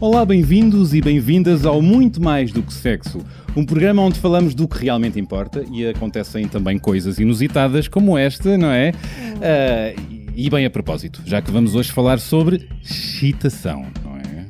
Olá, 0.00 0.24
bem-vindos 0.24 0.94
e 0.94 1.00
bem-vindas 1.00 1.66
ao 1.66 1.82
Muito 1.82 2.22
Mais 2.22 2.52
do 2.52 2.62
que 2.62 2.72
Sexo, 2.72 3.18
um 3.56 3.66
programa 3.66 4.00
onde 4.00 4.20
falamos 4.20 4.54
do 4.54 4.68
que 4.68 4.78
realmente 4.78 5.18
importa 5.18 5.64
e 5.72 5.88
acontecem 5.88 6.46
também 6.46 6.78
coisas 6.78 7.18
inusitadas 7.18 7.88
como 7.88 8.16
esta, 8.16 8.56
não 8.56 8.70
é? 8.70 8.92
Uh, 8.92 10.30
e 10.36 10.48
bem 10.48 10.64
a 10.64 10.70
propósito, 10.70 11.20
já 11.26 11.42
que 11.42 11.50
vamos 11.50 11.74
hoje 11.74 11.90
falar 11.90 12.20
sobre 12.20 12.68
excitação, 12.80 13.86
não 14.04 14.16
é? 14.18 14.46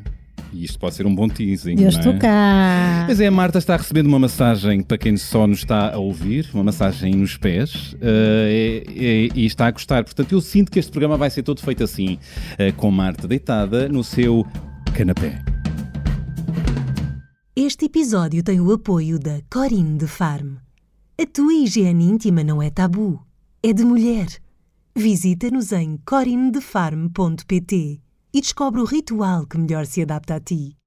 E 0.52 0.64
isto 0.64 0.78
pode 0.78 0.94
ser 0.94 1.06
um 1.06 1.14
bom 1.14 1.26
teasing. 1.26 1.80
Eu 1.80 1.88
estou 1.88 2.12
é? 2.12 2.18
cá. 2.18 3.04
Pois 3.06 3.18
é, 3.18 3.26
a 3.26 3.30
Marta 3.30 3.56
está 3.56 3.74
recebendo 3.74 4.06
uma 4.06 4.18
massagem 4.18 4.82
para 4.82 4.98
quem 4.98 5.16
só 5.16 5.46
nos 5.46 5.60
está 5.60 5.94
a 5.94 5.96
ouvir, 5.96 6.46
uma 6.52 6.64
massagem 6.64 7.14
nos 7.14 7.38
pés, 7.38 7.94
uh, 7.94 7.96
e, 8.50 9.30
e, 9.34 9.40
e, 9.42 9.46
está 9.46 9.66
a 9.66 9.70
gostar. 9.70 10.04
Portanto, 10.04 10.30
eu 10.30 10.42
sinto 10.42 10.70
que 10.70 10.78
este 10.78 10.90
programa 10.90 11.16
vai 11.16 11.30
ser 11.30 11.42
todo 11.42 11.62
feito 11.62 11.82
assim, 11.82 12.18
uh, 12.52 12.70
com 12.76 12.90
Marta 12.90 13.26
deitada 13.26 13.88
no 13.88 14.04
seu 14.04 14.46
canapé. 14.98 15.38
Este 17.54 17.84
episódio 17.84 18.42
tem 18.42 18.60
o 18.60 18.72
apoio 18.72 19.16
da 19.16 19.40
Corinne 19.48 19.96
de 19.96 20.08
Farm. 20.08 20.56
A 21.16 21.24
tua 21.24 21.54
higiene 21.54 22.04
íntima 22.04 22.42
não 22.42 22.60
é 22.60 22.68
tabu, 22.68 23.24
é 23.62 23.72
de 23.72 23.84
mulher. 23.84 24.26
Visita-nos 24.96 25.70
em 25.70 25.98
corinnedefarm.pt 25.98 28.00
e 28.34 28.40
descobre 28.40 28.80
o 28.80 28.84
ritual 28.84 29.46
que 29.46 29.56
melhor 29.56 29.86
se 29.86 30.02
adapta 30.02 30.34
a 30.34 30.40
ti. 30.40 30.77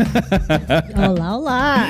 Olá, 0.96 1.36
olá. 1.36 1.86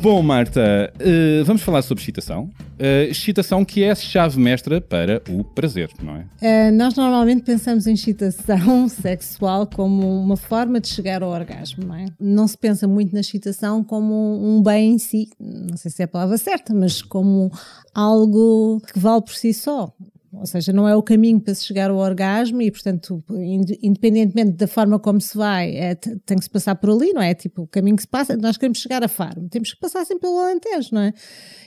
Bom, 0.00 0.22
Marta, 0.22 0.92
uh, 1.00 1.44
vamos 1.44 1.62
falar 1.62 1.82
sobre 1.82 2.02
excitação. 2.02 2.50
Uh, 2.74 3.10
excitação 3.10 3.64
que 3.64 3.82
é 3.82 3.90
a 3.90 3.94
chave 3.94 4.38
mestra 4.38 4.80
para 4.80 5.22
o 5.30 5.44
prazer, 5.44 5.90
não 6.02 6.16
é? 6.16 6.26
Eh, 6.40 6.70
nós 6.72 6.94
normalmente 6.94 7.42
pensamos 7.42 7.86
em 7.86 7.94
excitação 7.94 8.88
sexual 8.90 9.66
como 9.66 10.22
uma 10.22 10.36
forma 10.36 10.80
de 10.80 10.88
chegar 10.88 11.22
ao 11.22 11.30
orgasmo, 11.30 11.84
não 11.86 11.94
é? 11.94 12.06
Não 12.20 12.46
se 12.46 12.58
pensa 12.58 12.86
muito 12.86 13.12
na 13.12 13.20
excitação 13.20 13.82
como 13.82 14.14
um 14.42 14.62
bem 14.62 14.94
em 14.94 14.98
si, 14.98 15.28
não 15.40 15.76
sei 15.76 15.90
se 15.90 16.02
é 16.02 16.04
a 16.04 16.08
palavra 16.08 16.36
certa, 16.36 16.74
mas 16.74 17.00
como 17.00 17.50
algo 17.94 18.80
que 18.92 18.98
vale 18.98 19.22
por 19.22 19.34
si 19.34 19.54
só. 19.54 19.92
Ou 20.36 20.46
seja, 20.46 20.72
não 20.72 20.88
é 20.88 20.94
o 20.96 21.02
caminho 21.02 21.40
para 21.40 21.54
se 21.54 21.64
chegar 21.64 21.90
ao 21.90 21.96
orgasmo 21.96 22.60
e, 22.62 22.70
portanto, 22.70 23.22
ind- 23.30 23.78
independentemente 23.82 24.52
da 24.52 24.66
forma 24.66 24.98
como 24.98 25.20
se 25.20 25.36
vai, 25.36 25.76
é, 25.76 25.94
tem 25.94 26.36
que 26.38 26.44
se 26.44 26.50
passar 26.50 26.74
por 26.74 26.90
ali, 26.90 27.12
não 27.12 27.22
é? 27.22 27.34
Tipo, 27.34 27.62
o 27.62 27.66
caminho 27.66 27.96
que 27.96 28.02
se 28.02 28.08
passa, 28.08 28.36
nós 28.36 28.56
queremos 28.56 28.78
chegar 28.78 29.02
a 29.02 29.08
Faro, 29.08 29.48
temos 29.50 29.72
que 29.72 29.80
passar 29.80 30.04
sempre 30.04 30.22
pelo 30.22 30.38
Alentejo, 30.38 30.88
não 30.92 31.02
é? 31.02 31.12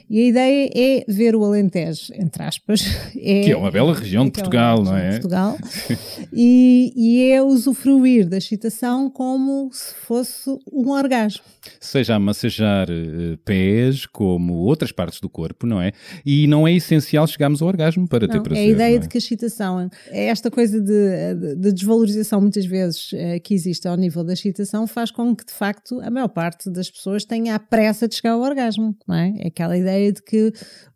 E 0.09 0.21
a 0.21 0.27
ideia 0.27 0.69
é 0.73 1.05
ver 1.07 1.35
o 1.35 1.43
Alentejo, 1.43 2.13
entre 2.13 2.41
aspas. 2.43 2.81
Que 3.17 3.51
é 3.51 3.57
uma 3.57 3.69
bela 3.71 3.93
região 3.93 4.23
de 4.23 4.29
é 4.29 4.31
Portugal, 4.33 4.83
não 4.83 4.93
região 4.93 4.97
é? 4.97 5.09
de 5.09 5.15
Portugal. 5.15 5.57
e, 6.31 6.93
e 6.95 7.31
é 7.31 7.41
usufruir 7.41 8.27
da 8.27 8.37
excitação 8.37 9.09
como 9.09 9.69
se 9.73 9.93
fosse 9.95 10.49
um 10.71 10.91
orgasmo. 10.91 11.43
Seja 11.79 12.15
a 12.15 12.19
massajar 12.19 12.87
eh, 12.89 13.37
pés, 13.43 14.05
como 14.05 14.53
outras 14.53 14.91
partes 14.91 15.19
do 15.19 15.27
corpo, 15.29 15.65
não 15.67 15.81
é? 15.81 15.91
E 16.25 16.47
não 16.47 16.65
é 16.67 16.73
essencial 16.73 17.27
chegarmos 17.27 17.61
ao 17.61 17.67
orgasmo 17.67 18.07
para 18.07 18.27
ter 18.27 18.37
Não, 18.37 18.43
prazer. 18.43 18.56
É 18.57 18.61
a 18.61 18.65
ideia 18.65 18.95
é? 18.95 18.99
de 18.99 19.07
que 19.07 19.17
a 19.17 19.19
excitação 19.19 19.89
é 20.07 20.25
esta 20.27 20.49
coisa 20.51 20.79
de, 20.81 21.35
de- 21.35 21.55
de 21.55 21.71
desvalorização 21.73 22.41
muitas 22.41 22.65
vezes 22.65 23.11
eh, 23.13 23.39
que 23.39 23.53
existe 23.53 23.87
ao 23.87 23.95
nível 23.95 24.23
da 24.23 24.33
excitação 24.33 24.85
faz 24.87 25.11
com 25.11 25.35
que 25.35 25.45
de 25.45 25.53
facto 25.53 25.99
a 26.01 26.09
maior 26.09 26.27
parte 26.29 26.69
das 26.69 26.89
pessoas 26.89 27.23
tenha 27.25 27.55
a 27.55 27.59
pressa 27.59 28.07
de 28.07 28.15
chegar 28.15 28.31
ao 28.31 28.41
orgasmo, 28.41 28.95
não 29.07 29.15
é? 29.15 29.33
É 29.39 29.47
aquela 29.47 29.77
ideia 29.77 30.11
de 30.11 30.21
que 30.21 30.51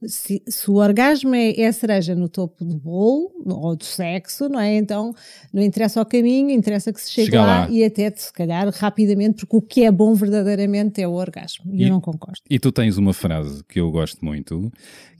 se, 0.05 0.41
se 0.47 0.69
o 0.69 0.75
orgasmo 0.75 1.33
é, 1.35 1.51
é 1.59 1.67
a 1.67 1.73
cereja 1.73 2.15
no 2.15 2.27
topo 2.29 2.63
do 2.65 2.77
bolo 2.77 3.31
ou 3.45 3.75
do 3.75 3.83
sexo, 3.85 4.49
não 4.49 4.59
é? 4.59 4.75
Então 4.75 5.13
não 5.53 5.61
interessa 5.61 6.01
o 6.01 6.05
caminho, 6.05 6.49
interessa 6.51 6.91
que 6.91 7.01
se 7.01 7.11
chegue 7.11 7.27
Chega 7.31 7.41
lá, 7.41 7.59
lá. 7.65 7.69
e 7.69 7.83
até 7.83 8.11
se 8.15 8.31
calhar 8.33 8.67
rapidamente, 8.73 9.45
porque 9.45 9.55
o 9.55 9.61
que 9.61 9.83
é 9.83 9.91
bom 9.91 10.13
verdadeiramente 10.13 11.01
é 11.01 11.07
o 11.07 11.11
orgasmo. 11.13 11.71
E, 11.73 11.81
E- 11.81 11.83
eu 11.83 11.89
não 11.89 12.01
concordo. 12.01 12.39
E 12.49 12.59
tu 12.59 12.71
tens 12.71 12.97
uma 12.97 13.13
frase 13.13 13.63
que 13.67 13.79
eu 13.79 13.91
gosto 13.91 14.23
muito, 14.23 14.71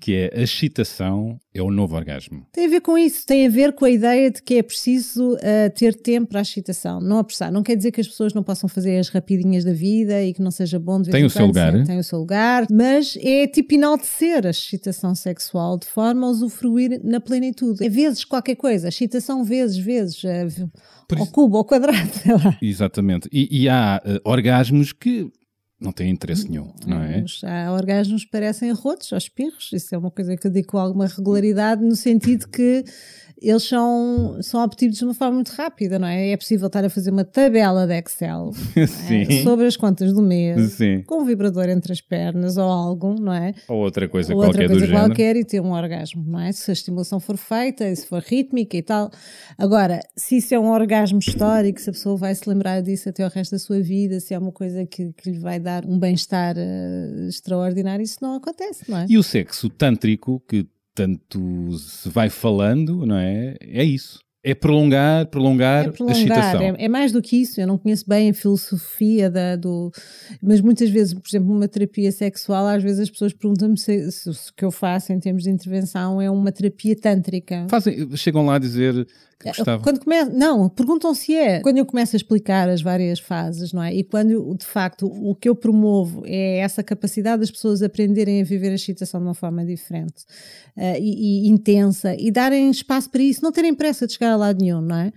que 0.01 0.15
é 0.15 0.31
a 0.35 0.41
excitação 0.41 1.39
é 1.53 1.61
o 1.61 1.69
novo 1.69 1.95
orgasmo. 1.95 2.45
Tem 2.51 2.65
a 2.65 2.69
ver 2.69 2.81
com 2.81 2.97
isso, 2.97 3.25
tem 3.25 3.45
a 3.45 3.49
ver 3.49 3.73
com 3.73 3.85
a 3.85 3.89
ideia 3.89 4.31
de 4.31 4.41
que 4.41 4.55
é 4.55 4.63
preciso 4.63 5.37
ah, 5.41 5.69
ter 5.69 5.93
tempo 5.95 6.29
para 6.29 6.39
a 6.39 6.41
excitação, 6.41 6.99
não 6.99 7.19
apressar. 7.19 7.51
Não 7.51 7.61
quer 7.61 7.75
dizer 7.75 7.91
que 7.91 8.01
as 8.01 8.07
pessoas 8.07 8.33
não 8.33 8.41
possam 8.41 8.67
fazer 8.67 8.97
as 8.97 9.09
rapidinhas 9.09 9.63
da 9.63 9.73
vida 9.73 10.21
e 10.23 10.33
que 10.33 10.41
não 10.41 10.49
seja 10.51 10.79
bom 10.79 11.01
de 11.01 11.11
Tem 11.11 11.21
em 11.21 11.25
o 11.25 11.29
seu 11.29 11.45
lugar. 11.45 11.71
sim, 11.77 11.83
Tem 11.83 11.99
o 11.99 12.03
seu 12.03 12.19
lugar, 12.19 12.65
mas 12.71 13.17
é 13.21 13.45
tipo 13.47 13.75
enaltecer 13.75 14.45
a 14.45 14.49
excitação 14.49 15.13
sexual 15.13 15.77
de 15.77 15.85
forma 15.87 16.25
a 16.25 16.29
usufruir 16.31 16.99
na 17.03 17.19
plenitude. 17.19 17.85
É 17.85 17.89
vezes 17.89 18.25
qualquer 18.25 18.55
coisa, 18.55 18.87
excitação 18.87 19.43
vezes, 19.43 19.77
vezes, 19.77 20.21
Por 21.07 21.17
ao 21.17 21.23
isso- 21.25 21.31
cubo, 21.33 21.57
ao 21.57 21.65
quadrado, 21.65 22.09
sei 22.23 22.33
lá. 22.33 22.57
Exatamente. 22.61 23.29
E, 23.31 23.63
e 23.63 23.69
há 23.69 24.01
eh, 24.05 24.19
orgasmos 24.23 24.93
que 24.93 25.29
não 25.81 25.91
têm 25.91 26.11
interesse 26.11 26.47
nenhum, 26.47 26.71
não 26.85 27.01
é? 27.01 27.25
Há 27.43 27.73
orgasmos 27.73 28.23
que 28.23 28.29
parecem 28.29 28.69
arrotos, 28.69 29.11
aos 29.11 29.23
espirros. 29.23 29.71
Isso 29.73 29.93
é 29.95 29.97
uma 29.97 30.11
coisa 30.11 30.37
que 30.37 30.45
eu 30.45 30.51
digo 30.51 30.67
com 30.67 30.77
alguma 30.77 31.07
regularidade, 31.07 31.83
no 31.83 31.95
sentido 31.95 32.47
que 32.47 32.85
eles 33.41 33.63
são, 33.63 34.37
são 34.41 34.63
obtidos 34.63 34.99
de 34.99 35.03
uma 35.03 35.13
forma 35.13 35.35
muito 35.35 35.49
rápida, 35.49 35.97
não 35.97 36.07
é? 36.07 36.29
É 36.29 36.37
possível 36.37 36.67
estar 36.67 36.85
a 36.85 36.89
fazer 36.89 37.09
uma 37.09 37.25
tabela 37.25 37.87
de 37.87 37.97
Excel 37.97 38.51
é? 38.77 39.43
Sobre 39.43 39.65
as 39.65 39.75
contas 39.75 40.13
do 40.13 40.21
mês, 40.21 40.73
Sim. 40.73 41.01
com 41.07 41.21
um 41.21 41.25
vibrador 41.25 41.67
entre 41.67 41.91
as 41.91 41.99
pernas 41.99 42.57
ou 42.57 42.69
algo, 42.69 43.15
não 43.19 43.33
é? 43.33 43.53
Ou 43.67 43.79
outra 43.79 44.07
coisa 44.07 44.33
Ou 44.33 44.41
qualquer 44.41 44.61
outra 44.63 44.67
coisa 44.67 44.85
do 44.85 44.87
género. 44.87 45.07
qualquer 45.07 45.35
e 45.35 45.43
ter 45.43 45.59
um 45.59 45.71
orgasmo, 45.71 46.23
não 46.23 46.39
é? 46.39 46.51
Se 46.51 46.69
a 46.69 46.73
estimulação 46.73 47.19
for 47.19 47.35
feita, 47.35 47.87
e 47.89 47.95
se 47.95 48.05
for 48.05 48.21
rítmica 48.21 48.77
e 48.77 48.83
tal. 48.83 49.09
Agora, 49.57 49.99
se 50.15 50.37
isso 50.37 50.53
é 50.53 50.59
um 50.59 50.69
orgasmo 50.69 51.19
histórico, 51.19 51.81
se 51.81 51.89
a 51.89 51.93
pessoa 51.93 52.15
vai 52.15 52.35
se 52.35 52.47
lembrar 52.47 52.81
disso 52.81 53.09
até 53.09 53.25
o 53.25 53.29
resto 53.29 53.53
da 53.53 53.59
sua 53.59 53.81
vida, 53.81 54.19
se 54.19 54.33
é 54.33 54.37
uma 54.37 54.51
coisa 54.51 54.85
que, 54.85 55.11
que 55.13 55.31
lhe 55.31 55.39
vai 55.39 55.59
dar 55.59 55.83
um 55.85 55.97
bem-estar 55.97 56.55
eh, 56.57 57.27
extraordinário, 57.27 58.03
isso 58.03 58.17
não 58.21 58.35
acontece, 58.35 58.89
não 58.89 58.99
é? 58.99 59.05
E 59.09 59.17
o 59.17 59.23
sexo 59.23 59.69
tântrico, 59.69 60.41
que 60.47 60.67
tanto 60.95 61.71
se 61.77 62.09
vai 62.09 62.29
falando, 62.29 63.05
não 63.05 63.15
é? 63.17 63.55
É 63.61 63.83
isso. 63.83 64.19
É 64.43 64.55
prolongar, 64.55 65.27
prolongar, 65.27 65.85
É 65.85 65.89
a 65.89 65.91
prolongar, 65.91 66.17
excitação. 66.17 66.61
é, 66.61 66.75
é 66.85 66.89
mais 66.89 67.11
do 67.11 67.21
que 67.21 67.37
isso. 67.39 67.61
Eu 67.61 67.67
não 67.67 67.77
conheço 67.77 68.05
bem 68.07 68.31
a 68.31 68.33
filosofia 68.33 69.29
da, 69.29 69.55
do. 69.55 69.91
Mas 70.41 70.59
muitas 70.61 70.89
vezes, 70.89 71.13
por 71.13 71.27
exemplo, 71.29 71.53
numa 71.53 71.67
terapia 71.67 72.11
sexual, 72.11 72.65
às 72.65 72.81
vezes 72.81 73.01
as 73.01 73.09
pessoas 73.11 73.33
perguntam-me 73.33 73.77
se, 73.77 74.11
se 74.11 74.29
o 74.31 74.33
que 74.57 74.65
eu 74.65 74.71
faço 74.71 75.13
em 75.13 75.19
termos 75.19 75.43
de 75.43 75.51
intervenção 75.51 76.19
é 76.19 76.27
uma 76.29 76.51
terapia 76.51 76.95
tântrica. 76.95 77.67
Fazem, 77.69 78.09
chegam 78.17 78.43
lá 78.43 78.55
a 78.55 78.59
dizer 78.59 79.07
que 79.41 79.49
gostavam. 79.49 79.83
Quando 79.83 79.99
começa, 79.99 80.29
não, 80.31 80.69
perguntam 80.69 81.13
se 81.13 81.35
é. 81.35 81.59
Quando 81.61 81.77
eu 81.77 81.85
começo 81.85 82.15
a 82.15 82.17
explicar 82.17 82.69
as 82.69 82.81
várias 82.81 83.19
fases, 83.19 83.73
não 83.73 83.83
é? 83.83 83.93
E 83.93 84.03
quando, 84.03 84.55
de 84.55 84.65
facto, 84.65 85.07
o 85.07 85.35
que 85.35 85.49
eu 85.49 85.55
promovo 85.55 86.23
é 86.25 86.57
essa 86.59 86.83
capacidade 86.83 87.41
das 87.41 87.51
pessoas 87.51 87.81
aprenderem 87.81 88.41
a 88.41 88.45
viver 88.45 88.69
a 88.69 88.75
excitação 88.75 89.19
de 89.19 89.27
uma 89.27 89.33
forma 89.33 89.65
diferente 89.65 90.25
eh, 90.75 90.99
e, 90.99 91.45
e 91.45 91.49
intensa 91.49 92.15
e 92.17 92.31
darem 92.31 92.69
espaço 92.69 93.09
para 93.09 93.21
isso, 93.21 93.43
não 93.43 93.51
terem 93.51 93.73
pressa 93.73 94.07
de 94.07 94.13
chegar 94.13 94.31
a 94.31 94.35
lado 94.35 94.59
nenhum, 94.59 94.81
não 94.81 94.95
é? 94.95 95.11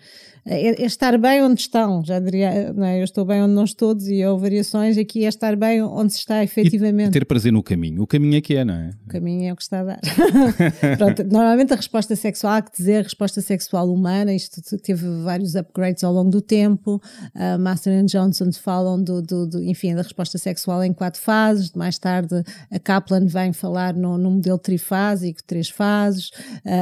É, 0.47 0.83
é 0.83 0.87
estar 0.87 1.17
bem 1.19 1.43
onde 1.43 1.61
estão, 1.61 2.05
já 2.05 2.19
diria, 2.21 2.73
não 2.73 2.85
é? 2.85 3.01
Eu 3.01 3.05
estou 3.05 3.25
bem 3.25 3.43
onde 3.43 3.55
não 3.55 3.65
estou, 3.65 3.95
dizia 3.95 4.31
houve 4.31 4.43
variações, 4.43 4.99
aqui 4.99 5.25
é 5.25 5.29
estar 5.29 5.57
bem 5.57 5.83
onde 5.83 6.13
se 6.13 6.19
está 6.19 6.43
E 6.43 6.45
efetivamente. 6.45 7.13
ter 7.13 7.25
prazer 7.25 7.53
no 7.53 7.63
caminho. 7.63 8.03
O 8.03 8.07
caminho 8.07 8.37
é 8.37 8.41
que 8.41 8.55
é, 8.55 8.65
não 8.65 8.75
é? 8.75 8.91
O 9.07 9.09
caminho 9.09 9.49
é 9.49 9.53
o 9.53 9.57
que 9.57 9.63
está 9.63 9.81
a 9.81 9.85
dar. 9.85 10.01
Pronto, 10.99 11.25
normalmente 11.25 11.73
a 11.73 11.77
resposta 11.77 12.15
sexual, 12.15 12.55
há 12.55 12.63
que 12.63 12.77
dizer, 12.77 12.99
a 12.99 13.03
resposta 13.03 13.41
sexual 13.41 13.91
humana, 13.93 14.35
isto 14.35 14.61
teve 14.79 15.07
vários 15.23 15.55
upgrades 15.57 16.05
ao 16.05 16.13
longo 16.13 16.31
do 16.31 16.41
tempo. 16.43 17.01
A 17.35 17.57
Master 17.59 17.93
and 17.99 18.07
Johnson 18.07 18.53
falam 18.53 19.03
do, 19.03 19.23
do, 19.23 19.47
do- 19.47 19.63
enfim, 19.63 19.95
da 19.95 20.03
resposta 20.03 20.37
sexual 20.39 20.85
em 20.85 20.93
quatro 20.93 21.21
fases. 21.21 21.73
Mais 21.73 21.99
tarde, 21.99 22.43
a 22.71 22.79
Kaplan 22.79 23.27
vem 23.27 23.53
falar 23.53 23.95
no, 23.95 24.19
no 24.19 24.31
modelo 24.31 24.59
trifásico, 24.59 25.41
três 25.47 25.69
fases. 25.69 26.31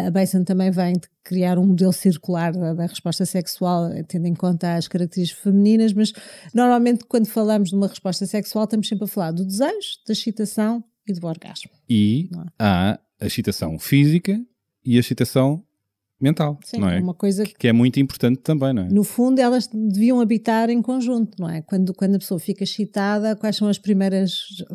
A 0.07 0.11
Basin 0.11 0.45
também 0.45 0.71
vem 0.71 0.95
de 0.95 1.13
criar 1.25 1.59
um 1.59 1.67
modelo 1.67 1.93
circular 1.93 2.53
da, 2.53 2.75
da 2.75 2.87
resposta 2.87 3.25
sexual, 3.25 3.91
tendo 4.09 4.27
em 4.27 4.35
conta 4.35 4.75
as 4.75 4.89
características 4.89 5.43
femininas, 5.43 5.93
mas 5.93 6.13
normalmente 6.55 7.05
quando 7.05 7.27
falamos 7.27 7.71
de 7.71 7.77
uma 7.77 7.87
resposta 7.87 8.27
sexual 8.27 8.65
estamos 8.65 8.89
sempre 8.89 9.05
a 9.05 9.09
falar 9.09 9.33
do 9.33 9.45
desejo, 9.45 9.99
da 10.07 10.13
excitação 10.13 10.85
e 11.07 11.13
do 11.13 11.27
orgasmo. 11.27 11.71
E 11.89 12.29
é? 12.35 12.51
há 12.59 13.01
a 13.21 13.27
excitação 13.27 13.79
física 13.79 14.41
e 14.85 14.97
a 14.97 15.01
excitação 15.01 15.65
mental, 16.23 16.59
Sim, 16.65 16.79
não 16.79 16.89
é? 16.89 17.01
uma 17.01 17.15
coisa 17.15 17.45
que 17.45 17.55
Que 17.55 17.69
é 17.69 17.73
muito 17.73 17.99
importante 18.01 18.39
também, 18.43 18.73
não 18.73 18.85
é? 18.85 18.89
no 18.89 19.03
fundo, 19.05 19.39
elas 19.41 19.69
deviam 19.73 20.21
habitar 20.21 20.71
em 20.71 20.81
conjunto, 20.81 21.37
não 21.41 21.49
é? 21.49 21.63
Quando, 21.63 21.93
quando 21.95 22.15
a 22.15 22.19
pessoa 22.19 22.39
fica 22.39 22.65
excitada, 22.65 23.35
quais 23.37 23.57
são 23.57 23.69
as 23.69 23.79
primeiras. 23.79 24.33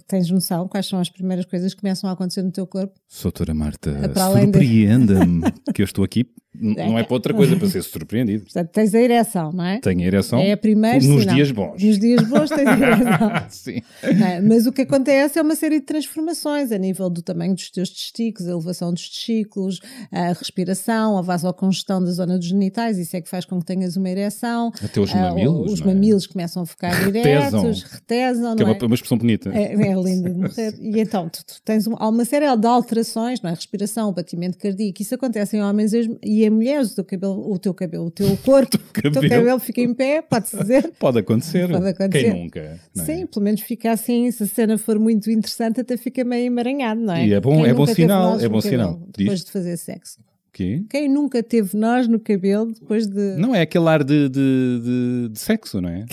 Tens 0.08 0.30
noção? 0.30 0.68
Quais 0.68 0.86
são 0.86 1.00
as 1.00 1.10
primeiras 1.10 1.46
coisas 1.46 1.74
que 1.74 1.82
começam 1.82 2.10
a 2.10 2.14
acontecer 2.14 2.42
no 2.42 2.52
teu 2.52 2.66
corpo? 2.68 2.94
Soutora 3.08 3.54
Marta, 3.54 3.90
É 3.92 4.20
além 4.20 4.52
de- 4.52 4.58
surpreenda-me 4.60 5.42
que 5.74 5.82
eu 5.82 5.86
estou 5.86 6.04
aqui, 6.04 6.26
não 6.60 6.98
é 6.98 7.04
para 7.04 7.14
outra 7.14 7.34
coisa, 7.36 7.56
para 7.56 7.68
ser 7.68 7.84
surpreendido. 7.84 8.46
Portanto, 8.46 8.70
tens 8.72 8.96
a 8.96 9.00
ereção, 9.00 9.52
não 9.54 9.64
é? 9.64 9.80
Tenho 9.80 10.00
a 10.02 10.06
ereção 10.06 10.40
É 10.40 10.54
a 10.54 10.58
primeira 10.58 10.98
nos 10.98 11.22
sinal. 11.22 11.36
dias 11.36 11.52
bons. 11.52 11.84
Nos 11.84 12.00
dias 12.00 12.28
bons 12.28 12.50
tens 12.50 12.68
a 12.68 12.74
ereção. 12.74 13.32
Sim. 13.50 13.82
É? 14.02 14.42
Mas 14.42 14.66
o 14.66 14.72
que 14.72 14.82
acontece 14.82 15.38
é 15.38 15.42
uma 15.44 15.56
série 15.56 15.80
de 15.80 15.86
transformações 15.86 16.72
a 16.72 16.78
nível 16.80 17.12
do 17.12 17.22
tamanho 17.22 17.54
dos 17.54 17.70
teus 17.70 17.90
testículos, 17.92 18.48
a 18.50 18.52
elevação 18.54 18.92
dos 18.92 19.08
testículos, 19.08 19.80
a 20.12 20.30
respiração, 20.34 21.18
a 21.18 21.22
vasocongestão 21.38 22.04
da 22.04 22.12
zona 22.12 22.38
dos 22.38 22.48
genitais, 22.48 22.98
isso 22.98 23.16
é 23.16 23.22
que 23.22 23.30
faz 23.30 23.46
com 23.46 23.60
que 23.60 23.66
tenhas 23.66 23.96
uma 23.96 24.10
ereção. 24.10 24.72
Até 24.84 25.00
os 25.00 25.14
Ah, 25.14 25.30
mamilos, 25.30 25.74
os 25.74 25.82
é? 25.82 25.86
mamilos 25.86 26.28
começam 26.28 26.64
a 26.64 26.66
ficar 26.66 26.90
diretos, 27.12 27.84
retesam, 27.84 28.56
Que 28.56 28.64
é 28.64 28.66
uma, 28.66 28.76
é? 28.76 28.86
uma 28.86 28.96
expressão 28.96 29.18
bonita. 29.18 29.50
É, 29.54 29.74
é 29.74 29.94
lindo 29.96 30.30
de 30.30 30.36
morrer. 30.40 30.76
E 30.80 31.00
então, 31.00 31.30
tu, 31.30 31.46
tu 31.46 31.62
tens 31.64 31.88
um- 31.88 31.96
há 31.98 32.10
uma 32.10 32.26
série 32.26 32.46
de 32.58 32.68
alterações, 32.68 33.42
não 33.42 33.50
é? 33.50 33.54
Respiração, 33.54 34.12
batimento 34.12 34.58
cardíaco, 34.58 35.02
isso 35.02 35.16
acontece 35.16 35.58
em 35.58 35.62
homens 35.62 35.94
e 35.94 36.44
em 36.44 36.50
mulheres. 36.50 36.92
O 36.92 36.96
teu 36.96 37.06
cabelo, 37.06 37.52
o 37.54 37.60
teu, 37.60 37.74
cabelo, 37.74 38.06
o 38.08 38.12
teu 38.12 38.28
corpo, 38.44 38.78
o 38.78 39.02
teu 39.12 39.30
cabelo. 39.30 39.60
fica 39.60 39.82
em 39.82 39.94
pé, 39.94 40.22
pode-se 40.22 40.58
dizer. 40.58 40.92
Pode 41.00 41.20
acontecer. 41.20 41.70
Pode 41.70 41.88
acontecer. 41.88 42.32
Quem 42.32 42.44
nunca? 42.44 42.60
é? 42.60 42.78
Sim, 43.04 43.26
pelo 43.28 43.44
menos 43.46 43.62
fica 43.62 43.92
assim, 43.92 44.30
se 44.32 44.44
a 44.44 44.48
cena 44.48 44.78
for 44.78 44.98
muito 45.00 45.30
interessante, 45.30 45.82
até 45.82 45.96
fica 45.98 46.24
meio 46.24 46.46
emaranhado, 46.48 47.02
não 47.02 47.14
é? 47.14 47.28
E 47.28 47.34
é 47.34 47.40
bom- 47.40 47.58
Quem 47.62 47.66
é 47.68 47.74
bom 47.74 47.86
sinal, 47.86 48.40
é 48.40 48.48
bom 48.50 48.62
sinal. 48.62 49.00
Depois 49.16 49.40
Diz. 49.40 49.46
de 49.46 49.52
fazer 49.52 49.78
sexo. 49.78 50.18
Quê? 50.52 50.84
Quem 50.90 51.08
nunca 51.08 51.42
teve 51.42 51.78
nós 51.78 52.08
no 52.08 52.20
cabelo 52.20 52.74
depois 52.74 53.08
de. 53.08 53.36
Não 53.38 53.56
é 53.56 53.62
aquele 53.62 53.88
ar 53.88 54.04
de, 54.04 54.28
de, 54.28 54.82
de, 54.84 55.30
de 55.32 55.40
sexo, 55.40 55.80
não 55.80 55.90
é? 55.90 56.06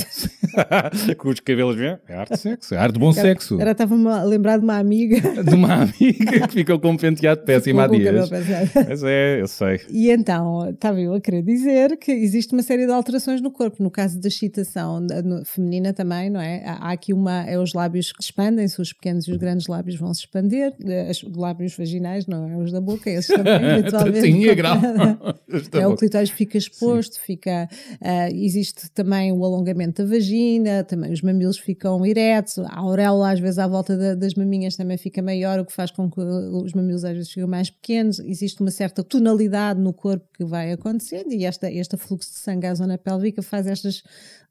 Com 1.19 1.31
os 1.31 1.41
cabelos, 1.41 1.77
é 1.81 1.99
ar 2.15 2.29
de 2.29 2.39
sexo, 2.39 2.75
é 2.75 2.79
ar 2.79 2.93
de 2.93 2.99
bom 2.99 3.13
sexo. 3.13 3.55
Agora 3.55 3.73
estava-me 3.73 4.09
a 4.09 4.23
lembrar 4.23 4.59
de 4.59 4.65
uma 4.65 4.79
amiga. 4.79 5.21
De 5.45 5.55
uma 5.55 5.75
amiga 5.83 6.47
que 6.47 6.53
ficou 6.53 6.79
com 6.79 6.91
um 6.91 6.97
penteado 6.97 7.43
péssimo 7.43 7.81
há 7.81 7.87
dias. 7.87 8.31
Mas 8.31 9.03
é, 9.03 9.41
eu 9.41 9.49
sei. 9.49 9.81
E 9.91 10.11
então, 10.11 10.71
estava 10.71 11.01
eu 11.01 11.13
a 11.13 11.21
querer 11.21 11.43
dizer 11.43 11.97
que 11.97 12.11
existe 12.11 12.53
uma 12.53 12.63
série 12.63 12.87
de 12.87 12.93
alterações 12.93 13.41
no 13.41 13.51
corpo. 13.51 13.83
No 13.83 13.91
caso 13.91 14.19
da 14.21 14.29
excitação 14.29 15.07
feminina 15.45 15.93
também, 15.93 16.31
não 16.31 16.41
é? 16.41 16.63
Há 16.65 16.85
há 16.85 16.93
aqui 16.93 17.13
uma, 17.13 17.43
é 17.45 17.59
os 17.59 17.73
lábios 17.73 18.13
que 18.13 18.23
expandem-se, 18.23 18.81
os 18.81 18.93
pequenos 18.93 19.27
e 19.27 19.33
os 19.33 19.39
grandes 19.39 19.67
lábios 19.67 19.97
vão 19.97 20.13
se 20.13 20.21
expandir, 20.21 20.73
eh, 20.85 21.11
os 21.11 21.37
lábios 21.37 21.75
vaginais, 21.77 22.27
não 22.27 22.49
é? 22.49 22.57
Os 22.57 22.71
da 22.71 22.81
boca, 22.81 23.09
esses 23.11 23.35
também, 23.35 23.55
eventualmente. 23.79 24.24
Tatinha 24.33 24.55
grau. 24.55 24.77
É, 25.73 25.87
o 25.87 25.95
clitóris 25.97 26.31
fica 26.31 26.59
exposto, 26.59 27.21
fica, 27.21 27.69
ah, 28.01 28.29
existe 28.31 28.91
também 28.91 29.31
o 29.31 29.45
alongamento 29.45 30.03
da 30.03 30.09
vagina, 30.09 30.83
também 30.83 31.13
os 31.13 31.23
mamilos 31.23 31.59
ficam 31.59 32.05
eretos, 32.05 32.59
a 32.59 32.79
auréola 32.81 33.31
às 33.33 33.39
vezes 33.39 33.59
à 33.61 33.69
volta 33.69 33.97
da- 33.97 34.15
das 34.17 34.35
maminhas 34.35 34.75
também 34.75 34.97
fica 34.97 35.23
maior, 35.23 35.61
o 35.61 35.65
que 35.65 35.73
faz 35.73 35.93
com 35.93 36.11
que 36.11 36.21
os 36.21 36.73
mamilos 36.73 37.05
às 37.05 37.13
vezes 37.15 37.31
ficam 37.31 37.47
mais 37.49 37.71
pequenos, 37.71 38.19
existe 38.19 38.61
uma 38.63 38.71
certa 38.73 39.05
tonalidade 39.05 39.81
no 39.81 39.93
corpo 39.93 40.27
que 40.37 40.45
vai 40.45 40.73
acontecendo 40.73 41.33
e 41.33 41.45
esta, 41.45 41.71
este 41.71 41.97
fluxo 41.97 42.31
de 42.33 42.39
sangue 42.39 42.67
à 42.67 42.75
zona 42.75 42.99
pélvica 42.99 43.41
faz 43.41 43.67
estas 43.69 44.03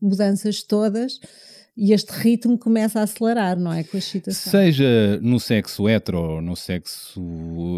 mudanças 0.01 0.63
todas 0.63 1.19
e 1.75 1.91
este 1.91 2.11
ritmo 2.11 2.57
começa 2.57 2.99
a 2.99 3.03
acelerar, 3.03 3.59
não 3.59 3.73
é? 3.73 3.83
Com 3.83 3.97
a 3.97 3.99
excitação. 3.99 4.51
Seja 4.51 5.19
no 5.21 5.39
sexo 5.39 5.89
hetero 5.89 6.19
ou 6.19 6.41
no 6.41 6.55
sexo 6.55 7.21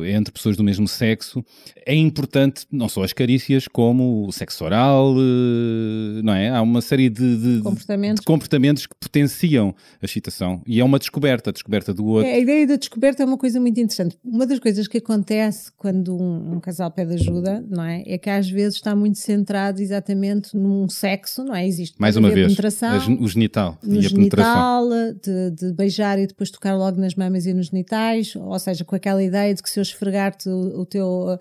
entre 0.06 0.34
pessoas 0.34 0.58
do 0.58 0.64
mesmo 0.64 0.88
sexo, 0.88 1.44
é 1.86 1.96
importante 1.96 2.66
não 2.72 2.90
só 2.90 3.04
as 3.04 3.14
carícias, 3.14 3.68
como 3.68 4.28
o 4.28 4.32
sexo 4.32 4.66
oral, 4.66 5.16
eh, 5.18 6.22
não 6.24 6.34
é? 6.34 6.50
Há 6.50 6.62
uma 6.62 6.82
série 6.82 7.10
de, 7.10 7.38
de- 7.58 7.62
Comportamentos. 7.62 8.20
de 8.22 8.26
comportamentos 8.26 8.86
que 8.86 8.96
potenciam 9.00 9.74
a 10.02 10.06
excitação. 10.06 10.62
E 10.68 10.80
é 10.80 10.84
uma 10.84 11.00
descoberta, 11.00 11.50
a 11.50 11.54
descoberta 11.54 11.94
do 11.94 12.06
outro. 12.06 12.30
É, 12.30 12.34
a 12.34 12.40
ideia 12.40 12.68
da 12.68 12.76
descoberta 12.76 13.24
é 13.24 13.26
uma 13.26 13.38
coisa 13.38 13.60
muito 13.62 13.80
interessante. 13.80 14.18
Uma 14.24 14.46
das 14.46 14.60
coisas 14.60 14.88
que 14.88 14.98
acontece 14.98 15.72
quando 15.78 16.16
um, 16.16 16.56
um 16.56 16.60
casal 16.60 16.92
pede 16.92 17.14
ajuda, 17.14 17.64
não 17.70 17.84
é? 17.84 18.04
É 18.06 18.18
que 18.18 18.30
às 18.30 18.50
vezes 18.50 18.76
está 18.76 18.94
muito 18.96 19.18
centrado 19.20 19.82
exatamente 19.82 20.56
num 20.56 20.90
sexo, 20.90 21.44
não 21.46 21.56
é? 21.56 21.66
Existe 21.66 21.96
Mais 22.00 22.18
uma 22.18 22.30
vez, 22.30 22.58
a 22.84 23.28
genital 23.28 23.78
no 23.86 24.02
genital, 24.02 24.88
de, 25.22 25.52
de 25.52 25.74
beijar 25.74 26.20
e 26.20 26.28
depois 26.28 26.50
tocar 26.50 26.76
logo 26.76 27.00
nas 27.00 27.16
mamas 27.16 27.46
e 27.46 27.54
nos 27.54 27.68
genitais, 27.68 28.36
ou 28.36 28.58
seja, 28.60 28.84
com 28.86 28.96
aquela 28.96 29.24
ideia 29.24 29.54
de 29.54 29.62
que 29.62 29.70
se 29.70 29.80
eu 29.80 29.82
esfregar-te 29.84 30.50
o, 30.50 30.82
o 30.82 30.86
teu, 30.86 31.38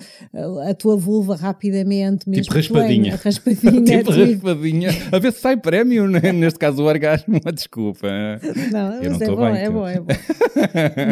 a, 0.69 0.75
tua 0.75 0.97
vulva 0.97 1.37
rapidamente, 1.37 2.29
mesmo 2.29 2.43
Tipo 2.45 2.55
raspadinha. 2.57 3.17
raspadinha, 3.17 3.83
tipo 3.99 4.13
tu- 4.13 4.25
raspadinha. 4.25 4.91
A 5.13 5.19
ver 5.19 5.33
se 5.33 5.41
sai 5.41 5.57
prémio, 5.57 6.07
né? 6.09 6.33
neste 6.33 6.59
caso 6.59 6.83
o 6.83 6.87
orgasmo. 6.87 7.39
Desculpa. 7.55 8.09
Não, 8.73 8.95
Eu 9.03 9.11
mas 9.13 9.21
não 9.21 9.27
é 9.27 9.31
bom, 9.31 9.53
bem, 9.53 9.63
é 9.63 9.71
bom, 9.71 9.89
é 9.89 10.01
bom. 10.01 10.07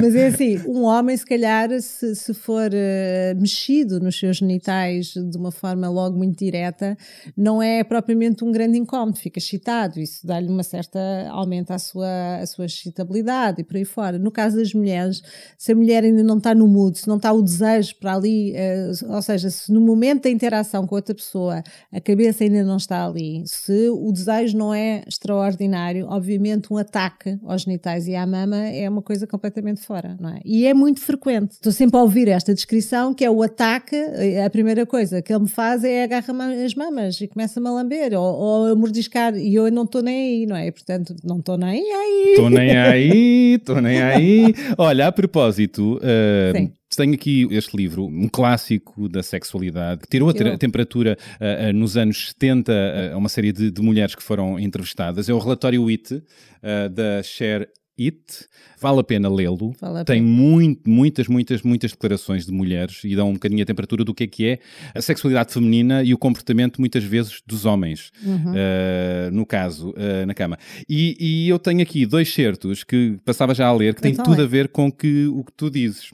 mas 0.03 0.15
é 0.15 0.27
assim, 0.29 0.59
um 0.67 0.83
homem, 0.85 1.17
se 1.17 1.25
calhar, 1.27 1.69
se, 1.81 2.15
se 2.15 2.35
for 2.35 2.71
eh, 2.73 3.35
mexido 3.39 4.01
nos 4.01 4.19
seus 4.19 4.39
genitais 4.39 5.13
de 5.15 5.37
uma 5.37 5.51
forma 5.53 5.89
logo 5.89 6.17
muito 6.17 6.39
direta, 6.39 6.97
não 7.37 7.63
é 7.63 7.83
propriamente 7.85 8.45
um 8.45 8.53
grande 8.53 8.79
incómodo, 8.79 9.19
fica 9.19 9.39
excitado, 9.39 10.01
isso 10.01 10.27
dá-lhe 10.27 10.49
uma 10.49 10.63
certa, 10.63 10.99
aumenta 11.31 11.75
a 11.75 11.79
sua, 11.79 12.37
a 12.41 12.47
sua 12.47 12.67
excitabilidade 12.67 13.61
e 13.61 13.65
por 13.65 13.77
aí 13.77 13.85
fora. 13.85 14.19
No 14.19 14.31
caso 14.31 14.57
das 14.57 14.73
mulheres, 14.73 15.23
se 15.57 15.73
a 15.73 15.75
mulher 15.75 16.05
ainda 16.05 16.23
não 16.23 16.39
está 16.39 16.55
no 16.55 16.67
mood, 16.67 16.99
se 16.99 17.09
não 17.09 17.17
está 17.17 17.33
o 17.33 17.43
desejo 17.43 17.97
para 17.97 18.15
ali, 18.15 18.53
eh, 18.55 18.91
ou 19.09 19.23
seja, 19.23 19.51
se 19.51 19.73
no 19.73 19.81
momento 19.81 20.25
da 20.25 20.31
interação 20.31 20.87
com 20.87 20.95
outra 20.95 21.15
pessoa 21.15 21.63
a 21.93 22.01
cabeça 22.01 22.45
ainda 22.45 22.65
não 22.65 22.77
está 22.77 23.07
ali, 23.07 23.43
se 23.47 23.89
o 23.91 24.11
desejo 24.13 24.57
não 24.57 24.75
é 24.75 25.03
extraordinário, 25.07 26.07
obviamente 26.09 26.73
um 26.73 26.77
ataque 26.77 27.39
aos 27.45 27.63
genitais 27.63 28.07
e 28.09 28.15
à 28.15 28.27
mama 28.27 28.57
é 28.57 28.89
uma 28.89 29.03
coisa 29.03 29.27
completamente 29.27 29.81
fora, 29.81 30.17
não 30.21 30.31
é? 30.31 30.41
E 30.45 30.67
é 30.67 30.75
muito 30.75 31.01
frequente. 31.01 31.53
Estou 31.53 31.73
sempre 31.73 31.99
a 31.99 32.03
ouvir 32.03 32.29
esta 32.29 32.55
descrição 32.55 33.15
que 33.15 33.25
é 33.25 33.31
o 33.31 33.43
ataque, 33.43 33.97
a 34.45 34.51
primeira 34.51 34.87
coisa 34.87 35.21
que 35.21 35.33
ele 35.33 35.43
me 35.43 35.49
faz 35.49 35.85
é 35.85 36.05
agarrar 36.05 36.23
as 36.65 36.75
mamas 36.75 37.21
e 37.21 37.29
começa-me 37.29 37.69
a 37.69 37.73
lamber 37.73 38.15
ou, 38.15 38.35
ou 38.35 38.67
a 38.73 38.75
mordiscar 38.75 39.37
e 39.37 39.55
eu 39.55 39.71
não 39.71 39.85
estou 39.85 40.03
nem 40.03 40.15
aí, 40.15 40.47
não 40.47 40.57
é? 40.57 40.71
Portanto, 40.71 41.12
não 41.23 41.39
estou 41.39 41.57
nem 41.57 41.93
aí. 41.93 42.31
Estou 42.31 42.51
nem 42.51 42.77
aí, 42.77 43.55
estou 43.55 43.81
nem 43.81 44.03
aí. 44.03 44.55
Olha, 44.79 45.09
a 45.09 45.13
propósito, 45.13 45.97
uh, 45.97 46.73
tenho 46.97 47.15
aqui 47.15 47.47
este 47.51 47.77
livro, 47.77 48.07
um 48.07 48.29
clássico 48.29 49.09
da 49.09 49.23
sexualidade, 49.23 50.03
que 50.03 50.09
tirou 50.09 50.31
a, 50.31 50.59
temperatura 50.59 51.17
uh, 51.41 51.71
uh, 51.71 51.73
nos 51.73 51.97
anos 51.97 52.29
70 52.31 52.73
uh, 52.73 53.15
a 53.15 53.17
uma 53.17 53.29
série 53.29 53.53
de, 53.53 53.71
de 53.71 53.83
mulheres 53.83 54.15
que 54.15 54.23
foram 54.23 54.59
entrevistadas. 54.59 55.29
É 55.29 55.35
o 55.35 55.39
relatório 55.39 55.89
IT 55.89 56.23
da 56.93 57.23
Cher 57.25 57.69
It. 57.99 58.49
Vale 58.81 59.01
a 59.01 59.05
pena 59.05 59.29
lê-lo. 59.29 59.75
Vale 59.81 60.05
Tem 60.05 60.23
muito, 60.23 60.89
muitas, 60.89 61.29
muitas, 61.29 61.63
muitas 61.63 61.93
declarações 61.93 62.47
de 62.47 62.53
mulheres 62.53 63.03
e 63.05 63.15
dão 63.15 63.31
um 63.31 63.35
bocadinho 63.35 63.63
a 63.63 63.67
temperatura 63.67 64.03
do 64.05 64.15
que 64.15 64.25
é 64.25 64.27
que 64.27 64.47
é 64.47 64.59
a 64.95 65.03
sexualidade 65.03 65.53
feminina 65.53 66.03
e 66.03 66.15
o 66.15 66.19
comportamento, 66.19 66.81
muitas 66.81 67.05
vezes, 67.05 67.43
dos 67.47 67.65
homens, 67.65 68.11
uh, 68.25 69.31
no 69.31 69.45
caso, 69.45 69.91
uh, 69.91 70.27
na 70.27 70.35
cama. 70.35 70.59
E, 70.89 71.17
e 71.21 71.49
eu 71.49 71.59
tenho 71.59 71.83
aqui 71.83 72.07
dois 72.07 72.33
certos 72.33 72.83
que 72.83 73.19
passava 73.25 73.55
já 73.55 73.67
a 73.67 73.73
ler, 73.73 73.95
que 73.95 74.01
têm 74.03 74.13
Então 74.13 74.25
tudo 74.25 74.41
é. 74.41 74.45
a 74.45 74.49
ver 74.49 74.69
com 74.69 74.91
que, 74.91 75.27
o 75.27 75.45
que 75.45 75.53
tu 75.53 75.71
dizes. 75.71 76.11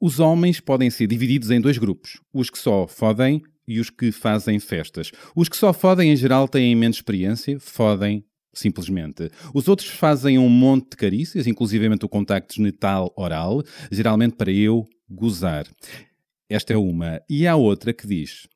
Os 0.00 0.20
homens 0.20 0.60
podem 0.60 0.90
ser 0.90 1.06
divididos 1.06 1.50
em 1.50 1.60
dois 1.60 1.76
grupos: 1.76 2.20
os 2.32 2.48
que 2.48 2.58
só 2.58 2.86
fodem 2.86 3.42
e 3.66 3.78
os 3.78 3.90
que 3.90 4.10
fazem 4.10 4.58
festas. 4.58 5.10
Os 5.36 5.48
que 5.48 5.56
só 5.56 5.74
fodem, 5.74 6.10
em 6.10 6.16
geral, 6.16 6.48
têm 6.48 6.74
menos 6.74 6.96
experiência, 6.96 7.60
fodem 7.60 8.24
simplesmente. 8.52 9.30
Os 9.54 9.68
outros 9.68 9.88
fazem 9.88 10.38
um 10.38 10.48
monte 10.48 10.90
de 10.90 10.96
carícias, 10.96 11.46
inclusivamente 11.46 12.04
o 12.04 12.08
contacto 12.08 12.54
genital 12.54 13.12
oral, 13.16 13.62
geralmente 13.90 14.36
para 14.36 14.52
eu 14.52 14.86
gozar. 15.08 15.66
Esta 16.48 16.72
é 16.72 16.76
uma. 16.76 17.20
E 17.28 17.46
há 17.46 17.56
outra 17.56 17.92
que 17.92 18.06
diz: 18.06 18.48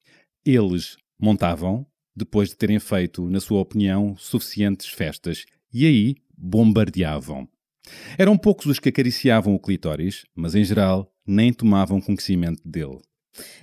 eles 0.44 0.96
montavam, 1.18 1.86
depois 2.14 2.50
de 2.50 2.56
terem 2.56 2.78
feito, 2.78 3.28
na 3.28 3.40
sua 3.40 3.60
opinião, 3.60 4.16
suficientes 4.16 4.88
festas, 4.88 5.44
e 5.72 5.86
aí 5.86 6.16
bombardeavam. 6.36 7.48
Eram 8.16 8.36
poucos 8.36 8.66
os 8.66 8.78
que 8.78 8.88
acariciavam 8.88 9.54
o 9.54 9.60
clitóris, 9.60 10.24
mas 10.34 10.54
em 10.54 10.64
geral 10.64 11.12
nem 11.26 11.52
tomavam 11.52 12.00
conhecimento 12.00 12.62
dele. 12.64 13.00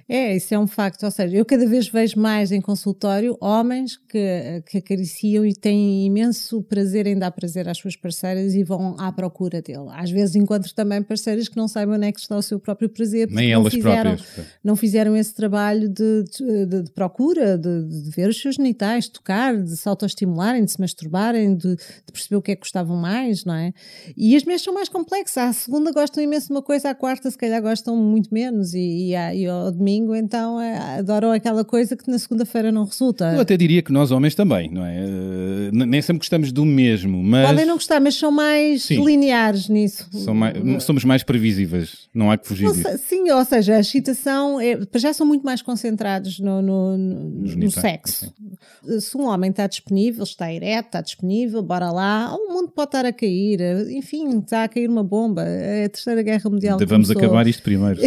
É, 0.07 0.35
isso 0.35 0.53
é 0.53 0.59
um 0.59 0.65
facto. 0.67 1.03
Ou 1.03 1.11
seja, 1.11 1.35
eu 1.35 1.45
cada 1.45 1.65
vez 1.67 1.87
vejo 1.87 2.19
mais 2.19 2.51
em 2.51 2.59
consultório 2.59 3.37
homens 3.39 3.97
que, 3.97 4.63
que 4.67 4.77
acariciam 4.79 5.45
e 5.45 5.53
têm 5.53 6.05
imenso 6.05 6.63
prazer 6.63 7.05
em 7.05 7.17
dar 7.17 7.31
prazer 7.31 7.67
às 7.69 7.77
suas 7.77 7.95
parceiras 7.95 8.55
e 8.55 8.63
vão 8.63 8.95
à 8.99 9.11
procura 9.11 9.61
dele. 9.61 9.85
Às 9.91 10.09
vezes 10.09 10.35
encontro 10.35 10.73
também 10.73 11.01
parceiras 11.03 11.47
que 11.47 11.55
não 11.57 11.67
saibam 11.67 11.95
onde 11.95 12.07
é 12.07 12.11
que 12.11 12.19
está 12.19 12.35
o 12.35 12.41
seu 12.41 12.59
próprio 12.59 12.89
prazer. 12.89 13.27
porque 13.27 13.39
Nem 13.39 13.53
não 13.53 13.61
elas 13.61 13.73
fizeram, 13.73 14.15
próprias. 14.15 14.47
Não 14.63 14.75
fizeram 14.75 15.15
esse 15.15 15.33
trabalho 15.33 15.87
de, 15.89 16.23
de- 16.23 16.65
de 16.83 16.91
procura, 16.91 17.57
de, 17.57 18.09
ver 18.09 18.29
os 18.29 18.41
seus 18.41 18.55
genitais, 18.55 19.05
de 19.05 19.11
tocar, 19.11 19.55
de 19.55 19.77
se 19.77 19.87
autoestimularem, 19.87 20.65
de 20.65 20.71
se 20.71 20.79
masturbarem, 20.79 21.55
de, 21.55 21.75
perceber 22.11 22.35
o 22.37 22.41
que 22.41 22.51
é 22.51 22.55
que 22.55 22.61
gostavam 22.61 22.97
mais, 22.97 23.45
não 23.45 23.53
é? 23.53 23.71
E 24.17 24.35
as 24.35 24.43
mulheres 24.43 24.63
são 24.63 24.73
mais 24.73 24.89
complexas. 24.89 25.37
À 25.37 25.53
segunda 25.53 25.91
gostam 25.91 26.23
imenso 26.23 26.47
de 26.47 26.53
uma 26.53 26.61
coisa, 26.63 26.89
à 26.89 26.95
quarta 26.95 27.29
se 27.29 27.37
calhar 27.37 27.61
gostam 27.61 27.95
muito 27.95 28.33
menos 28.33 28.73
e, 28.73 29.13
e, 29.13 29.13
e 29.13 29.47
ao, 29.65 29.71
domingo, 29.71 30.15
então 30.15 30.59
é, 30.59 30.99
adoram 30.99 31.31
aquela 31.31 31.63
coisa 31.63 31.95
que 31.95 32.09
na 32.09 32.17
segunda-feira 32.17 32.71
não 32.71 32.85
resulta. 32.85 33.33
Eu 33.33 33.41
até 33.41 33.55
diria 33.55 33.81
que 33.81 33.91
nós 33.91 34.11
homens 34.11 34.35
também, 34.35 34.69
não 34.69 34.85
é? 34.85 34.99
Uh, 34.99 35.71
nem 35.71 36.01
sempre 36.01 36.19
gostamos 36.19 36.51
do 36.51 36.65
mesmo, 36.65 37.21
mas. 37.23 37.47
Podem 37.47 37.65
não 37.65 37.75
gostar, 37.75 37.99
mas 37.99 38.15
são 38.15 38.31
mais 38.31 38.83
sim. 38.83 39.03
lineares 39.03 39.69
nisso. 39.69 40.07
Mais, 40.33 40.83
somos 40.83 41.03
mais 41.03 41.23
previsíveis, 41.23 42.09
não 42.13 42.31
há 42.31 42.37
que 42.37 42.47
fugir 42.47 42.71
disso. 42.71 42.97
Sim, 43.07 43.29
ou 43.31 43.45
seja, 43.45 43.75
a 43.75 43.79
excitação, 43.79 44.59
é, 44.59 44.77
já 44.95 45.13
são 45.13 45.25
muito 45.25 45.43
mais 45.43 45.61
concentrados 45.61 46.39
no, 46.39 46.61
no, 46.61 46.97
no, 46.97 47.55
no 47.55 47.71
sexo. 47.71 48.25
Sim. 48.25 48.99
Se 48.99 49.17
um 49.17 49.25
homem 49.25 49.51
está 49.51 49.67
disponível, 49.67 50.23
está 50.23 50.51
ereto, 50.51 50.87
está 50.87 51.01
disponível, 51.01 51.61
bora 51.61 51.91
lá, 51.91 52.33
o 52.33 52.53
mundo 52.53 52.69
pode 52.69 52.87
estar 52.87 53.05
a 53.05 53.13
cair, 53.13 53.59
enfim, 53.91 54.39
está 54.39 54.63
a 54.63 54.67
cair 54.67 54.89
uma 54.89 55.03
bomba, 55.03 55.43
é 55.43 55.85
a 55.85 55.89
Terceira 55.89 56.21
Guerra 56.21 56.49
Mundial. 56.49 56.77
Vamos 56.79 57.07
começou. 57.07 57.17
acabar 57.17 57.47
isto 57.47 57.61
primeiro. 57.63 57.99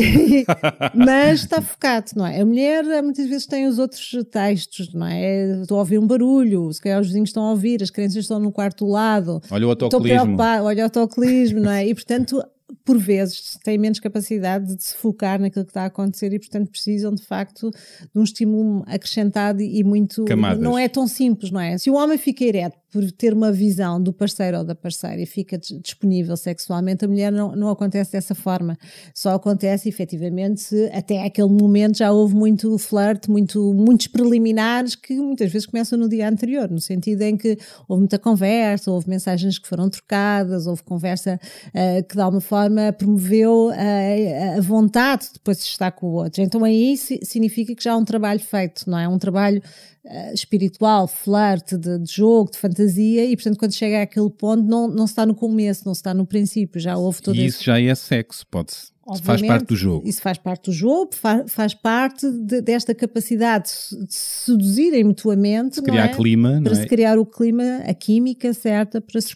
mas 0.94 1.41
está 1.44 1.60
focado, 1.60 2.12
não 2.16 2.26
é? 2.26 2.40
A 2.40 2.46
mulher 2.46 2.84
muitas 3.02 3.26
vezes 3.26 3.46
tem 3.46 3.66
os 3.66 3.78
outros 3.78 4.14
textos, 4.30 4.92
não 4.92 5.06
é? 5.06 5.60
Estou 5.62 5.76
a 5.76 5.80
ouvir 5.80 5.98
um 5.98 6.06
barulho, 6.06 6.72
se 6.72 6.80
calhar 6.80 7.00
os 7.00 7.06
vizinhos 7.06 7.30
estão 7.30 7.44
a 7.44 7.50
ouvir, 7.50 7.82
as 7.82 7.90
crianças 7.90 8.18
estão 8.18 8.38
no 8.38 8.52
quarto 8.52 8.84
do 8.84 8.90
lado. 8.90 9.40
Olha 9.50 9.66
o 9.66 9.70
autocolismo. 9.70 10.36
Olha 10.40 10.82
o 10.82 10.84
autocolismo, 10.84 11.60
não 11.60 11.70
é? 11.70 11.86
E 11.86 11.94
portanto 11.94 12.42
por 12.84 12.98
vezes, 12.98 13.58
têm 13.62 13.78
menos 13.78 14.00
capacidade 14.00 14.74
de 14.74 14.82
se 14.82 14.96
focar 14.96 15.40
naquilo 15.40 15.64
que 15.64 15.70
está 15.70 15.82
a 15.82 15.86
acontecer 15.86 16.32
e, 16.32 16.38
portanto, 16.38 16.70
precisam 16.70 17.14
de 17.14 17.22
facto 17.22 17.70
de 17.70 18.18
um 18.18 18.22
estímulo 18.22 18.82
acrescentado 18.86 19.60
e 19.60 19.84
muito. 19.84 20.24
Camadas. 20.24 20.62
Não 20.62 20.78
é 20.78 20.88
tão 20.88 21.06
simples, 21.06 21.50
não 21.50 21.60
é? 21.60 21.76
Se 21.78 21.90
o 21.90 21.94
homem 21.94 22.18
fica 22.18 22.44
ereto 22.44 22.81
por 22.92 23.10
ter 23.10 23.32
uma 23.32 23.50
visão 23.50 24.00
do 24.00 24.12
parceiro 24.12 24.58
ou 24.58 24.64
da 24.64 24.74
parceira 24.74 25.20
e 25.20 25.24
fica 25.24 25.56
disponível 25.56 26.36
sexualmente, 26.36 27.06
a 27.06 27.08
mulher 27.08 27.32
não, 27.32 27.56
não 27.56 27.70
acontece 27.70 28.12
dessa 28.12 28.34
forma. 28.34 28.76
Só 29.14 29.30
acontece 29.30 29.88
efetivamente 29.88 30.60
se 30.60 30.90
até 30.92 31.24
aquele 31.24 31.48
momento 31.48 31.96
já 31.96 32.12
houve 32.12 32.34
muito 32.34 32.76
flerte, 32.76 33.30
muito, 33.30 33.72
muitos 33.72 34.08
preliminares 34.08 34.94
que 34.94 35.14
muitas 35.14 35.50
vezes 35.50 35.66
começam 35.66 35.98
no 35.98 36.06
dia 36.06 36.28
anterior, 36.28 36.70
no 36.70 36.80
sentido 36.80 37.22
em 37.22 37.34
que 37.34 37.56
houve 37.88 38.00
muita 38.00 38.18
conversa, 38.18 38.90
houve 38.90 39.08
mensagens 39.08 39.58
que 39.58 39.66
foram 39.66 39.88
trocadas, 39.88 40.66
houve 40.66 40.82
conversa 40.82 41.40
uh, 41.68 42.06
que 42.06 42.14
de 42.14 42.20
alguma 42.20 42.42
forma 42.42 42.92
promoveu 42.92 43.68
uh, 43.68 44.58
a 44.58 44.60
vontade 44.60 45.28
de 45.28 45.32
depois 45.34 45.56
de 45.58 45.64
estar 45.64 45.92
com 45.92 46.08
o 46.08 46.12
outro. 46.12 46.42
Então 46.42 46.62
aí 46.62 46.94
significa 46.98 47.74
que 47.74 47.82
já 47.82 47.92
há 47.92 47.96
um 47.96 48.04
trabalho 48.04 48.40
feito, 48.40 48.88
não 48.88 48.98
é? 48.98 49.08
Um 49.08 49.18
trabalho 49.18 49.62
uh, 50.04 50.34
espiritual, 50.34 51.06
flerte, 51.06 51.76
de, 51.76 51.98
de, 51.98 52.12
jogo, 52.12 52.50
de 52.50 52.58
fantasia, 52.58 53.24
e 53.24 53.36
portanto, 53.36 53.58
quando 53.58 53.74
chega 53.74 54.02
àquele 54.02 54.30
ponto, 54.30 54.62
não, 54.62 54.88
não 54.88 55.06
se 55.06 55.12
está 55.12 55.26
no 55.26 55.34
começo, 55.34 55.82
não 55.86 55.94
se 55.94 56.00
está 56.00 56.14
no 56.14 56.26
princípio, 56.26 56.80
já 56.80 56.96
houve 56.96 57.20
todo 57.22 57.36
E 57.36 57.46
isso 57.46 57.58
esse... 57.58 57.64
já 57.66 57.80
é 57.80 57.94
sexo, 57.94 58.46
pode-se. 58.50 58.92
Faz 59.22 59.42
parte 59.42 59.66
do 59.66 59.74
jogo. 59.74 60.08
Isso 60.08 60.22
faz 60.22 60.38
parte 60.38 60.66
do 60.66 60.72
jogo, 60.72 61.10
faz, 61.12 61.52
faz 61.52 61.74
parte 61.74 62.30
de, 62.30 62.60
desta 62.60 62.94
capacidade 62.94 63.64
de 63.64 64.14
se 64.14 64.44
seduzirem 64.44 65.02
mutuamente. 65.02 65.80
De 65.80 65.82
criar 65.82 66.04
é? 66.04 66.08
clima, 66.08 66.60
Para 66.62 66.74
se 66.76 66.82
é? 66.82 66.86
criar 66.86 67.18
o 67.18 67.26
clima, 67.26 67.78
a 67.84 67.92
química 67.92 68.54
certa 68.54 69.00
para 69.00 69.20
se, 69.20 69.34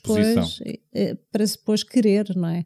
eh, 0.64 0.78
para 1.30 1.46
se 1.46 1.56
depois 1.56 1.82
querer, 1.82 2.34
não 2.34 2.48
é? 2.48 2.64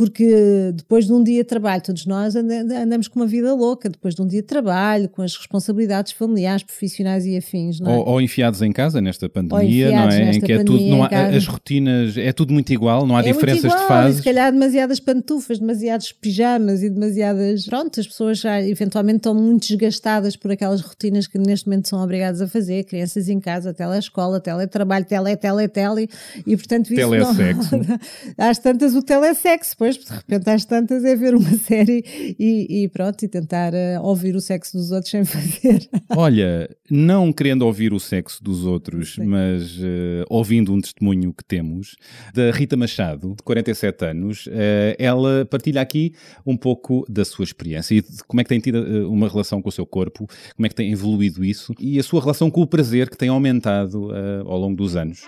porque 0.00 0.72
depois 0.74 1.06
de 1.06 1.12
um 1.12 1.22
dia 1.22 1.42
de 1.42 1.44
trabalho, 1.44 1.82
todos 1.82 2.06
nós 2.06 2.34
andamos 2.34 3.06
com 3.06 3.20
uma 3.20 3.26
vida 3.26 3.52
louca, 3.52 3.86
depois 3.86 4.14
de 4.14 4.22
um 4.22 4.26
dia 4.26 4.40
de 4.40 4.46
trabalho, 4.46 5.10
com 5.10 5.20
as 5.20 5.36
responsabilidades 5.36 6.12
familiares, 6.12 6.62
profissionais 6.62 7.26
e 7.26 7.36
afins. 7.36 7.78
Não 7.80 7.90
é? 7.90 7.96
ou, 7.98 8.08
ou 8.08 8.20
enfiados 8.22 8.62
em 8.62 8.72
casa 8.72 8.98
nesta 9.02 9.28
pandemia, 9.28 9.90
não 9.90 10.08
é? 10.08 10.30
Em 10.30 10.40
que 10.40 10.52
é 10.54 10.64
tudo, 10.64 10.82
não 10.86 11.02
há, 11.02 11.08
as 11.08 11.46
rotinas, 11.46 12.16
é 12.16 12.32
tudo 12.32 12.50
muito 12.50 12.72
igual, 12.72 13.06
não 13.06 13.14
há 13.14 13.20
é 13.20 13.24
diferenças 13.24 13.64
igual, 13.64 13.78
de 13.78 13.88
fases. 13.88 14.16
Se 14.16 14.22
calhar 14.22 14.50
demasiadas 14.50 15.00
pantufas, 15.00 15.58
demasiados 15.58 16.12
pijamas 16.12 16.82
e 16.82 16.88
demasiadas. 16.88 17.66
Pronto, 17.66 18.00
as 18.00 18.06
pessoas 18.06 18.38
já 18.38 18.58
eventualmente 18.62 19.18
estão 19.18 19.34
muito 19.34 19.68
desgastadas 19.68 20.34
por 20.34 20.50
aquelas 20.50 20.80
rotinas 20.80 21.26
que 21.26 21.38
neste 21.38 21.68
momento 21.68 21.88
são 21.88 22.02
obrigadas 22.02 22.40
a 22.40 22.48
fazer, 22.48 22.84
crianças 22.84 23.28
em 23.28 23.38
casa, 23.38 23.74
telescola, 23.74 24.40
teletrabalho, 24.40 25.04
tele, 25.04 25.36
tele, 25.36 25.68
tele, 25.68 26.08
e 26.46 26.56
portanto 26.56 26.90
isso 26.90 27.10
telesexo. 27.10 27.54
não... 27.54 27.59
Às 28.38 28.58
tantas 28.58 28.94
o 28.94 29.02
telesexo, 29.02 29.74
pois 29.76 29.96
de 29.96 30.10
repente 30.10 30.48
às 30.48 30.64
tantas 30.64 31.04
é 31.04 31.14
ver 31.14 31.34
uma 31.34 31.52
série 31.58 32.04
e, 32.38 32.84
e 32.84 32.88
pronto, 32.88 33.22
e 33.24 33.28
tentar 33.28 33.72
uh, 33.72 34.02
ouvir 34.02 34.34
o 34.34 34.40
sexo 34.40 34.76
dos 34.76 34.90
outros 34.90 35.10
sem 35.10 35.24
fazer. 35.26 35.88
Olha, 36.16 36.68
não 36.90 37.32
querendo 37.32 37.62
ouvir 37.62 37.92
o 37.92 38.00
sexo 38.00 38.42
dos 38.42 38.64
outros, 38.64 39.14
Sim. 39.14 39.24
mas 39.24 39.78
uh, 39.78 40.24
ouvindo 40.28 40.72
um 40.72 40.80
testemunho 40.80 41.32
que 41.32 41.44
temos 41.44 41.96
da 42.34 42.50
Rita 42.50 42.76
Machado, 42.76 43.34
de 43.36 43.42
47 43.42 44.04
anos, 44.04 44.46
uh, 44.46 44.50
ela 44.98 45.44
partilha 45.46 45.80
aqui 45.80 46.14
um 46.46 46.56
pouco 46.56 47.04
da 47.08 47.24
sua 47.24 47.44
experiência 47.44 47.94
e 47.94 48.02
de 48.02 48.24
como 48.26 48.40
é 48.40 48.44
que 48.44 48.48
tem 48.48 48.60
tido 48.60 49.08
uma 49.10 49.28
relação 49.28 49.60
com 49.62 49.68
o 49.68 49.72
seu 49.72 49.86
corpo, 49.86 50.26
como 50.56 50.66
é 50.66 50.68
que 50.68 50.74
tem 50.74 50.92
evoluído 50.92 51.44
isso 51.44 51.74
e 51.78 51.98
a 51.98 52.02
sua 52.02 52.20
relação 52.20 52.50
com 52.50 52.62
o 52.62 52.66
prazer 52.66 53.08
que 53.08 53.16
tem 53.16 53.28
aumentado 53.28 54.10
ao 54.46 54.58
longo 54.58 54.76
dos 54.76 54.96
anos. 54.96 55.24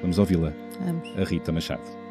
Vamos 0.00 0.18
ouvi-la, 0.18 0.52
a 1.16 1.24
Rita 1.24 1.52
Machado. 1.52 2.02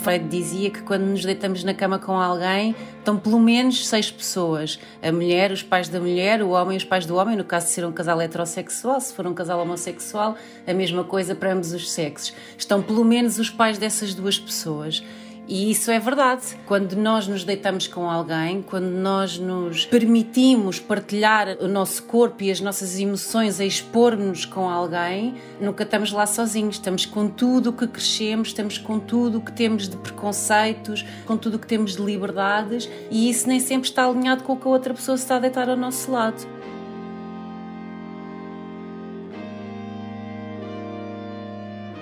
Freud 0.00 0.28
dizia 0.28 0.70
que 0.70 0.82
quando 0.82 1.02
nos 1.02 1.24
deitamos 1.24 1.62
na 1.62 1.74
cama 1.74 1.98
com 1.98 2.12
alguém, 2.12 2.74
estão 2.98 3.18
pelo 3.18 3.38
menos 3.38 3.86
seis 3.86 4.10
pessoas: 4.10 4.78
a 5.02 5.12
mulher, 5.12 5.52
os 5.52 5.62
pais 5.62 5.88
da 5.88 6.00
mulher, 6.00 6.42
o 6.42 6.50
homem, 6.50 6.76
os 6.76 6.84
pais 6.84 7.04
do 7.04 7.16
homem. 7.16 7.36
No 7.36 7.44
caso 7.44 7.66
de 7.66 7.72
ser 7.72 7.84
um 7.84 7.92
casal 7.92 8.20
heterossexual, 8.20 9.00
se 9.00 9.12
for 9.12 9.26
um 9.26 9.34
casal 9.34 9.60
homossexual, 9.60 10.36
a 10.66 10.72
mesma 10.72 11.04
coisa 11.04 11.34
para 11.34 11.52
ambos 11.52 11.72
os 11.72 11.90
sexos. 11.90 12.34
Estão 12.56 12.82
pelo 12.82 13.04
menos 13.04 13.38
os 13.38 13.50
pais 13.50 13.78
dessas 13.78 14.14
duas 14.14 14.38
pessoas. 14.38 15.02
E 15.50 15.68
isso 15.72 15.90
é 15.90 15.98
verdade. 15.98 16.56
Quando 16.64 16.94
nós 16.94 17.26
nos 17.26 17.42
deitamos 17.42 17.88
com 17.88 18.08
alguém, 18.08 18.62
quando 18.62 18.84
nós 18.86 19.36
nos 19.36 19.84
permitimos 19.84 20.78
partilhar 20.78 21.56
o 21.60 21.66
nosso 21.66 22.04
corpo 22.04 22.44
e 22.44 22.52
as 22.52 22.60
nossas 22.60 22.96
emoções 22.96 23.58
a 23.58 23.64
expor-nos 23.64 24.44
com 24.44 24.70
alguém, 24.70 25.34
nunca 25.60 25.82
estamos 25.82 26.12
lá 26.12 26.24
sozinhos. 26.24 26.76
Estamos 26.76 27.04
com 27.04 27.26
tudo 27.26 27.70
o 27.70 27.72
que 27.72 27.88
crescemos, 27.88 28.48
estamos 28.48 28.78
com 28.78 29.00
tudo 29.00 29.38
o 29.38 29.40
que 29.40 29.50
temos 29.50 29.88
de 29.88 29.96
preconceitos, 29.96 31.04
com 31.26 31.36
tudo 31.36 31.56
o 31.56 31.58
que 31.58 31.66
temos 31.66 31.96
de 31.96 32.02
liberdades, 32.02 32.88
e 33.10 33.28
isso 33.28 33.48
nem 33.48 33.58
sempre 33.58 33.88
está 33.88 34.06
alinhado 34.06 34.44
com 34.44 34.52
o 34.52 34.56
que 34.56 34.68
a 34.68 34.70
outra 34.70 34.94
pessoa 34.94 35.16
está 35.16 35.34
a 35.34 35.40
deitar 35.40 35.68
ao 35.68 35.76
nosso 35.76 36.12
lado. 36.12 36.59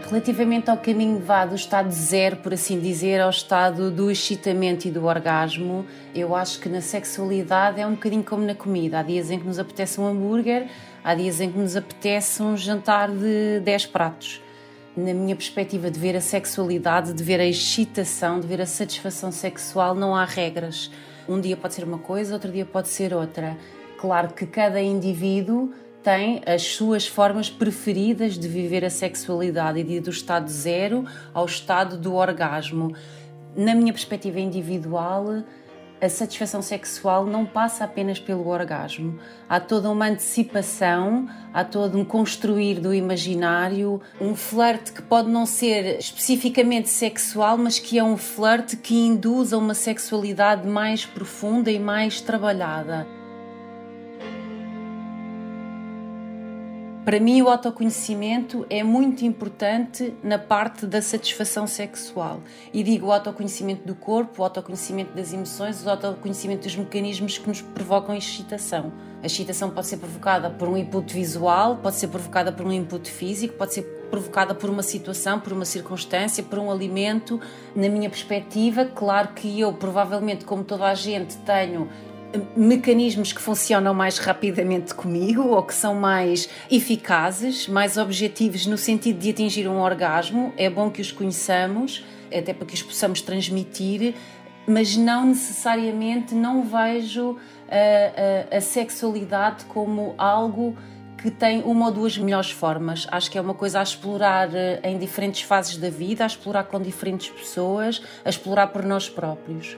Relativamente 0.09 0.71
ao 0.71 0.79
caminho 0.79 1.19
vá 1.19 1.45
do 1.45 1.55
estado 1.55 1.91
zero, 1.93 2.37
por 2.37 2.55
assim 2.55 2.81
dizer, 2.81 3.21
ao 3.21 3.29
estado 3.29 3.91
do 3.91 4.11
excitamento 4.11 4.89
e 4.89 4.91
do 4.91 5.05
orgasmo, 5.05 5.85
eu 6.15 6.35
acho 6.35 6.61
que 6.61 6.69
na 6.71 6.81
sexualidade 6.81 7.79
é 7.79 7.87
um 7.87 7.91
bocadinho 7.91 8.25
como 8.25 8.43
na 8.43 8.55
comida. 8.55 9.01
Há 9.01 9.03
dias 9.03 9.31
em 9.31 9.39
que 9.39 9.47
nos 9.47 9.59
apetece 9.59 10.01
um 10.01 10.07
hambúrguer, 10.07 10.67
há 11.05 11.15
dias 11.15 11.43
em 11.43 11.53
que 11.53 11.59
nos 11.59 11.77
apetece 11.77 12.43
um 12.43 12.57
jantar 12.57 13.11
de 13.11 13.61
10 13.61 13.85
pratos. 13.85 14.41
Na 14.97 15.13
minha 15.13 15.37
perspectiva 15.37 15.91
de 15.91 16.01
ver 16.01 16.17
a 16.17 16.23
sexualidade, 16.23 17.13
de 17.13 17.23
ver 17.23 17.39
a 17.39 17.47
excitação, 17.47 18.41
de 18.41 18.47
ver 18.47 18.63
a 18.63 18.67
satisfação 18.67 19.31
sexual, 19.31 19.95
não 19.95 20.17
há 20.17 20.25
regras. 20.25 20.91
Um 21.29 21.39
dia 21.39 21.55
pode 21.55 21.75
ser 21.75 21.85
uma 21.85 21.99
coisa, 21.99 22.33
outro 22.33 22.51
dia 22.51 22.65
pode 22.65 22.89
ser 22.89 23.13
outra. 23.13 23.59
Claro 23.99 24.29
que 24.29 24.47
cada 24.47 24.81
indivíduo 24.81 25.71
tem 26.03 26.41
as 26.47 26.63
suas 26.63 27.07
formas 27.07 27.51
preferidas 27.51 28.39
de 28.39 28.49
viver 28.49 28.85
a 28.85 28.91
sexualidade 28.91 29.81
e 29.81 29.85
de 29.85 29.93
ir 29.95 30.01
do 30.01 30.11
estado 30.11 30.49
zero 30.49 31.05
ao 31.35 31.45
estado 31.45 31.97
do 31.97 32.15
orgasmo. 32.15 32.95
Na 33.57 33.75
minha 33.75 33.93
perspectiva 33.93 34.39
individual, 34.39 35.43
a 36.01 36.09
satisfação 36.09 36.63
sexual 36.63 37.27
não 37.27 37.45
passa 37.45 37.85
apenas 37.85 38.21
pelo 38.21 38.47
orgasmo. 38.47 39.19
Há 39.49 39.59
toda 39.59 39.91
uma 39.91 40.07
antecipação, 40.07 41.29
há 41.53 41.65
todo 41.65 41.99
um 41.99 42.05
construir 42.05 42.79
do 42.79 42.95
imaginário, 42.95 44.01
um 44.21 44.37
flerte 44.37 44.93
que 44.93 45.03
pode 45.03 45.29
não 45.29 45.45
ser 45.45 45.99
especificamente 45.99 46.89
sexual, 46.89 47.59
mas 47.59 47.81
que 47.81 47.99
é 47.99 48.05
um 48.05 48.17
flerte 48.17 48.77
que 48.77 48.95
induz 48.95 49.53
a 49.53 49.59
uma 49.59 49.75
sexualidade 49.75 50.69
mais 50.69 51.05
profunda 51.05 51.71
e 51.71 51.81
mais 51.81 52.21
trabalhada. 52.21 53.18
Para 57.09 57.21
mim, 57.21 57.41
o 57.41 57.49
autoconhecimento 57.49 58.67
é 58.69 58.83
muito 58.83 59.25
importante 59.25 60.13
na 60.23 60.39
parte 60.39 60.85
da 60.85 61.01
satisfação 61.01 61.67
sexual. 61.67 62.43
E 62.71 62.83
digo 62.83 63.07
o 63.07 63.13
autoconhecimento 63.13 63.87
do 63.87 63.95
corpo, 63.95 64.43
o 64.43 64.45
autoconhecimento 64.45 65.15
das 65.15 65.33
emoções, 65.33 65.83
o 65.83 65.89
autoconhecimento 65.89 66.65
dos 66.65 66.77
mecanismos 66.77 67.39
que 67.39 67.49
nos 67.49 67.63
provocam 67.63 68.15
excitação. 68.15 68.93
A 69.23 69.27
excitação 69.27 69.71
pode 69.71 69.87
ser 69.87 69.97
provocada 69.97 70.51
por 70.51 70.69
um 70.69 70.77
input 70.77 71.11
visual, 71.15 71.77
pode 71.77 71.97
ser 71.97 72.09
provocada 72.09 72.53
por 72.53 72.67
um 72.67 72.73
input 72.73 73.11
físico, 73.11 73.55
pode 73.55 73.73
ser 73.73 73.85
provocada 74.11 74.55
por 74.55 74.69
uma 74.69 74.83
situação, 74.83 75.41
por 75.41 75.55
uma 75.55 75.65
circunstância, 75.65 76.43
por 76.43 76.59
um 76.59 76.71
alimento. 76.71 77.41
Na 77.75 77.89
minha 77.89 78.11
perspectiva, 78.11 78.85
claro 78.85 79.29
que 79.29 79.59
eu, 79.59 79.73
provavelmente, 79.73 80.45
como 80.45 80.63
toda 80.63 80.85
a 80.85 80.95
gente, 80.95 81.39
tenho 81.39 81.89
mecanismos 82.57 83.33
que 83.33 83.41
funcionam 83.41 83.95
mais 83.95 84.19
rapidamente 84.19 84.95
comigo 84.95 85.43
ou 85.49 85.63
que 85.63 85.75
são 85.75 85.95
mais 85.95 86.49
eficazes, 86.71 87.67
mais 87.67 87.97
objetivos 87.97 88.67
no 88.67 88.77
sentido 88.77 89.19
de 89.19 89.31
atingir 89.31 89.69
um 89.69 89.81
orgasmo. 89.81 90.53
É 90.57 90.69
bom 90.69 90.91
que 90.91 91.01
os 91.01 91.11
conheçamos, 91.11 92.05
até 92.27 92.53
para 92.53 92.67
que 92.67 92.75
os 92.75 92.83
possamos 92.83 93.21
transmitir. 93.23 94.15
mas 94.67 94.97
não 94.97 95.29
necessariamente 95.29 96.35
não 96.35 96.63
vejo 96.63 97.39
a, 97.71 98.55
a, 98.55 98.59
a 98.59 98.61
sexualidade 98.61 99.65
como 99.65 100.15
algo 100.19 100.77
que 101.17 101.31
tem 101.31 101.63
uma 101.63 101.87
ou 101.87 101.93
duas 101.93 102.19
melhores 102.19 102.51
formas. 102.51 103.07
Acho 103.11 103.31
que 103.31 103.39
é 103.39 103.41
uma 103.41 103.55
coisa 103.55 103.81
a 103.81 103.83
explorar 103.83 104.55
eh, 104.55 104.81
em 104.85 104.99
diferentes 104.99 105.43
fases 105.43 105.77
da 105.77 105.91
vida, 105.91 106.23
a 106.23 106.27
explorar 106.27 106.65
com 106.65 106.81
diferentes 106.81 107.29
pessoas, 107.31 108.01
a 108.25 108.29
explorar 108.29 108.69
por 108.69 108.85
nós 108.85 109.09
próprios. 109.09 109.77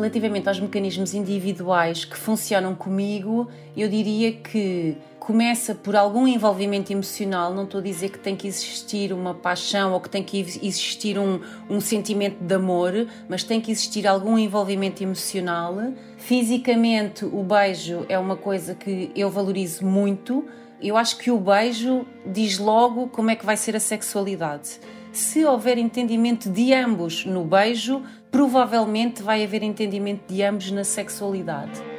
Relativamente 0.00 0.48
aos 0.48 0.58
mecanismos 0.58 1.12
individuais 1.12 2.06
que 2.06 2.16
funcionam 2.16 2.74
comigo, 2.74 3.50
eu 3.76 3.86
diria 3.86 4.32
que 4.32 4.96
começa 5.18 5.74
por 5.74 5.94
algum 5.94 6.26
envolvimento 6.26 6.90
emocional. 6.90 7.52
Não 7.52 7.64
estou 7.64 7.80
a 7.80 7.82
dizer 7.82 8.08
que 8.08 8.18
tem 8.18 8.34
que 8.34 8.48
existir 8.48 9.12
uma 9.12 9.34
paixão 9.34 9.92
ou 9.92 10.00
que 10.00 10.08
tem 10.08 10.22
que 10.22 10.40
existir 10.62 11.18
um, 11.18 11.38
um 11.68 11.82
sentimento 11.82 12.42
de 12.42 12.54
amor, 12.54 13.06
mas 13.28 13.44
tem 13.44 13.60
que 13.60 13.70
existir 13.70 14.06
algum 14.06 14.38
envolvimento 14.38 15.02
emocional. 15.02 15.76
Fisicamente, 16.16 17.26
o 17.26 17.42
beijo 17.42 18.06
é 18.08 18.18
uma 18.18 18.36
coisa 18.36 18.74
que 18.74 19.10
eu 19.14 19.28
valorizo 19.28 19.84
muito. 19.84 20.46
Eu 20.80 20.96
acho 20.96 21.18
que 21.18 21.30
o 21.30 21.36
beijo 21.36 22.06
diz 22.24 22.56
logo 22.56 23.08
como 23.08 23.30
é 23.30 23.36
que 23.36 23.44
vai 23.44 23.58
ser 23.58 23.76
a 23.76 23.80
sexualidade. 23.80 24.80
Se 25.12 25.44
houver 25.44 25.76
entendimento 25.76 26.48
de 26.48 26.72
ambos 26.72 27.26
no 27.26 27.44
beijo, 27.44 28.02
provavelmente 28.30 29.22
vai 29.22 29.42
haver 29.42 29.62
entendimento 29.62 30.32
de 30.32 30.42
ambos 30.42 30.70
na 30.70 30.84
sexualidade. 30.84 31.90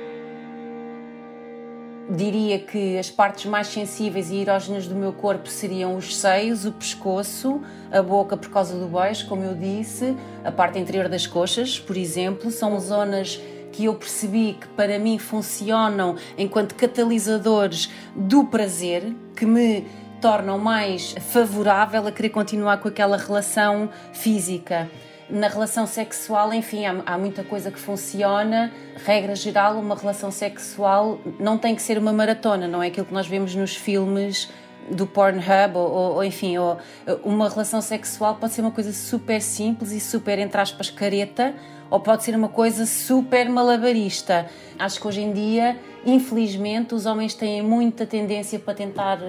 Diria 2.09 2.59
que 2.59 2.97
as 2.97 3.09
partes 3.09 3.45
mais 3.45 3.67
sensíveis 3.67 4.31
e 4.31 4.37
erógenas 4.37 4.85
do 4.85 4.95
meu 4.95 5.13
corpo 5.13 5.47
seriam 5.47 5.95
os 5.95 6.17
seios, 6.17 6.65
o 6.65 6.71
pescoço, 6.71 7.61
a 7.91 8.01
boca 8.01 8.35
por 8.35 8.49
causa 8.49 8.77
do 8.77 8.87
beijo, 8.87 9.27
como 9.27 9.43
eu 9.43 9.55
disse, 9.55 10.15
a 10.43 10.51
parte 10.51 10.77
interior 10.77 11.07
das 11.07 11.25
coxas, 11.25 11.79
por 11.79 11.95
exemplo, 11.95 12.51
são 12.51 12.77
zonas 12.79 13.39
que 13.71 13.85
eu 13.85 13.95
percebi 13.95 14.57
que 14.59 14.67
para 14.69 14.99
mim 14.99 15.17
funcionam 15.17 16.17
enquanto 16.37 16.75
catalisadores 16.75 17.89
do 18.13 18.43
prazer, 18.43 19.15
que 19.35 19.45
me 19.45 19.85
tornam 20.19 20.59
mais 20.59 21.15
favorável 21.31 22.05
a 22.05 22.11
querer 22.11 22.29
continuar 22.29 22.77
com 22.77 22.89
aquela 22.89 23.15
relação 23.15 23.89
física. 24.11 24.89
Na 25.31 25.47
relação 25.47 25.87
sexual, 25.87 26.53
enfim, 26.53 26.85
há, 26.85 27.01
há, 27.05 27.17
muita 27.17 27.41
coisa 27.41 27.71
que 27.71 27.79
funciona. 27.79 28.69
Regra 29.05 29.33
geral, 29.33 29.79
uma 29.79 29.95
relação 29.95 30.29
sexual 30.29 31.21
não 31.39 31.57
tem 31.57 31.73
que 31.73 31.81
ser 31.81 31.97
uma 31.97 32.11
maratona, 32.11 32.67
não 32.67 32.83
é 32.83 32.87
aquilo 32.87 33.05
que 33.05 33.13
nós 33.13 33.27
vemos 33.27 33.55
nos 33.55 33.73
filmes 33.73 34.49
do 34.89 35.07
Pornhub, 35.07 35.75
ou, 35.75 36.15
ou, 36.15 36.23
enfim, 36.23 36.57
ou, 36.57 36.77
uma 37.23 37.47
relação 37.47 37.81
sexual 37.81 38.35
pode 38.35 38.53
ser 38.53 38.61
uma 38.61 38.71
coisa 38.71 38.91
super 38.91 39.41
simples 39.41 39.91
e 39.91 40.01
super, 40.01 40.37
entre 40.37 40.59
aspas, 40.59 40.89
careta, 40.89 41.55
ou 41.89 41.99
pode 41.99 42.23
ser 42.23 42.35
uma 42.35 42.49
coisa 42.49 42.85
super 42.85 43.49
malabarista. 43.49 44.49
Acho 44.77 44.99
que 44.99 45.07
hoje 45.07 45.21
em 45.21 45.31
dia, 45.31 45.77
infelizmente, 46.05 46.93
os 46.93 47.05
homens 47.05 47.33
têm 47.33 47.61
muita 47.61 48.05
tendência 48.05 48.59
para 48.59 48.73
tentar 48.73 49.19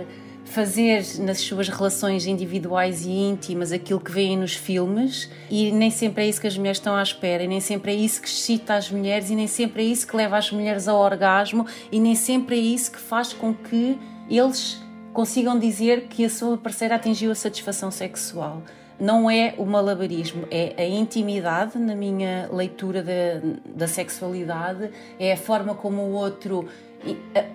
fazer 0.53 1.03
nas 1.21 1.41
suas 1.41 1.69
relações 1.69 2.27
individuais 2.27 3.07
e 3.07 3.11
íntimas 3.11 3.73
aquilo 3.73 3.99
que 3.99 4.13
veem 4.13 4.37
nos 4.37 4.55
filmes 4.55 5.31
e 5.51 5.73
nem 5.73 5.91
sempre 5.91 6.25
é 6.25 6.29
isso 6.29 6.41
que 6.41 6.47
as 6.47 6.57
mulheres 6.59 6.77
estão 6.77 6.95
à 6.95 7.03
espera 7.03 7.43
e 7.43 7.49
nem 7.49 7.59
sempre 7.59 7.93
é 7.93 7.95
isso 7.95 8.21
que 8.21 8.29
excita 8.29 8.75
as 8.75 8.91
mulheres 8.91 9.31
e 9.31 9.35
nem 9.35 9.47
sempre 9.47 9.83
é 9.83 9.87
isso 9.87 10.07
que 10.07 10.15
leva 10.15 10.37
as 10.37 10.51
mulheres 10.53 10.87
ao 10.89 11.01
orgasmo 11.01 11.67
e 11.91 11.99
nem 11.99 12.15
sempre 12.15 12.57
é 12.57 12.61
isso 12.61 12.93
que 12.93 13.01
faz 13.01 13.33
com 13.33 13.55
que 13.55 13.99
eles 14.29 14.79
consigam 15.13 15.59
dizer 15.59 16.09
que 16.09 16.25
a 16.25 16.31
sua 16.31 16.59
parceira 16.59 16.97
atingiu 16.97 17.31
a 17.31 17.35
satisfação 17.35 17.91
sexual. 17.91 18.63
Não 19.01 19.31
é 19.31 19.55
o 19.59 19.65
malabarismo, 19.65 20.47
é 20.51 20.75
a 20.79 20.87
intimidade, 20.87 21.79
na 21.79 21.95
minha 21.95 22.49
leitura 22.53 23.03
da, 23.03 23.57
da 23.75 23.89
sexualidade, 23.89 24.91
é 25.19 25.33
a 25.33 25.37
forma 25.37 25.75
como 25.75 26.03
o 26.03 26.13
outro 26.13 26.69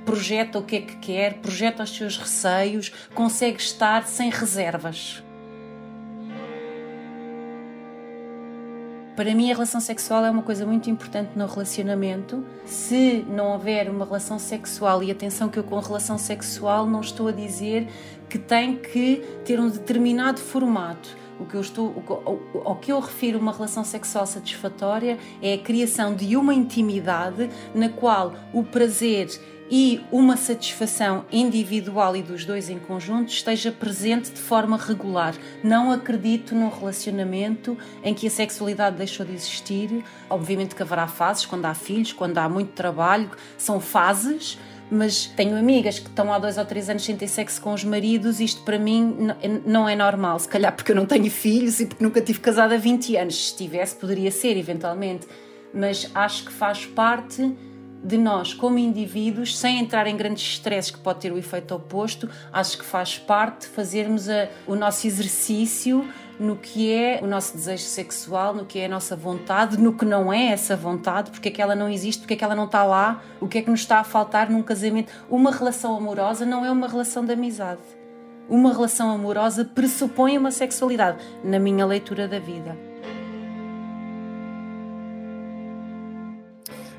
projeta 0.06 0.60
o 0.60 0.64
que 0.64 0.76
é 0.78 0.82
que 0.82 0.96
quer, 0.98 1.36
projeta 1.36 1.84
os 1.84 1.96
seus 1.96 2.18
receios, 2.18 2.92
consegue 3.14 3.60
estar 3.60 4.08
sem 4.08 4.30
reservas. 4.30 5.24
Para 9.18 9.34
mim, 9.34 9.50
a 9.50 9.54
relação 9.56 9.82
sexual 9.82 10.24
é 10.26 10.30
uma 10.30 10.44
coisa 10.44 10.64
muito 10.64 10.92
importante 10.92 11.32
no 11.36 11.48
relacionamento. 11.48 12.46
Se 12.66 13.26
não 13.28 13.54
houver 13.54 13.90
uma 13.90 14.06
relação 14.06 14.38
sexual, 14.38 15.02
e 15.02 15.10
atenção 15.10 15.50
que 15.50 15.58
eu 15.58 15.64
com 15.64 15.80
relação 15.80 16.20
sexual 16.20 16.86
não 16.86 17.02
estou 17.02 17.30
a 17.30 17.32
dizer 17.32 17.88
que 18.30 18.38
tem 18.38 18.78
que 18.78 19.24
ter 19.44 19.60
um 19.60 19.70
determinado 19.70 20.40
formato 20.40 21.18
o 21.40 21.46
que 21.46 21.56
eu 21.56 21.62
estou, 21.62 22.04
ao 22.66 22.76
que 22.76 22.92
eu 22.92 23.00
refiro 23.00 23.40
uma 23.40 23.52
relação 23.52 23.84
sexual 23.84 24.26
satisfatória 24.26 25.18
é 25.42 25.54
a 25.54 25.58
criação 25.58 26.16
de 26.16 26.36
uma 26.36 26.54
intimidade 26.54 27.50
na 27.74 27.90
qual 27.90 28.34
o 28.54 28.64
prazer 28.64 29.30
e 29.70 30.02
uma 30.12 30.38
satisfação 30.38 31.26
individual 31.32 32.16
e 32.16 32.22
dos 32.22 32.46
dois 32.46 32.70
em 32.70 32.80
conjunto 32.80 33.30
esteja 33.30 33.72
presente 33.72 34.32
de 34.32 34.40
forma 34.40 34.78
regular. 34.78 35.36
Não 35.64 35.92
acredito 35.92 36.56
num 36.56 36.70
relacionamento 36.70 37.78
em 38.04 38.14
que 38.14 38.28
a 38.28 38.30
sexualidade 38.30 38.96
deixou 38.96 39.26
de 39.26 39.34
existir. 39.34 40.04
Obviamente 40.30 40.74
que 40.74 40.82
haverá 40.82 41.08
fases, 41.08 41.46
quando 41.46 41.66
há 41.66 41.74
filhos, 41.74 42.14
quando 42.14 42.38
há 42.38 42.48
muito 42.48 42.72
trabalho, 42.72 43.30
são 43.58 43.80
fases 43.80 44.58
mas 44.90 45.26
tenho 45.26 45.58
amigas 45.58 46.00
que 46.00 46.08
estão 46.08 46.32
há 46.32 46.40
dois 46.40 46.58
ou 46.58 46.66
três 46.66 46.90
anos 46.90 47.04
sem 47.04 47.16
ter 47.16 47.28
sexo 47.28 47.62
com 47.62 47.74
os 47.74 47.84
maridos, 47.84 48.40
isto 48.40 48.62
para 48.64 48.80
mim 48.80 49.32
não 49.66 49.88
é 49.88 49.96
normal. 49.96 50.40
Se 50.40 50.48
calhar 50.48 50.74
porque 50.76 50.92
eu 50.92 50.96
não 50.96 51.06
tenho 51.06 51.30
filhos 51.30 51.80
e 51.80 51.86
porque 51.86 52.04
nunca 52.04 52.22
tive 52.22 52.40
casada 52.40 52.76
há 52.76 52.78
20 52.78 53.18
anos. 53.18 53.50
Se 53.50 53.58
tivesse, 53.58 53.96
poderia 53.96 54.32
ser, 54.32 54.58
eventualmente. 54.58 55.28
Mas 55.74 56.10
acho 56.16 56.46
que 56.46 56.52
faz 56.52 56.86
parte 56.86 57.54
de 58.04 58.18
nós, 58.18 58.54
como 58.54 58.78
indivíduos, 58.78 59.58
sem 59.58 59.80
entrar 59.80 60.08
em 60.08 60.16
grandes 60.16 60.44
estresses 60.44 60.92
que 60.92 61.00
pode 61.00 61.20
ter 61.20 61.32
o 61.32 61.38
efeito 61.38 61.76
oposto, 61.76 62.30
acho 62.54 62.78
que 62.78 62.86
faz 62.86 63.18
parte 63.18 63.68
fazermos 63.68 64.30
a, 64.30 64.48
o 64.66 64.76
nosso 64.76 65.06
exercício 65.08 66.08
no 66.40 66.56
que 66.56 66.94
é 66.94 67.20
o 67.22 67.28
nosso 67.28 67.56
desejo 67.56 67.84
sexual, 67.84 68.54
no 68.54 68.66
que 68.66 68.80
é 68.80 68.86
a 68.86 68.90
nossa 68.90 69.16
vontade, 69.16 69.78
no 69.78 69.94
que 69.94 70.06
não 70.06 70.32
é 70.32 70.48
essa 70.48 70.76
vontade, 70.76 71.32
porque 71.32 71.50
é 71.50 71.52
que 71.52 71.62
ela 71.62 71.76
não 71.76 71.90
existe, 71.90 72.22
porque 72.22 72.34
é 72.34 72.38
que 72.38 72.44
ela 72.44 72.56
não 72.56 72.66
está 72.66 72.84
lá, 72.84 73.24
o 73.40 73.48
que 73.48 73.58
é 73.58 73.62
que 73.62 73.70
nos 73.70 73.82
está 73.82 74.00
a 74.00 74.04
faltar 74.04 74.50
num 74.50 74.62
casamento. 74.62 75.12
Uma 75.30 75.52
relação 75.52 75.96
amorosa 75.96 76.46
não 76.46 76.66
é 76.66 76.72
uma 76.72 76.88
relação 76.88 77.26
de 77.26 77.34
amizade. 77.34 77.82
Uma 78.50 78.72
relação 78.72 79.10
amorosa 79.10 79.66
pressupõe 79.66 80.38
uma 80.38 80.52
sexualidade, 80.52 81.18
na 81.44 81.60
minha 81.60 81.86
leitura 81.86 82.28
da 82.28 82.40
vida. 82.40 82.87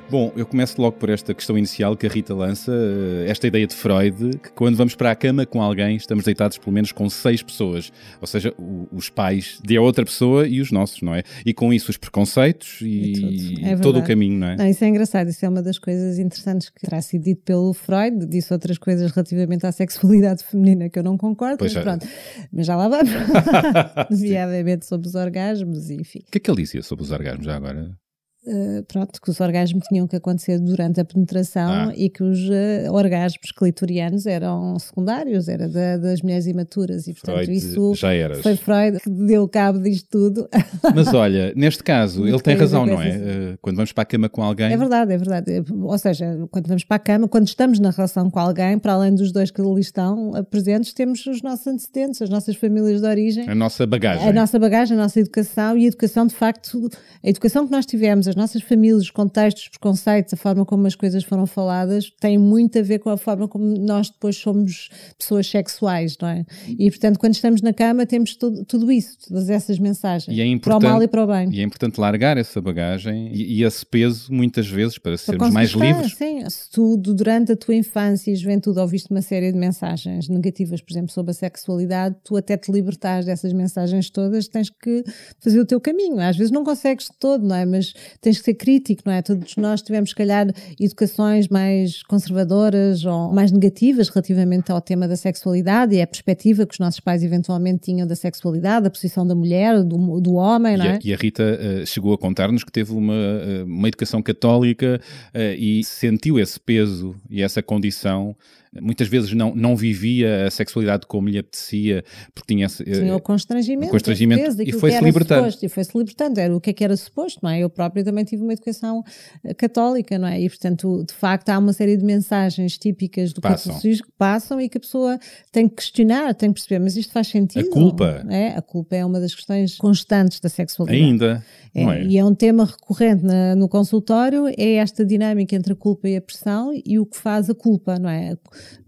Bom, 0.09 0.33
eu 0.35 0.43
começo 0.43 0.81
logo 0.81 0.97
por 0.97 1.07
esta 1.11 1.35
questão 1.35 1.55
inicial 1.55 1.95
que 1.95 2.07
a 2.07 2.09
Rita 2.09 2.33
lança, 2.33 2.71
eh, 2.71 3.29
esta 3.29 3.45
ideia 3.45 3.67
de 3.67 3.75
Freud, 3.75 4.39
que 4.39 4.51
quando 4.53 4.75
vamos 4.75 4.95
para 4.95 5.11
a 5.11 5.15
cama 5.15 5.45
com 5.45 5.61
alguém, 5.61 5.95
estamos 5.97 6.25
deitados 6.25 6.57
pelo 6.57 6.71
menos 6.71 6.91
com 6.91 7.07
seis 7.07 7.43
pessoas, 7.43 7.93
ou 8.19 8.25
seja, 8.25 8.51
os 8.91 9.07
pais 9.07 9.59
de 9.63 9.77
a 9.77 9.81
outra 9.81 10.03
pessoa 10.03 10.47
e 10.47 10.61
os 10.61 10.71
nossos, 10.71 11.03
não 11.03 11.13
é? 11.13 11.21
E 11.45 11.53
com 11.53 11.71
isso 11.71 11.91
os 11.91 11.97
preconceitos 11.97 12.79
e, 12.81 13.59
é 13.61 13.75
todo 13.75 13.99
o 13.99 14.03
caminho, 14.03 14.39
não 14.39 14.47
é? 14.47 14.55
Não, 14.55 14.67
isso 14.67 14.83
é 14.83 14.87
engraçado, 14.87 15.29
isso 15.29 15.45
é 15.45 15.49
uma 15.49 15.61
das 15.61 15.77
coisas 15.77 16.17
interessantes 16.17 16.71
que 16.71 16.81
terá 16.81 16.99
sido 17.03 17.25
dito 17.25 17.43
pelo 17.43 17.71
Freud, 17.71 18.25
disse 18.25 18.51
outras 18.51 18.79
coisas 18.79 19.11
relativamente 19.11 19.67
à 19.67 19.71
sexualidade 19.71 20.41
feminina 20.49 20.89
que 20.89 20.97
eu 20.97 21.03
não 21.03 21.17
concordo, 21.17 21.59
pois 21.59 21.71
mas 21.71 21.83
pronto, 21.83 22.07
mas 22.51 22.65
já 22.65 22.75
lá 22.75 22.87
vamos, 22.87 23.11
nomeadamente 24.09 24.87
sobre 24.87 25.07
os 25.07 25.13
orgasmos, 25.13 25.91
enfim. 25.91 26.23
O 26.27 26.31
que 26.31 26.39
é 26.39 26.41
que 26.41 26.49
ele 26.49 26.63
dizia 26.63 26.81
sobre 26.81 27.05
os 27.05 27.11
orgasmos 27.11 27.45
já 27.45 27.55
agora? 27.55 27.95
Uh, 28.41 28.81
pronto, 28.87 29.21
que 29.21 29.29
os 29.29 29.41
orgasmos 29.41 29.83
tinham 29.89 30.07
que 30.07 30.15
acontecer 30.15 30.59
durante 30.59 31.01
a 31.01 31.03
penetração 31.03 31.69
ah. 31.69 31.93
e 31.93 32.09
que 32.09 32.23
os 32.23 32.39
uh, 32.39 32.89
orgasmos 32.89 33.51
clitorianos 33.51 34.25
eram 34.25 34.79
secundários, 34.79 35.49
era 35.49 35.67
da, 35.67 35.97
das 35.97 36.21
mulheres 36.21 36.47
imaturas 36.47 37.05
e 37.07 37.13
portanto 37.13 37.35
Freud 37.35 37.53
isso 37.53 37.93
já 37.95 38.13
era. 38.13 38.35
foi 38.35 38.55
Freud 38.55 39.01
que 39.01 39.09
deu 39.09 39.45
cabo 39.49 39.79
disto 39.79 40.07
tudo. 40.09 40.47
Mas 40.95 41.13
olha, 41.13 41.51
neste 41.53 41.83
caso 41.83 42.25
ele 42.25 42.39
tem 42.39 42.55
razão, 42.55 42.85
não 42.85 43.01
é? 43.01 43.09
Uh, 43.09 43.57
quando 43.61 43.75
vamos 43.75 43.91
para 43.91 44.03
a 44.03 44.05
cama 44.05 44.29
com 44.29 44.41
alguém. 44.41 44.71
É 44.71 44.77
verdade, 44.77 45.13
é 45.13 45.17
verdade. 45.17 45.65
Ou 45.69 45.97
seja, 45.97 46.47
quando 46.49 46.67
vamos 46.67 46.85
para 46.85 46.95
a 46.95 46.99
cama, 46.99 47.27
quando 47.27 47.47
estamos 47.47 47.77
na 47.77 47.89
relação 47.89 48.29
com 48.31 48.39
alguém, 48.39 48.79
para 48.79 48.93
além 48.93 49.13
dos 49.15 49.33
dois 49.33 49.51
que 49.51 49.59
ali 49.59 49.81
estão 49.81 50.31
presentes, 50.49 50.93
temos 50.93 51.25
os 51.25 51.41
nossos 51.41 51.67
antecedentes, 51.67 52.21
as 52.21 52.29
nossas 52.29 52.55
famílias 52.55 53.01
de 53.01 53.07
origem, 53.07 53.49
a 53.49 53.53
nossa 53.53 53.85
bagagem, 53.85 54.29
a 54.29 54.31
nossa 54.31 54.57
bagagem, 54.57 54.97
a 54.97 55.01
nossa 55.01 55.19
educação 55.19 55.77
e 55.77 55.83
a 55.83 55.87
educação 55.89 56.25
de 56.25 56.35
facto, 56.35 56.89
a 57.21 57.29
educação 57.29 57.65
que 57.65 57.71
nós 57.73 57.85
tivemos 57.85 58.28
as 58.29 58.35
nossas 58.35 58.61
famílias, 58.61 59.03
os 59.03 59.11
contextos, 59.11 59.63
os 59.63 59.69
preconceitos, 59.69 60.33
a 60.33 60.37
forma 60.37 60.65
como 60.65 60.87
as 60.87 60.95
coisas 60.95 61.23
foram 61.23 61.45
faladas, 61.45 62.11
tem 62.19 62.37
muito 62.37 62.79
a 62.79 62.81
ver 62.81 62.99
com 62.99 63.09
a 63.09 63.17
forma 63.17 63.47
como 63.47 63.65
nós 63.77 64.09
depois 64.09 64.37
somos 64.37 64.89
pessoas 65.17 65.47
sexuais, 65.47 66.17
não 66.21 66.29
é? 66.29 66.45
E 66.67 66.89
portanto, 66.89 67.19
quando 67.19 67.33
estamos 67.33 67.61
na 67.61 67.73
cama, 67.73 68.05
temos 68.05 68.35
tudo, 68.35 68.63
tudo 68.65 68.91
isso, 68.91 69.17
todas 69.27 69.49
essas 69.49 69.79
mensagens, 69.79 70.37
é 70.37 70.59
para 70.59 70.77
o 70.77 70.81
mal 70.81 71.03
e 71.03 71.07
para 71.07 71.23
o 71.23 71.27
bem. 71.27 71.49
E 71.51 71.59
é 71.59 71.63
importante 71.63 71.99
largar 71.99 72.37
essa 72.37 72.61
bagagem 72.61 73.31
e, 73.33 73.59
e 73.59 73.63
esse 73.63 73.85
peso, 73.85 74.31
muitas 74.31 74.67
vezes, 74.67 74.97
para 74.97 75.11
Para 75.11 75.17
sermos 75.17 75.51
mais 75.51 75.71
livres. 75.71 76.13
Sim, 76.15 76.47
se 76.49 76.69
tu 76.69 76.95
durante 76.97 77.51
a 77.51 77.55
tua 77.55 77.75
infância 77.75 78.31
e 78.31 78.35
juventude 78.35 78.79
ouviste 78.79 79.09
uma 79.11 79.21
série 79.21 79.51
de 79.51 79.57
mensagens 79.57 80.27
negativas, 80.29 80.81
por 80.81 80.91
exemplo, 80.91 81.11
sobre 81.11 81.31
a 81.31 81.33
sexualidade, 81.33 82.15
tu 82.23 82.37
até 82.37 82.57
te 82.57 82.71
libertares 82.71 83.25
dessas 83.25 83.53
mensagens 83.53 84.09
todas, 84.09 84.47
tens 84.47 84.69
que 84.69 85.03
fazer 85.39 85.59
o 85.59 85.65
teu 85.65 85.79
caminho. 85.79 86.19
Às 86.19 86.37
vezes 86.37 86.51
não 86.51 86.63
consegues 86.63 87.05
de 87.05 87.17
todo, 87.19 87.45
não 87.45 87.55
é? 87.55 87.65
Mas 87.65 87.93
tens 88.21 88.37
que 88.39 88.45
ser 88.45 88.53
crítico, 88.53 89.03
não 89.05 89.13
é? 89.13 89.21
Todos 89.21 89.55
nós 89.55 89.81
tivemos, 89.81 90.09
se 90.09 90.15
calhar, 90.15 90.47
educações 90.79 91.47
mais 91.47 92.03
conservadoras 92.03 93.05
ou 93.05 93.33
mais 93.33 93.51
negativas 93.51 94.09
relativamente 94.09 94.71
ao 94.71 94.81
tema 94.81 95.07
da 95.07 95.15
sexualidade 95.15 95.95
e 95.95 96.01
a 96.01 96.07
perspectiva 96.07 96.65
que 96.65 96.73
os 96.73 96.79
nossos 96.79 96.99
pais 96.99 97.23
eventualmente 97.23 97.81
tinham 97.83 98.07
da 98.07 98.15
sexualidade, 98.15 98.83
da 98.83 98.89
posição 98.89 99.25
da 99.25 99.35
mulher, 99.35 99.83
do, 99.83 100.19
do 100.19 100.33
homem, 100.33 100.77
não 100.77 100.85
E 100.85 100.87
é? 100.87 100.91
a, 100.91 100.99
e 101.03 101.13
a 101.13 101.17
Rita 101.17 101.43
eh, 101.43 101.85
chegou 101.85 102.13
a 102.13 102.17
contar-nos 102.17 102.63
que 102.63 102.71
teve 102.71 102.91
uma, 102.91 103.13
eh, 103.13 103.63
uma 103.63 103.87
educação 103.87 104.21
católica 104.21 104.99
eh, 105.33 105.55
e 105.55 105.83
sentiu 105.83 106.39
esse 106.39 106.59
peso 106.59 107.15
e 107.29 107.41
essa 107.41 107.61
condição. 107.61 108.35
Muitas 108.79 109.07
vezes 109.07 109.33
não, 109.33 109.55
não 109.55 109.75
vivia 109.75 110.45
a 110.45 110.51
sexualidade 110.51 111.07
como 111.07 111.27
lhe 111.27 111.39
apetecia, 111.39 112.03
porque 112.35 112.53
tinha 112.53 112.67
eh, 112.67 112.91
Tinha 112.99 113.15
o 113.15 113.19
constrangimento, 113.19 113.87
o 113.87 113.91
constrangimento, 113.91 114.61
e 114.61 114.71
foi-se 114.71 115.03
libertando. 115.03 115.41
Suposto, 115.41 115.65
e 115.65 115.69
foi-se 115.69 115.97
libertando, 115.97 116.39
era 116.39 116.55
o 116.55 116.61
que 116.61 116.69
é 116.69 116.73
que 116.73 116.83
era 116.83 116.95
suposto, 116.95 117.39
não 117.41 117.49
é? 117.49 117.59
Eu 117.59 117.69
própria 117.69 118.03
também 118.03 118.23
tive 118.23 118.43
uma 118.43 118.53
educação 118.53 119.03
eh, 119.43 119.55
católica, 119.55 120.19
não 120.19 120.27
é? 120.27 120.39
E 120.39 120.47
portanto, 120.47 121.03
de 121.07 121.13
facto, 121.15 121.49
há 121.49 121.57
uma 121.57 121.73
série 121.73 121.97
de 121.97 122.05
mensagens 122.05 122.77
típicas 122.77 123.33
do 123.33 123.41
Passam. 123.41 123.73
catolicismo 123.73 124.05
que 124.05 124.13
passam 124.17 124.61
e 124.61 124.69
que 124.69 124.77
a 124.77 124.81
pessoa 124.81 125.17
tem 125.51 125.67
que 125.67 125.75
questionar, 125.75 126.35
tem 126.35 126.49
que 126.49 126.59
perceber, 126.59 126.79
mas 126.79 126.95
isto 126.95 127.11
faz 127.11 127.27
sentido? 127.27 127.67
A 127.67 127.71
culpa. 127.71 128.25
É, 128.29 128.49
a 128.49 128.61
culpa 128.61 128.95
é 128.95 129.03
uma 129.03 129.19
das 129.19 129.33
questões 129.33 129.77
constantes 129.77 130.39
da 130.39 130.49
sexualidade. 130.49 131.03
Ainda. 131.03 131.45
É, 131.73 131.83
é? 131.83 132.03
E 132.05 132.17
é 132.17 132.25
um 132.25 132.33
tema 132.33 132.65
recorrente 132.65 133.23
na- 133.23 133.55
no 133.55 133.67
consultório, 133.69 134.47
é 134.57 134.73
esta 134.75 135.05
dinâmica 135.05 135.55
entre 135.55 135.73
a 135.73 135.75
culpa 135.75 136.09
e 136.09 136.15
a 136.17 136.21
pressão 136.21 136.71
e 136.85 136.97
o 136.99 137.05
que 137.05 137.17
faz 137.17 137.49
a 137.49 137.53
culpa, 137.55 137.99
não 137.99 138.09
é? 138.09 138.35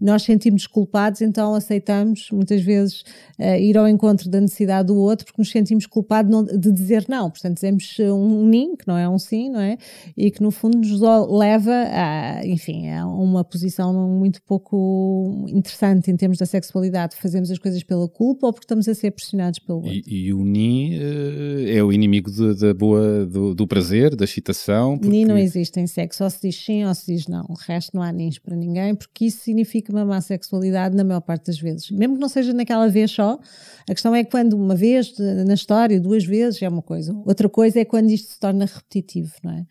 Nós 0.00 0.22
sentimos 0.22 0.66
culpados, 0.66 1.20
então 1.20 1.54
aceitamos 1.54 2.28
muitas 2.32 2.60
vezes 2.62 3.04
eh, 3.38 3.60
ir 3.62 3.76
ao 3.78 3.88
encontro 3.88 4.28
da 4.28 4.40
necessidade 4.40 4.88
do 4.88 4.96
outro 4.96 5.26
porque 5.26 5.40
nos 5.40 5.50
sentimos 5.50 5.86
culpados 5.86 6.32
de 6.58 6.72
dizer 6.72 7.04
não. 7.08 7.30
Portanto, 7.30 7.54
dizemos 7.54 7.96
um 8.00 8.46
nim, 8.48 8.74
que 8.76 8.86
não 8.88 8.96
é 8.98 9.08
um 9.08 9.18
sim, 9.18 9.48
não 9.50 9.60
é? 9.60 9.76
E 10.16 10.30
que 10.30 10.42
no 10.42 10.50
fundo 10.50 10.78
nos 10.78 11.00
leva 11.30 11.72
a, 11.90 12.46
enfim, 12.46 12.88
a 12.90 13.06
uma 13.06 13.44
posição 13.44 13.92
muito 14.08 14.42
pouco 14.42 15.46
interessante 15.48 16.10
em 16.10 16.16
termos 16.16 16.38
da 16.38 16.46
sexualidade. 16.46 17.16
Fazemos 17.16 17.50
as 17.50 17.58
coisas 17.58 17.82
pela 17.82 18.08
culpa 18.08 18.46
ou 18.46 18.52
porque 18.52 18.64
estamos 18.64 18.88
a 18.88 18.94
ser 18.94 19.10
pressionados 19.12 19.58
pelo 19.58 19.78
outro. 19.78 19.92
E, 19.92 20.26
e 20.26 20.32
o 20.34 20.44
Ni 20.44 20.94
eh, 20.94 21.76
é 21.76 21.82
o 21.82 21.92
inimigo 21.92 22.30
de- 22.30 22.71
da 22.72 22.78
boa, 22.78 23.26
do, 23.26 23.54
do 23.54 23.66
prazer, 23.66 24.16
da 24.16 24.24
excitação. 24.24 24.98
porque- 24.98 25.08
Ni 25.14 25.24
não 25.24 25.36
existe 25.36 25.78
em 25.78 25.86
sexo, 25.86 26.24
ou 26.24 26.30
se 26.30 26.40
diz 26.42 26.56
sim 26.56 26.84
ou 26.84 26.94
se 26.94 27.06
diz 27.14 27.26
não. 27.28 27.44
O 27.48 27.54
resto 27.54 27.94
não 27.94 28.02
há 28.02 28.10
nins 28.10 28.38
para 28.38 28.56
ninguém, 28.56 28.94
porque 28.94 29.26
isso 29.26 29.40
significa 29.42 29.92
uma 29.92 30.04
má 30.04 30.20
sexualidade 30.20 30.96
na 30.96 31.04
maior 31.04 31.20
parte 31.20 31.46
das 31.46 31.58
vezes. 31.58 31.90
Mesmo 31.90 32.14
que 32.14 32.20
não 32.20 32.28
seja 32.28 32.52
naquela 32.52 32.88
vez 32.88 33.10
só, 33.10 33.38
a 33.88 33.92
questão 33.94 34.14
é 34.14 34.24
quando 34.24 34.54
uma 34.54 34.74
vez 34.74 35.12
na 35.46 35.54
história, 35.54 36.00
duas 36.00 36.24
vezes 36.24 36.62
é 36.62 36.68
uma 36.68 36.82
coisa. 36.82 37.12
Outra 37.26 37.48
coisa 37.48 37.80
é 37.80 37.84
quando 37.84 38.10
isto 38.10 38.32
se 38.32 38.38
torna 38.40 38.64
repetitivo, 38.64 39.32
não 39.42 39.52
é? 39.52 39.66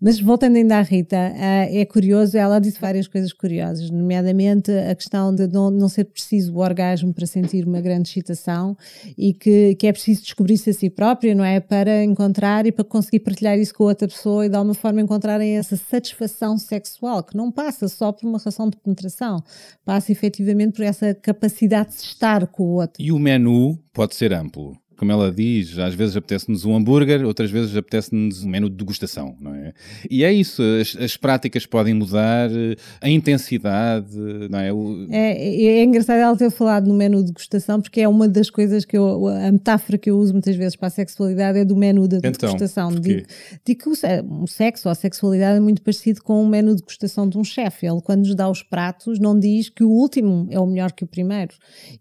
Mas 0.00 0.20
voltando 0.20 0.56
ainda 0.56 0.78
à 0.78 0.82
Rita, 0.82 1.16
ah, 1.16 1.66
é 1.70 1.84
curioso, 1.84 2.36
ela 2.36 2.58
disse 2.58 2.80
várias 2.80 3.08
coisas 3.08 3.32
curiosas, 3.32 3.90
nomeadamente 3.90 4.70
a 4.70 4.94
questão 4.94 5.34
de 5.34 5.46
não, 5.48 5.70
não 5.70 5.88
ser 5.88 6.04
preciso 6.04 6.54
o 6.54 6.58
orgasmo 6.58 7.12
para 7.12 7.26
sentir 7.26 7.66
uma 7.66 7.80
grande 7.80 8.08
excitação 8.08 8.76
e 9.16 9.32
que, 9.32 9.74
que 9.76 9.86
é 9.86 9.92
preciso 9.92 10.22
descobrir-se 10.22 10.70
a 10.70 10.72
si 10.72 10.90
própria, 10.90 11.34
não 11.34 11.44
é? 11.44 11.58
Para 11.60 12.04
encontrar 12.04 12.43
e 12.66 12.72
para 12.72 12.84
conseguir 12.84 13.20
partilhar 13.20 13.58
isso 13.58 13.74
com 13.74 13.84
outra 13.84 14.06
pessoa 14.06 14.44
e 14.44 14.48
de 14.48 14.56
alguma 14.56 14.74
forma 14.74 15.00
encontrarem 15.00 15.56
essa 15.56 15.76
satisfação 15.76 16.58
sexual, 16.58 17.22
que 17.22 17.36
não 17.36 17.50
passa 17.50 17.88
só 17.88 18.12
por 18.12 18.26
uma 18.26 18.38
relação 18.38 18.68
de 18.68 18.76
penetração, 18.76 19.42
passa 19.84 20.12
efetivamente 20.12 20.74
por 20.76 20.82
essa 20.82 21.14
capacidade 21.14 21.90
de 21.90 22.02
estar 22.02 22.46
com 22.46 22.62
o 22.64 22.74
outro. 22.74 23.02
E 23.02 23.10
o 23.10 23.18
menu 23.18 23.78
pode 23.92 24.14
ser 24.14 24.32
amplo. 24.32 24.76
Como 24.96 25.10
ela 25.12 25.30
diz, 25.32 25.78
às 25.78 25.94
vezes 25.94 26.16
apetece-nos 26.16 26.64
um 26.64 26.74
hambúrguer, 26.76 27.24
outras 27.24 27.50
vezes 27.50 27.76
apetece-nos 27.76 28.44
um 28.44 28.48
menu 28.48 28.70
de 28.70 28.76
degustação, 28.76 29.36
não 29.40 29.54
é? 29.54 29.72
E 30.10 30.24
é 30.24 30.32
isso, 30.32 30.62
as, 30.80 30.96
as 30.96 31.16
práticas 31.16 31.66
podem 31.66 31.94
mudar, 31.94 32.50
eh, 32.50 32.76
a 33.00 33.08
intensidade, 33.08 34.16
não 34.50 34.58
é? 34.58 34.72
O- 34.72 35.06
É, 35.10 35.32
é, 35.32 35.64
é 35.78 35.84
engraçado 35.84 36.18
ela 36.18 36.36
ter 36.36 36.50
falado 36.50 36.86
no 36.86 36.94
menu 36.94 37.18
de 37.20 37.26
degustação, 37.32 37.80
porque 37.80 38.00
é 38.00 38.08
uma 38.08 38.28
das 38.28 38.50
coisas 38.50 38.84
que 38.84 38.96
eu, 38.96 39.26
a 39.28 39.50
metáfora 39.52 39.98
que 39.98 40.10
eu 40.10 40.18
uso 40.18 40.32
muitas 40.32 40.56
vezes 40.56 40.76
para 40.76 40.88
a 40.88 40.90
sexualidade 40.90 41.58
é 41.58 41.64
do 41.64 41.76
menu 41.76 42.06
da 42.08 42.18
Então, 42.18 42.30
degustação. 42.54 42.90
De, 42.94 43.26
de 43.64 43.74
que 43.74 43.88
o, 43.88 43.94
se- 43.94 44.22
o 44.28 44.46
sexo 44.46 44.88
ou 44.88 44.92
a 44.92 44.94
sexualidade 44.94 45.56
é 45.56 45.60
muito 45.60 45.82
parecido 45.82 46.22
com 46.22 46.42
um 46.42 46.48
menu 46.48 46.70
de 46.74 46.80
degustação 46.82 47.28
de 47.28 47.36
um 47.38 47.44
chefe. 47.44 47.86
Ele, 47.86 48.00
quando 48.00 48.20
nos 48.20 48.34
dá 48.34 48.48
os 48.48 48.62
pratos, 48.62 49.18
não 49.18 49.38
diz 49.38 49.68
que 49.68 49.84
o 49.84 49.90
último 49.90 50.46
é 50.50 50.58
o 50.58 50.66
melhor 50.66 50.92
que 50.92 51.04
o 51.04 51.06
primeiro. 51.06 51.52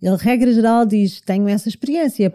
Ele, 0.02 0.16
regra 0.18 0.52
geral, 0.54 0.86
diz: 0.86 1.22
tenho 1.22 1.48
essa 1.48 1.68
experiência, 1.70 2.30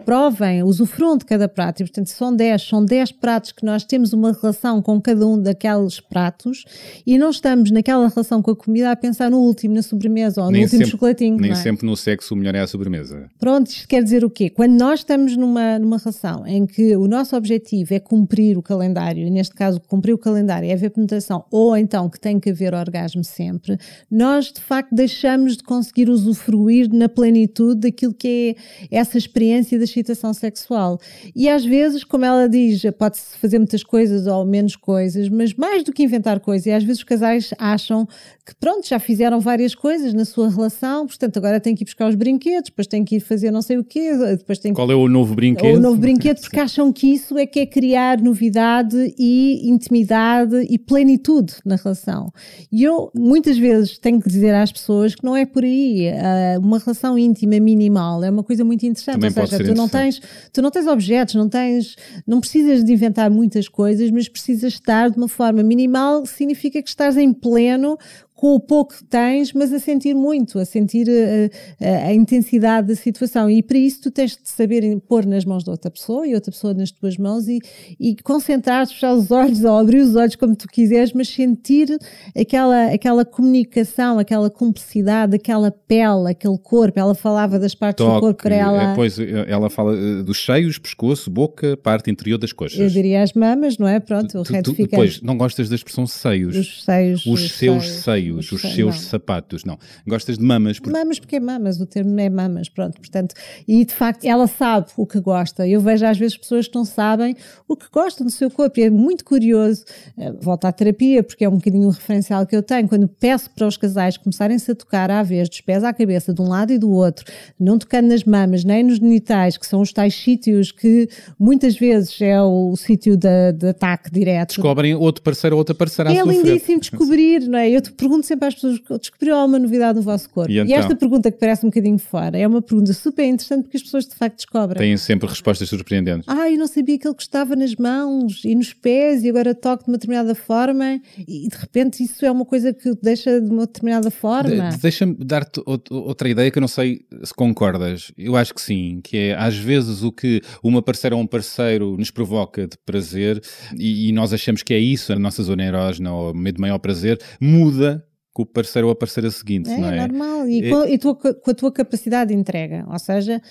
provem, 0.49 0.63
usufruam 0.63 1.17
de 1.17 1.25
cada 1.25 1.47
prato. 1.47 1.81
E, 1.81 1.85
portanto, 1.85 2.07
são 2.07 2.35
10, 2.35 2.61
são 2.61 2.83
10 2.83 3.11
pratos 3.13 3.51
que 3.51 3.65
nós 3.65 3.83
temos 3.83 4.13
uma 4.13 4.31
relação 4.33 4.81
com 4.81 4.99
cada 4.99 5.25
um 5.25 5.41
daqueles 5.41 5.99
pratos 5.99 6.65
e 7.05 7.17
não 7.17 7.29
estamos 7.29 7.71
naquela 7.71 8.07
relação 8.07 8.41
com 8.41 8.51
a 8.51 8.55
comida 8.55 8.91
a 8.91 8.95
pensar 8.95 9.29
no 9.29 9.39
último, 9.39 9.75
na 9.75 9.81
sobremesa 9.81 10.41
ou 10.41 10.47
no 10.47 10.53
Nem 10.53 10.63
último 10.63 10.79
sempre- 10.79 10.91
chocolatinho. 10.91 11.37
Nem 11.37 11.51
é? 11.51 11.55
sempre 11.55 11.85
no 11.85 11.95
sexo 11.95 12.33
o 12.33 12.37
melhor 12.37 12.55
é 12.55 12.61
a 12.61 12.67
sobremesa. 12.67 13.29
Pronto, 13.39 13.67
isto 13.67 13.87
quer 13.87 14.03
dizer 14.03 14.25
o 14.25 14.29
quê? 14.29 14.49
Quando 14.49 14.73
nós 14.73 14.99
estamos 15.01 15.35
numa, 15.37 15.77
numa 15.79 15.97
relação 15.97 16.45
em 16.47 16.65
que 16.65 16.95
o 16.95 17.07
nosso 17.07 17.35
objetivo 17.35 17.93
é 17.93 17.99
cumprir 17.99 18.57
o 18.57 18.61
calendário, 18.61 19.25
e 19.25 19.29
neste 19.29 19.53
caso 19.55 19.79
cumprir 19.87 20.13
o 20.13 20.17
calendário 20.17 20.69
é 20.69 20.73
haver 20.73 20.89
penetração, 20.91 21.45
ou 21.51 21.75
então 21.77 22.09
que 22.09 22.19
tem 22.19 22.39
que 22.39 22.49
haver 22.49 22.73
orgasmo 22.73 23.23
sempre, 23.23 23.77
nós 24.09 24.51
de 24.51 24.61
facto 24.61 24.93
deixamos 24.93 25.57
de 25.57 25.63
conseguir 25.63 26.09
usufruir 26.09 26.89
na 26.91 27.07
plenitude 27.09 27.81
daquilo 27.81 28.13
que 28.13 28.55
é 28.91 28.97
essa 28.99 29.17
experiência 29.17 29.77
da 29.77 29.83
excitação 29.83 30.33
sexual. 30.39 30.99
E 31.35 31.47
às 31.49 31.65
vezes, 31.65 32.03
como 32.03 32.25
ela 32.25 32.47
diz, 32.47 32.81
pode-se 32.97 33.37
fazer 33.37 33.59
muitas 33.59 33.83
coisas 33.83 34.25
ou 34.27 34.45
menos 34.45 34.75
coisas, 34.75 35.29
mas 35.29 35.53
mais 35.53 35.83
do 35.83 35.91
que 35.91 36.03
inventar 36.03 36.39
coisas, 36.39 36.65
e 36.65 36.71
às 36.71 36.83
vezes 36.83 36.99
os 36.99 37.03
casais 37.03 37.53
acham 37.57 38.07
que 38.49 38.55
pronto, 38.55 38.87
já 38.87 38.97
fizeram 38.97 39.39
várias 39.39 39.75
coisas 39.75 40.11
na 40.11 40.25
sua 40.25 40.49
relação, 40.49 41.05
portanto 41.05 41.37
agora 41.37 41.59
tem 41.59 41.75
que 41.75 41.83
ir 41.83 41.85
buscar 41.85 42.09
os 42.09 42.15
brinquedos, 42.15 42.71
depois 42.71 42.87
tem 42.87 43.05
que 43.05 43.17
ir 43.17 43.19
fazer 43.19 43.51
não 43.51 43.61
sei 43.61 43.77
o 43.77 43.83
quê, 43.83 44.11
depois 44.37 44.57
tem 44.57 44.71
que 44.71 44.75
Qual 44.75 44.89
é 44.89 44.95
o 44.95 45.07
novo 45.07 45.35
brinquedo? 45.35 45.77
o 45.77 45.79
novo 45.79 45.97
brinquedo, 45.97 46.41
porque 46.41 46.59
acham 46.59 46.91
que 46.91 47.13
isso 47.13 47.37
é 47.37 47.45
que 47.45 47.59
é 47.59 47.65
criar 47.67 48.19
novidade 48.19 49.13
e 49.19 49.69
intimidade 49.69 50.65
e 50.67 50.79
plenitude 50.79 51.53
na 51.63 51.75
relação. 51.75 52.31
E 52.71 52.83
eu 52.83 53.11
muitas 53.13 53.55
vezes 53.57 53.99
tenho 53.99 54.19
que 54.19 54.27
dizer 54.27 54.55
às 54.55 54.71
pessoas 54.71 55.13
que 55.13 55.23
não 55.23 55.35
é 55.35 55.45
por 55.45 55.63
aí. 55.63 56.09
Ah, 56.09 56.57
uma 56.59 56.79
relação 56.79 57.19
íntima 57.19 57.59
minimal 57.59 58.23
é 58.23 58.31
uma 58.31 58.43
coisa 58.43 58.63
muito 58.63 58.83
interessante. 58.83 59.19
Também 59.19 59.31
Ou 59.35 59.47
seja, 59.47 59.63
tu 59.63 59.77
não, 59.77 59.87
tens, 59.87 60.21
tu 60.51 60.61
não 60.61 60.71
tens 60.71 60.87
objetos, 60.87 61.35
não 61.35 61.47
tens, 61.47 61.95
não 62.25 62.39
precisas 62.39 62.83
de 62.83 62.91
inventar 62.91 63.29
muitas 63.29 63.67
coisas, 63.67 64.09
mas 64.09 64.27
precisas 64.27 64.73
estar 64.73 65.09
de 65.11 65.17
uma 65.17 65.27
forma 65.27 65.61
minimal, 65.61 66.25
significa 66.25 66.81
que 66.81 66.89
estás 66.89 67.15
em 67.15 67.31
pleno 67.31 67.97
com 68.39 68.55
o 68.55 68.59
pouco 68.61 68.93
que 68.95 69.03
tens, 69.03 69.51
mas 69.51 69.73
a 69.73 69.79
sentir 69.79 70.13
muito, 70.15 70.59
a 70.59 70.63
sentir 70.63 71.07
eh, 71.09 71.49
a, 71.81 72.07
a 72.07 72.13
intensidade 72.13 72.87
da 72.87 72.95
situação. 72.95 73.49
E 73.49 73.61
para 73.61 73.77
isso 73.77 74.03
tu 74.03 74.11
tens 74.11 74.31
de 74.31 74.47
saber 74.49 74.97
pôr 75.09 75.25
nas 75.25 75.43
mãos 75.43 75.61
da 75.65 75.73
outra 75.73 75.91
pessoa 75.91 76.25
e 76.25 76.33
outra 76.33 76.49
pessoa 76.49 76.73
nas 76.73 76.89
tuas 76.89 77.17
mãos 77.17 77.49
e, 77.49 77.59
e 77.99 78.15
concentrar-te, 78.23 78.93
fechar 78.93 79.13
os 79.13 79.29
olhos 79.29 79.61
ou 79.65 79.77
abrir 79.77 79.99
os 79.99 80.15
olhos 80.15 80.37
como 80.37 80.55
tu 80.55 80.69
quiseres, 80.69 81.11
mas 81.11 81.27
sentir 81.27 81.89
aquela, 82.33 82.85
aquela 82.93 83.25
comunicação, 83.25 84.17
aquela 84.17 84.49
cumplicidade, 84.49 85.35
aquela 85.35 85.69
pele, 85.69 86.29
aquele 86.31 86.57
corpo. 86.57 86.97
Ela 86.97 87.15
falava 87.15 87.59
das 87.59 87.75
partes 87.75 88.05
do 88.05 88.09
corpo 88.09 88.27
Toque, 88.27 88.43
para 88.43 88.55
ela. 88.55 88.83
eh, 88.91 88.95
Pois, 88.95 89.19
eh, 89.19 89.45
ela 89.49 89.69
fala 89.69 89.93
eh, 89.97 90.23
dos 90.23 90.45
seios, 90.45 90.77
pescoço, 90.77 91.29
boca, 91.29 91.75
parte 91.75 92.09
interior 92.09 92.37
das 92.37 92.53
coxas. 92.53 92.79
Eu 92.79 92.87
diria 92.89 93.21
as 93.21 93.33
mamas, 93.33 93.77
não 93.77 93.85
é? 93.85 93.99
Pronto, 93.99 94.43
Tu- 94.43 94.61
tu- 94.63 94.73
depois, 94.73 95.21
não 95.21 95.37
gostas 95.37 95.67
da 95.67 95.75
expressão 95.75 96.07
seios. 96.07 96.55
dos 96.55 96.85
seios. 96.85 97.25
Os 97.25 97.41
dos 97.41 97.51
seus 97.51 97.83
seios. 97.83 98.03
seios, 98.03 98.28
os 98.31 98.47
seus 98.47 98.77
não. 98.77 98.91
sapatos. 98.93 99.63
Não. 99.63 99.77
Gostas 100.07 100.37
de 100.37 100.43
mamas. 100.43 100.79
Porque... 100.79 100.97
Mamas 100.97 101.19
porque 101.19 101.35
é 101.35 101.39
mamas, 101.39 101.79
o 101.79 101.85
termo 101.85 102.19
é 102.19 102.29
mamas, 102.29 102.69
pronto, 102.69 102.99
portanto, 102.99 103.33
e 103.67 103.83
de 103.85 103.93
facto 103.93 104.25
ela 104.25 104.47
sabe 104.47 104.87
o 104.97 105.05
que 105.05 105.19
gosta. 105.19 105.67
Eu 105.67 105.81
vejo 105.81 106.05
às 106.05 106.17
vezes 106.17 106.37
pessoas 106.37 106.67
que 106.67 106.75
não 106.75 106.85
sabem 106.85 107.35
o 107.67 107.75
que 107.75 107.85
gostam 107.91 108.25
do 108.25 108.31
seu 108.31 108.49
corpo 108.49 108.79
e 108.79 108.83
é 108.83 108.89
muito 108.89 109.23
curioso. 109.25 109.83
Eh, 110.17 110.31
Volto 110.41 110.65
à 110.65 110.71
terapia, 110.71 111.21
porque 111.23 111.43
é 111.43 111.49
um 111.49 111.55
bocadinho 111.57 111.87
o 111.87 111.91
referencial 111.91 112.45
que 112.45 112.55
eu 112.55 112.63
tenho. 112.63 112.87
Quando 112.87 113.07
peço 113.07 113.49
para 113.51 113.67
os 113.67 113.77
casais 113.77 114.17
começarem-se 114.17 114.71
a 114.71 114.75
tocar 114.75 115.11
à 115.11 115.21
vez, 115.23 115.49
dos 115.49 115.61
pés 115.61 115.83
à 115.83 115.93
cabeça, 115.93 116.33
de 116.33 116.41
um 116.41 116.47
lado 116.47 116.71
e 116.71 116.77
do 116.77 116.89
outro, 116.91 117.25
não 117.59 117.77
tocando 117.77 118.07
nas 118.07 118.23
mamas 118.23 118.63
nem 118.63 118.83
nos 118.83 118.97
genitais, 118.97 119.57
que 119.57 119.65
são 119.67 119.81
os 119.81 119.91
tais 119.93 120.13
sítios 120.15 120.71
que 120.71 121.07
muitas 121.37 121.77
vezes 121.77 122.19
é 122.21 122.41
o 122.41 122.75
sítio 122.75 123.15
de, 123.17 123.51
de 123.53 123.69
ataque 123.69 124.09
direto. 124.11 124.49
Descobrem 124.49 124.95
outro 124.95 125.23
parceiro 125.23 125.55
ou 125.55 125.59
outra 125.59 125.75
parceira 125.75 126.09
à 126.11 126.13
É 126.13 126.23
frente. 126.23 126.43
lindíssimo 126.43 126.79
descobrir, 126.79 127.41
não 127.47 127.59
é? 127.59 127.69
Eu 127.69 127.81
te 127.81 127.91
pergunto 127.91 128.18
sempre 128.25 128.47
às 128.47 128.55
pessoas: 128.55 128.79
descobriu 128.99 129.35
alguma 129.35 129.59
novidade 129.59 129.97
no 129.97 130.03
vosso 130.03 130.29
corpo? 130.29 130.51
E 130.51 130.55
E, 130.57 130.59
então? 130.61 130.75
esta 130.75 130.95
pergunta 130.95 131.31
que 131.31 131.37
parece 131.37 131.65
um 131.65 131.69
bocadinho 131.69 131.97
fora 131.97 132.37
é 132.37 132.47
uma 132.47 132.61
pergunta 132.61 132.93
super 132.93 133.25
interessante 133.25 133.63
porque 133.63 133.77
as 133.77 133.83
pessoas 133.83 134.05
de 134.07 134.15
facto 134.15 134.35
descobrem. 134.37 134.77
Têm 134.79 134.97
sempre 134.97 135.27
respostas 135.27 135.69
surpreendentes. 135.69 136.25
Ah, 136.27 136.49
eu 136.49 136.57
não 136.57 136.67
sabia 136.67 136.97
que 136.97 137.07
ele 137.07 137.15
gostava 137.15 137.55
nas 137.55 137.75
mãos 137.75 138.43
e 138.45 138.53
nos 138.55 138.73
pés 138.73 139.23
e 139.23 139.29
agora 139.29 139.53
toco 139.55 139.83
de 139.85 139.89
uma 139.91 139.97
determinada 139.97 140.33
forma 140.35 140.99
e 141.27 141.47
de 141.47 141.55
repente 141.57 142.03
isso 142.03 142.25
é 142.25 142.31
uma 142.31 142.45
coisa 142.45 142.73
que 142.73 142.93
deixa 143.01 143.39
de 143.41 143.49
uma 143.49 143.65
determinada 143.65 144.09
forma. 144.11 144.69
De- 144.69 144.77
Deixa-me 144.77 145.15
dar-te 145.19 145.61
out- 145.65 145.91
outra 145.93 146.27
ideia 146.29 146.49
que 146.51 146.57
eu 146.57 146.61
não 146.61 146.67
sei 146.67 147.01
se 147.23 147.33
concordas. 147.33 148.11
Eu 148.17 148.35
acho 148.35 148.53
que 148.53 148.61
sim, 148.61 148.99
que 149.03 149.17
é 149.17 149.35
às 149.35 149.55
vezes 149.57 150.03
o 150.03 150.11
que 150.11 150.41
uma 150.63 150.81
parceira 150.81 151.15
ou 151.15 151.21
um 151.21 151.27
parceiro 151.27 151.95
nos 151.97 152.11
provoca 152.11 152.67
de 152.67 152.77
prazer 152.85 153.41
e, 153.77 154.09
e 154.09 154.11
nós 154.11 154.33
achamos 154.33 154.63
que 154.63 154.73
é 154.73 154.79
isso, 154.79 155.13
a 155.13 155.19
nossa 155.19 155.43
zona 155.43 155.63
erógena 155.63 156.13
ou 156.13 156.33
meio 156.33 156.53
de 156.53 156.61
maior 156.61 156.77
prazer, 156.79 157.19
muda 157.39 158.03
com 158.33 158.43
o 158.43 158.45
parceiro 158.45 158.87
ou 158.87 158.91
a 158.93 158.95
parceira 158.95 159.29
seguinte, 159.31 159.69
É, 159.69 159.77
não 159.77 159.89
é? 159.89 160.07
normal. 160.07 160.47
E, 160.47 160.63
É- 160.65 160.69
com, 160.69 160.85
e 160.85 160.97
tua- 160.97 161.15
com 161.15 161.51
a 161.51 161.53
tua 161.53 161.71
capacidade 161.71 162.33
de 162.33 162.39
entrega. 162.39 162.85
Ou 162.89 162.99
seja, 162.99 163.41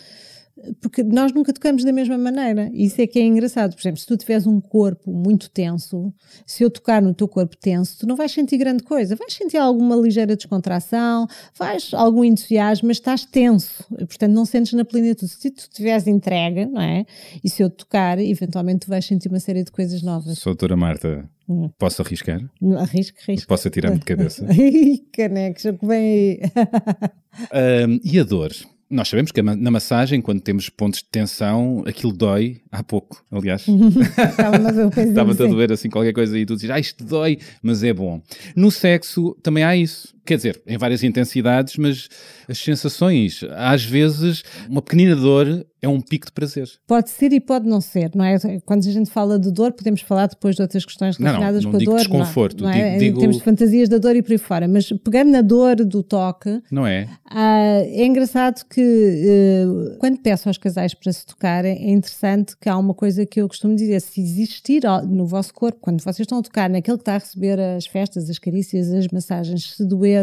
porque 0.80 1.04
nós 1.04 1.32
nunca 1.32 1.52
tocamos 1.52 1.84
da 1.84 1.92
mesma 1.92 2.18
maneira. 2.18 2.68
Isso 2.74 3.00
é 3.00 3.06
que 3.06 3.18
é 3.18 3.22
engraçado. 3.22 3.74
Por 3.74 3.80
exemplo, 3.80 4.00
se 4.00 4.06
tu 4.06 4.16
tiveres 4.16 4.44
um 4.46 4.60
corpo 4.60 5.12
muito 5.12 5.48
tenso, 5.50 6.12
se 6.44 6.64
eu 6.64 6.70
tocar 6.70 7.00
no 7.00 7.14
teu 7.14 7.28
corpo 7.28 7.56
tenso, 7.56 7.96
tu 7.98 8.06
não 8.08 8.16
vais 8.16 8.32
sentir 8.32 8.56
grande 8.56 8.82
coisa. 8.82 9.14
Vais 9.14 9.32
sentir 9.32 9.56
alguma 9.56 9.94
ligeira 9.94 10.34
descontração, 10.34 11.28
vais 11.56 11.90
algum 11.92 12.24
entusiasmo, 12.24 12.88
mas 12.88 12.96
estás 12.96 13.24
tenso. 13.24 13.84
Portanto, 13.88 14.32
não 14.32 14.44
sentes 14.44 14.72
na 14.72 14.84
plenitude. 14.84 15.30
Se 15.30 15.50
tu 15.50 15.68
tiveres 15.70 16.06
entrega, 16.08 16.66
não 16.66 16.80
é? 16.82 17.04
E 17.44 17.48
se 17.48 17.62
eu 17.62 17.70
tocar, 17.70 18.18
eventualmente 18.18 18.80
tu 18.86 18.88
vais 18.88 19.04
sentir 19.04 19.28
uma 19.28 19.40
série 19.40 19.62
de 19.62 19.70
coisas 19.70 20.02
novas. 20.02 20.38
Sou 20.38 20.50
a 20.50 20.54
doutora 20.54 20.76
Marta, 20.76 21.28
Hum. 21.48 21.70
posso 21.78 22.02
arriscar? 22.02 22.40
Arrisco, 22.78 23.18
arrisco. 23.26 23.48
Posso 23.48 23.68
atirar-me 23.68 23.98
de 23.98 24.04
cabeça? 24.04 24.46
Canecos, 25.12 25.64
o 25.64 25.78
que 25.78 25.86
vem 25.86 25.98
aí. 25.98 26.40
Ahm, 27.52 28.00
e 28.04 28.18
a 28.18 28.24
dor? 28.24 28.52
Nós 28.90 29.08
sabemos 29.08 29.30
que 29.30 29.42
na 29.42 29.70
massagem, 29.70 30.18
quando 30.22 30.40
temos 30.40 30.70
pontos 30.70 31.00
de 31.00 31.06
tensão, 31.10 31.84
aquilo 31.86 32.10
dói 32.10 32.62
há 32.72 32.82
pouco, 32.82 33.22
aliás. 33.30 33.66
Estava-te 33.68 35.42
a 35.42 35.46
doer 35.46 35.70
assim 35.72 35.90
qualquer 35.90 36.14
coisa 36.14 36.38
e 36.38 36.46
tu 36.46 36.54
dizes, 36.54 36.70
ah, 36.70 36.78
isto 36.78 37.04
dói, 37.04 37.38
mas 37.62 37.84
é 37.84 37.92
bom. 37.92 38.22
No 38.56 38.70
sexo 38.70 39.36
também 39.42 39.62
há 39.62 39.76
isso. 39.76 40.16
Quer 40.28 40.36
dizer, 40.36 40.60
em 40.66 40.76
várias 40.76 41.02
intensidades, 41.02 41.76
mas 41.78 42.06
as 42.46 42.58
sensações, 42.58 43.40
às 43.56 43.82
vezes, 43.82 44.42
uma 44.68 44.82
pequenina 44.82 45.16
dor 45.16 45.66
é 45.80 45.88
um 45.88 46.00
pico 46.00 46.26
de 46.26 46.32
prazer. 46.32 46.68
Pode 46.86 47.08
ser 47.08 47.32
e 47.32 47.38
pode 47.40 47.66
não 47.68 47.80
ser, 47.80 48.10
não 48.14 48.24
é? 48.24 48.36
Quando 48.66 48.86
a 48.86 48.90
gente 48.90 49.08
fala 49.10 49.38
de 49.38 49.50
dor, 49.50 49.72
podemos 49.72 50.00
falar 50.02 50.26
depois 50.26 50.56
de 50.56 50.60
outras 50.62 50.84
questões 50.84 51.16
Não, 51.18 51.24
não, 51.24 51.32
relacionadas 51.40 51.64
não 51.64 51.70
com 51.70 51.76
a 51.76 51.78
digo 51.80 51.90
dor. 51.92 51.98
desconforto, 52.00 52.64
não, 52.64 52.70
é? 52.70 52.90
digo- 52.90 52.98
digo- 52.98 53.16
Em 53.16 53.20
termos 53.20 53.36
de 53.38 53.42
fantasias 53.44 53.88
da 53.88 53.96
dor 53.96 54.16
e 54.16 54.22
por 54.22 54.32
aí 54.32 54.38
fora. 54.38 54.66
Mas 54.68 54.88
pegando 55.04 55.30
na 55.30 55.40
dor 55.40 55.76
do 55.76 56.02
toque, 56.02 56.60
Não 56.70 56.84
é? 56.86 57.08
ah, 57.30 57.80
é 57.84 58.04
engraçado 58.04 58.64
que 58.68 58.80
eh, 58.82 59.96
quando 60.00 60.18
peço 60.18 60.48
aos 60.48 60.58
casais 60.58 60.94
para 60.94 61.12
se 61.12 61.24
tocarem, 61.24 61.76
é 61.88 61.90
interessante 61.92 62.56
que 62.60 62.68
há 62.68 62.76
uma 62.76 62.92
coisa 62.92 63.24
que 63.24 63.40
eu 63.40 63.46
costumo 63.48 63.76
dizer: 63.76 64.00
se 64.00 64.20
existir 64.20 64.82
no 65.08 65.26
vosso 65.26 65.54
corpo, 65.54 65.78
quando 65.80 66.00
vocês 66.02 66.18
estão 66.20 66.38
a 66.38 66.42
tocar 66.42 66.68
naquele 66.68 66.96
que 66.96 67.02
está 67.02 67.14
a 67.14 67.18
receber 67.18 67.58
as 67.60 67.86
festas, 67.86 68.28
as 68.28 68.38
carícias, 68.40 68.92
as 68.92 69.06
massagens, 69.08 69.74
se 69.76 69.84
doer, 69.86 70.17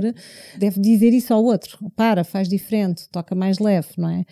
deve 0.58 0.80
dizer 0.80 1.14
isso 1.14 1.34
ao 1.34 1.44
outro: 1.44 1.78
para, 1.96 2.24
faz 2.24 2.48
diferente, 2.50 3.08
toca 3.12 3.36
mais 3.36 3.60
leve, 3.60 3.88
não 3.98 4.10
é? 4.10 4.24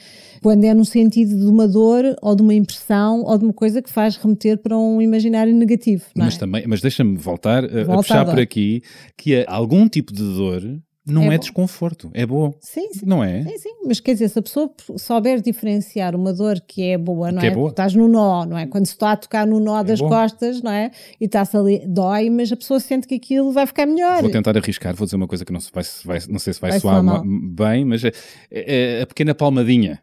Quando 0.41 0.63
é 0.63 0.73
no 0.73 0.86
sentido 0.86 1.38
de 1.38 1.45
uma 1.45 1.67
dor 1.67 2.04
ou 2.21 2.36
de 2.36 2.41
uma 2.41 2.54
impressão 2.54 3.23
ou 3.23 3.38
de 3.38 3.45
uma 3.45 3.54
coisa 3.54 3.82
que 3.82 3.89
faz 3.91 4.17
remeter 4.17 4.58
para 4.58 4.78
um 4.78 5.02
imaginário 5.02 5.54
negativo, 5.54 6.04
não 6.15 6.26
Mas 6.26 6.36
é? 6.36 6.39
também, 6.39 6.63
mas 6.67 6.82
deixa-me 6.82 7.17
voltar 7.17 7.63
a- 7.63 7.67
a, 7.67 7.84
Volta 7.84 7.93
à 7.93 7.97
puxar 7.97 8.26
por 8.26 8.39
aqui 8.39 8.82
que 9.17 9.36
é 9.36 9.45
algum 9.47 9.88
tipo 9.88 10.12
de 10.13 10.21
dor 10.23 10.62
não 11.06 11.30
É 11.32 11.36
é, 11.36 11.38
desconforto, 11.38 12.10
é 12.13 12.26
bom. 12.26 12.54
Sim, 12.62 12.94
sim. 12.94 13.06
Não 13.06 13.22
é? 13.24 13.44
Sim, 13.44 13.58
sim, 13.58 13.70
mas 13.86 14.00
quer 14.00 14.13
dizer, 14.13 14.30
se 14.30 14.39
a 14.39 14.42
pessoa 14.42 14.72
souber 14.98 15.42
diferenciar 15.42 16.16
uma 16.16 16.34
dor 16.34 16.62
que 16.62 16.82
é 16.84 16.98
boa, 16.98 17.32
não 17.32 17.42
Que 17.42 17.48
é? 17.48 17.50
é 17.50 17.54
boa. 17.54 17.70
Estás 17.72 17.94
no 17.94 18.08
nó, 18.08 18.46
não 18.46 18.58
é? 18.58 18.66
Quando 18.68 18.86
se 18.86 18.94
está 18.94 19.12
a 19.12 19.18
tocar 19.18 19.46
no 19.46 19.60
nó 19.60 19.84
das 19.84 20.00
bom. 20.00 20.08
costas, 20.08 20.62
não 20.62 20.72
é? 20.72 20.92
E 21.20 21.26
está-se 21.26 21.58
ali, 21.58 21.84
dói, 21.88 22.30
mas 22.30 22.52
a 22.52 22.56
pessoa 22.56 22.80
sente 22.80 23.06
que 23.08 23.16
aquilo 23.16 23.52
vai 23.52 23.66
ficar 23.68 23.86
melhor. 23.86 24.22
Vou 24.22 24.32
tentar 24.32 24.56
arriscar, 24.58 24.96
vou 24.96 25.06
dizer 25.06 25.18
uma 25.18 25.28
coisa 25.28 25.44
que 25.44 25.52
não, 25.52 25.60
se 25.60 25.72
vai, 25.74 25.84
vai- 26.06 26.20
não 26.30 26.39
sei 26.39 26.54
se 26.54 26.62
vai, 26.62 26.72
Vai 26.72 26.80
soar 26.80 26.94
soar 26.96 27.04
ma- 27.04 27.24
mal. 27.24 27.50
bem, 27.50 27.84
mas 27.84 28.04
é, 28.04 28.12
é- 28.50 29.00
é 29.00 29.02
a 29.02 29.08
pequena 29.08 29.36
palmadinha. 29.36 30.02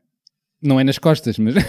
Não 0.62 0.78
é 0.78 0.84
nas 0.84 0.98
costas, 0.98 1.38
mas 1.38 1.54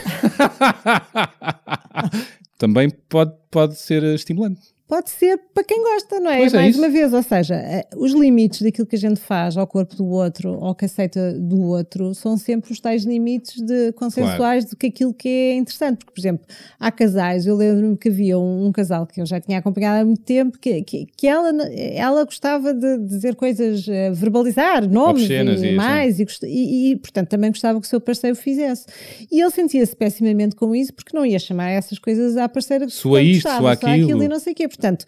também 2.58 2.90
pode, 2.90 3.34
pode 3.50 3.76
ser 3.78 4.04
estimulante. 4.04 4.62
Pode 4.92 5.10
ser 5.10 5.40
para 5.54 5.64
quem 5.64 5.82
gosta, 5.82 6.20
não 6.20 6.30
é? 6.30 6.40
Pois 6.40 6.54
é 6.54 6.58
Mais 6.58 6.72
isso. 6.76 6.84
uma 6.84 6.90
vez, 6.90 7.14
ou 7.14 7.24
seja, 7.24 7.56
eh, 7.56 7.88
os 7.96 8.12
limites 8.12 8.62
daquilo 8.62 8.86
que 8.86 8.98
a 8.98 9.00
gente 9.00 9.22
faz 9.22 9.56
ao 9.56 9.66
corpo 9.66 9.96
do 9.96 10.06
outro 10.06 10.52
ou 10.60 10.76
que 10.76 10.84
aceita 10.84 11.32
do 11.32 11.62
outro 11.62 12.14
são 12.14 12.36
sempre 12.36 12.74
os 12.74 12.80
tais 12.82 13.06
limites 13.06 13.62
de 13.62 13.94
consensuais 13.94 14.66
do 14.66 14.76
que 14.76 14.88
aquilo 14.88 15.14
que 15.14 15.30
é 15.30 15.54
interessante. 15.56 16.00
Porque, 16.00 16.12
por 16.12 16.20
exemplo, 16.20 16.46
há 16.78 16.92
casais, 16.92 17.48
eu 17.48 17.56
lembro-me 17.56 17.96
que 17.96 18.10
havia 18.10 18.38
um, 18.38 18.66
um 18.66 18.72
casal 18.74 19.08
que 19.08 19.22
eu 19.22 19.26
já 19.26 19.40
tinha 19.40 19.60
acompanhado 19.60 20.02
há 20.02 20.06
muito 20.06 20.24
tempo, 20.24 20.60
que, 20.60 20.82
que, 20.84 21.08
que 21.16 21.26
ela, 21.26 21.54
ela 21.72 22.26
gostava 22.26 22.74
de 22.74 22.98
dizer 22.98 23.36
coisas, 23.36 23.88
eh, 23.88 24.12
verbalizar 24.12 24.86
nomes 24.90 25.22
Obscenas 25.24 25.64
e, 25.64 25.72
mais, 25.72 26.20
e, 26.20 26.26
gost- 26.26 26.44
e, 26.44 26.92
e, 26.92 26.96
portanto 26.98 27.30
também 27.30 27.50
gostava 27.50 27.80
que 27.80 27.88
o 27.88 27.90
seu 27.90 28.02
parceiro 28.02 28.36
fizesse. 28.36 28.88
E 29.32 29.40
ele 29.40 29.52
sentia-se 29.52 29.96
pessimamente 29.96 30.54
com 30.54 30.76
isso 30.76 30.94
porque 30.94 31.16
não 31.16 31.26
ia 31.26 31.40
chamar 31.40 31.70
essas 31.70 31.98
coisas 31.98 32.36
à 32.36 32.50
parceira 32.50 32.86
que 32.86 32.92
tanto 32.92 33.18
isto, 33.20 33.44
gostava, 33.44 33.62
soa 33.62 33.76
soa 33.78 33.92
aquilo. 33.94 34.24
e 34.24 34.28
não 34.28 34.38
sei 34.38 34.52
o 34.52 34.56
quê. 34.58 34.68
Portanto, 34.68 34.81
Portanto, 34.82 35.06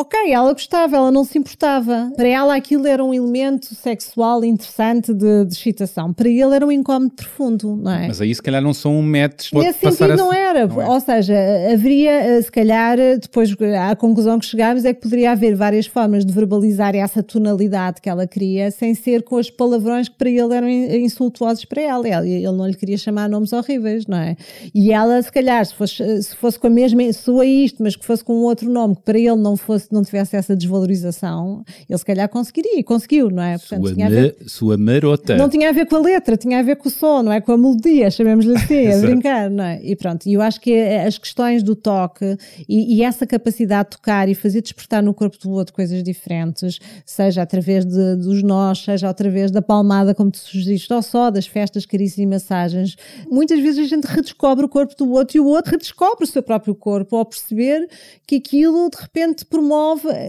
ok, 0.00 0.32
ela 0.32 0.52
gostava, 0.52 0.96
ela 0.96 1.10
não 1.10 1.24
se 1.24 1.38
importava. 1.38 2.10
Para 2.16 2.28
ela 2.28 2.54
aquilo 2.54 2.86
era 2.86 3.04
um 3.04 3.12
elemento 3.12 3.74
sexual 3.74 4.44
interessante 4.44 5.12
de, 5.12 5.44
de 5.44 5.52
excitação. 5.54 6.12
Para 6.12 6.28
ele 6.28 6.54
era 6.54 6.66
um 6.66 6.70
incómodo 6.72 7.12
profundo, 7.14 7.76
não 7.76 7.90
é? 7.92 8.06
Mas 8.08 8.20
aí 8.20 8.34
se 8.34 8.42
calhar 8.42 8.62
não 8.62 8.72
são 8.72 9.02
métodos 9.02 9.50
pode 9.50 9.66
Nesse 9.66 9.80
passar 9.80 10.06
sentido 10.06 10.16
não 10.18 10.32
era, 10.32 10.66
não 10.66 10.80
é. 10.82 10.88
ou 10.88 11.00
seja, 11.00 11.34
haveria, 11.72 12.10
eh, 12.12 12.42
se 12.42 12.50
calhar, 12.52 12.98
eh, 12.98 13.16
depois 13.16 13.54
a 13.90 13.96
conclusão 13.96 14.38
que 14.38 14.46
chegámos 14.46 14.84
é 14.84 14.94
que 14.94 15.00
poderia 15.00 15.32
haver 15.32 15.54
várias 15.54 15.86
formas 15.86 16.24
de 16.24 16.32
verbalizar 16.32 16.94
essa 16.94 17.22
tonalidade 17.22 18.00
que 18.00 18.08
ela 18.08 18.26
queria, 18.26 18.70
sem 18.70 18.94
ser 18.94 19.22
com 19.22 19.36
os 19.36 19.50
palavrões 19.50 20.08
que 20.08 20.16
para 20.16 20.30
ele 20.30 20.54
eram 20.54 20.68
in- 20.68 21.04
insultuosos 21.04 21.64
para 21.64 21.82
ela. 21.82 22.08
Ele, 22.08 22.42
não 22.52 22.66
lhe 22.66 22.74
queria 22.74 22.96
chamar 22.96 23.28
nomes 23.28 23.52
horríveis, 23.52 24.06
não 24.06 24.18
é? 24.18 24.36
E 24.74 24.92
ela, 24.92 25.20
se 25.22 25.30
calhar, 25.32 25.64
se 25.64 25.74
fosse, 25.74 26.22
se 26.22 26.36
fosse 26.36 26.58
com 26.58 26.66
a 26.66 26.70
mesma, 26.70 27.12
soa 27.12 27.44
isto, 27.44 27.82
mas 27.82 27.96
que 27.96 28.04
fosse 28.04 28.22
com 28.24 28.34
um 28.34 28.42
outro 28.44 28.70
nome, 28.70 28.94
que 28.96 29.02
para 29.02 29.18
ele 29.18 29.36
não 29.36 29.56
fosse, 29.56 29.87
não 29.90 30.02
tivesse 30.02 30.36
essa 30.36 30.54
desvalorização, 30.56 31.64
ele 31.88 31.98
se 31.98 32.04
calhar 32.04 32.28
conseguiria, 32.28 32.78
e 32.78 32.82
conseguiu, 32.82 33.30
não 33.30 33.42
é? 33.42 33.58
Portanto, 33.58 33.82
Sua, 33.82 33.94
tinha 33.94 34.10
ver 34.10 34.36
sua 34.46 34.76
marota. 34.76 35.36
não 35.36 35.48
tinha 35.48 35.68
a 35.68 35.72
ver 35.72 35.86
com 35.86 35.96
a 35.96 36.00
letra, 36.00 36.36
tinha 36.36 36.58
a 36.58 36.62
ver 36.62 36.76
com 36.76 36.88
o 36.88 36.90
som, 36.90 37.22
não 37.22 37.32
é? 37.32 37.40
Com 37.40 37.52
a 37.52 37.58
melodia, 37.58 38.10
chamemos-lhe 38.10 38.56
assim, 38.56 38.86
a 38.88 38.98
brincar, 39.00 39.50
não 39.50 39.64
é? 39.64 39.80
E 39.82 39.94
pronto, 39.96 40.26
e 40.28 40.34
eu 40.34 40.42
acho 40.42 40.60
que 40.60 40.72
eh, 40.72 41.06
as 41.06 41.18
questões 41.18 41.62
do 41.62 41.74
toque 41.76 42.36
e, 42.68 42.96
e 42.96 43.02
essa 43.02 43.26
capacidade 43.26 43.90
de 43.90 43.96
tocar 43.96 44.28
e 44.28 44.34
fazer 44.34 44.60
despertar 44.62 45.02
no 45.02 45.14
corpo 45.14 45.36
do 45.38 45.50
outro 45.50 45.74
coisas 45.74 46.02
diferentes, 46.02 46.78
seja 47.04 47.42
através 47.42 47.84
de- 47.84 48.16
dos 48.16 48.42
nós, 48.42 48.78
seja 48.80 49.08
através 49.08 49.50
da 49.50 49.62
palmada, 49.62 50.14
como 50.14 50.30
tu 50.30 50.38
sugeriste, 50.38 50.92
ou 50.92 51.02
só 51.02 51.30
das 51.30 51.46
festas, 51.46 51.86
carícias 51.86 52.18
e 52.18 52.26
massagens, 52.26 52.96
muitas 53.30 53.60
vezes 53.60 53.84
a 53.86 53.88
gente 53.88 54.04
redescobre 54.04 54.64
o 54.64 54.68
corpo 54.68 54.94
do 54.96 55.10
outro 55.10 55.36
e 55.36 55.40
o 55.40 55.46
outro 55.46 55.72
redescobre 55.72 56.24
o 56.24 56.26
seu 56.26 56.42
próprio 56.42 56.74
corpo 56.74 57.16
ao 57.16 57.24
perceber 57.24 57.88
que 58.26 58.36
aquilo 58.36 58.90
de 58.90 59.00
repente 59.00 59.44
promove. 59.44 59.77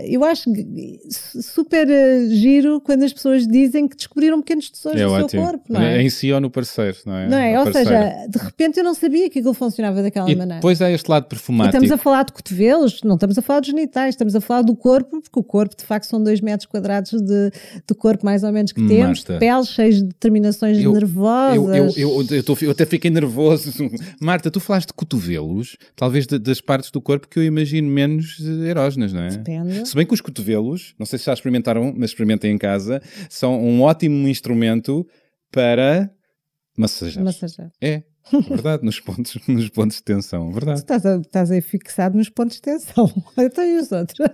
Eu 0.08 0.24
acho 0.24 0.50
super 1.42 1.90
eh, 1.90 2.28
giro 2.30 2.80
quando 2.82 3.04
as 3.04 3.14
pessoas 3.14 3.48
dizem 3.48 3.88
que 3.88 3.96
descobriram 3.96 4.40
pequenos 4.42 4.70
tesouros 4.70 5.00
É 5.02 5.06
do 5.06 5.12
ótimo. 5.12 5.30
seu 5.30 5.42
corpo, 5.42 5.64
não 5.70 5.82
é? 5.82 6.02
Em 6.02 6.10
si 6.10 6.32
ou 6.32 6.40
no 6.40 6.50
parceiro, 6.50 6.98
não 7.06 7.16
é? 7.16 7.28
Não 7.30 7.38
é? 7.38 7.60
Ou 7.60 7.72
seja, 7.72 8.26
de 8.30 8.38
repente 8.40 8.78
eu 8.80 8.84
não 8.84 8.94
sabia 8.94 9.30
que 9.30 9.40
aquilo 9.40 9.54
funcionava 9.54 10.02
daquela 10.02 10.30
E 10.30 10.36
maneira. 10.36 10.56
depois 10.60 10.82
há 10.82 10.90
este 10.92 11.10
lado 11.10 11.26
E 11.26 11.30
perfumático. 11.30 11.76
estamos 11.78 11.92
a 11.92 11.98
falar 11.98 12.24
de 12.24 12.34
cotovelos, 12.34 13.02
não 13.04 13.16
estamos 13.16 13.38
a 13.38 13.42
falar 13.42 13.60
dos 13.62 13.70
genitais, 13.70 14.10
estamos 14.16 14.36
a 14.36 14.42
falar 14.42 14.62
do 14.62 14.76
corpo, 14.76 15.22
porque 15.22 15.40
o 15.40 15.44
corpo 15.44 15.76
de 15.76 15.84
facto 15.84 16.06
são 16.06 16.24
dois 16.24 16.42
metros 16.42 16.66
quadrados 16.68 17.12
de, 17.12 17.52
de 17.88 17.96
corpo 17.96 18.26
mais 18.26 18.44
ou 18.44 18.52
menos 18.52 18.72
que 18.72 18.86
temos, 18.88 19.20
Marta. 19.20 19.34
de 19.34 19.40
pele, 19.40 19.66
cheios 19.66 19.96
de 19.98 20.04
determinações 20.04 20.78
Eu- 20.78 20.94
nervosas. 20.94 21.56
Eu, 21.56 21.74
eu, 21.74 22.22
eu, 22.22 22.38
eu, 22.38 22.44
tô- 22.44 22.58
eu 22.62 22.72
até 22.72 22.86
fiquei 22.86 23.10
nervoso. 23.12 23.72
Marta, 24.22 24.50
tu 24.52 24.60
falaste 24.60 24.88
de 24.88 24.94
cotovelos, 24.94 25.78
talvez 25.96 26.26
de- 26.28 26.40
das 26.40 26.62
partes 26.62 26.92
do 26.92 27.02
corpo 27.02 27.28
que 27.28 27.40
eu 27.40 27.44
imagino 27.44 27.88
menos 27.90 28.38
eh, 28.42 28.70
erógenas, 28.70 29.14
não 29.14 29.22
é? 29.22 29.30
Depende. 29.44 29.88
Se 29.88 29.96
bem 29.96 30.06
que 30.06 30.14
os 30.14 30.22
cotovelos, 30.22 30.94
não 31.00 31.06
sei 31.06 31.18
se 31.20 31.26
já 31.26 31.34
experimentaram, 31.34 31.94
mas 31.96 32.12
experimentem 32.12 32.52
em 32.54 32.58
casa, 32.58 33.02
são 33.30 33.60
um 33.60 33.82
ótimo 33.82 34.28
instrumento 34.28 35.06
para 35.52 36.10
massajar. 36.78 37.24
Massajar. 37.24 37.72
É, 37.82 38.04
verdade, 38.48 38.84
nos 38.86 39.00
pontos, 39.00 39.38
nos 39.48 39.70
pontos 39.70 39.98
de 39.98 40.04
tensão, 40.04 40.50
Tu 40.50 40.54
verdade. 40.54 40.80
estás, 40.80 41.06
a- 41.06 41.18
estás 41.18 41.52
aí 41.52 41.62
fixado 41.62 42.18
nos 42.18 42.30
pontos 42.30 42.58
de 42.58 42.62
tensão. 42.62 43.12
Então 43.38 43.64
e 43.64 43.78
os 43.78 43.92
outros? 43.92 44.20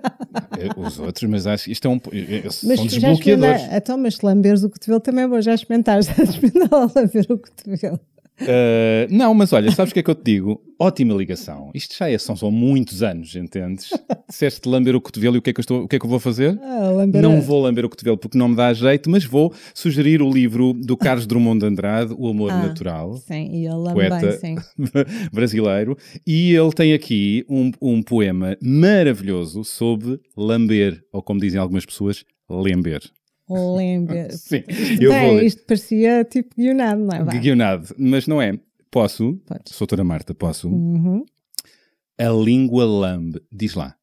É, 0.60 0.80
Os 0.80 1.00
outros, 1.00 1.30
mas 1.30 1.48
acho 1.48 1.65
que 1.65 1.72
isto 1.72 1.88
é 1.88 1.89
um, 1.91 1.96
é- 2.12 2.36
é- 2.38 2.44
Mas 2.44 2.60
são 2.62 2.89
já 2.89 3.10
desbloqueadores. 3.10 3.62
Então, 3.72 3.98
mas 3.98 4.15
se 4.15 4.26
lamberes 4.26 4.63
o 4.63 4.70
cotovelo 4.70 5.00
também 5.00 5.24
é 5.24 5.28
bom. 5.28 5.39
Já 5.41 5.54
experimentaste 5.54 6.12
a 6.20 6.24
experimentar 6.24 6.80
lamber 6.96 7.26
o 7.30 7.38
cotovelo. 7.38 8.00
Uh, 8.41 9.08
não, 9.10 9.34
mas 9.34 9.54
olha, 9.54 9.71
sabes 9.71 9.91
o 9.91 9.93
que 9.93 10.00
é 10.00 10.04
que 10.04 10.10
eu 10.10 10.15
te 10.15 10.24
digo? 10.24 10.62
Ótima 10.78 11.13
ligação. 11.13 11.71
Isto 11.74 11.95
já 11.98 12.10
é, 12.10 12.17
são 12.17 12.36
só 12.36 12.52
muitos 12.52 13.02
anos, 13.02 13.34
entendes? 13.36 13.89
Disseste 14.30 14.67
lamber 14.67 14.95
o 14.95 15.00
cotovelo 15.02 15.36
e 15.36 15.39
o 15.39 15.41
que 15.41 15.52
é 15.52 15.54
que 15.54 15.60
eu, 15.60 15.62
estou, 15.62 15.84
o 15.84 15.88
que 15.88 15.95
é 15.95 16.00
que 16.00 16.06
eu 16.06 16.10
vou 16.10 16.19
fazer? 16.19 16.60
Ah, 16.62 17.06
Não 17.21 17.39
vou 17.41 17.62
lamber 17.62 17.86
o 17.86 17.89
cotovelo 17.89 18.17
porque 18.17 18.38
não 18.38 18.50
me 18.50 18.56
dá 18.56 18.74
jeito, 18.74 19.10
mas 19.10 19.24
vou 19.24 19.54
sugerir 19.74 20.21
o 20.21 20.30
livro 20.30 20.74
do 20.74 20.98
Carlos 20.98 21.26
Drummond 21.26 21.60
de 21.60 21.65
Andrade, 21.65 22.13
O 22.17 22.28
Amor 22.28 22.52
Ah, 22.52 22.67
Natural, 22.67 23.15
Sim, 23.17 23.52
e 23.54 23.65
ele 23.65 23.93
poeta 23.93 24.38
bem, 24.41 24.58
sim. 24.58 24.86
brasileiro, 25.32 25.98
e 26.28 26.54
ele 26.54 26.71
tem 26.74 26.93
aqui 26.93 27.45
um, 27.50 27.71
um 27.82 28.04
poema 28.04 28.58
maravilhoso 28.62 29.63
sobre 29.63 30.19
lamber, 30.36 31.02
ou 31.12 31.21
como 31.21 31.39
dizem 31.39 31.60
algumas 31.60 31.86
pessoas, 31.86 32.26
lember. 32.50 33.02
Lamber. 33.49 34.31
Sim, 34.38 34.63
eu 34.99 35.12
Bem, 35.12 35.36
vou 35.36 35.39
isto 35.41 35.63
parecia 35.65 36.23
tipo 36.25 36.55
guionado, 36.55 37.01
não 37.01 37.15
é? 37.15 37.23
Vá. 37.23 37.31
Guionado, 37.31 37.95
mas 37.97 38.27
não 38.27 38.41
é. 38.41 38.60
Posso? 38.89 39.34
Podes. 39.45 39.77
Doutora 39.77 40.03
Marta, 40.03 40.34
posso? 40.34 40.69
Uhum. 40.69 41.25
A 42.17 42.29
língua 42.29 42.86
lambe. 42.86 43.41
Diz 43.51 43.73
lá. 43.73 43.95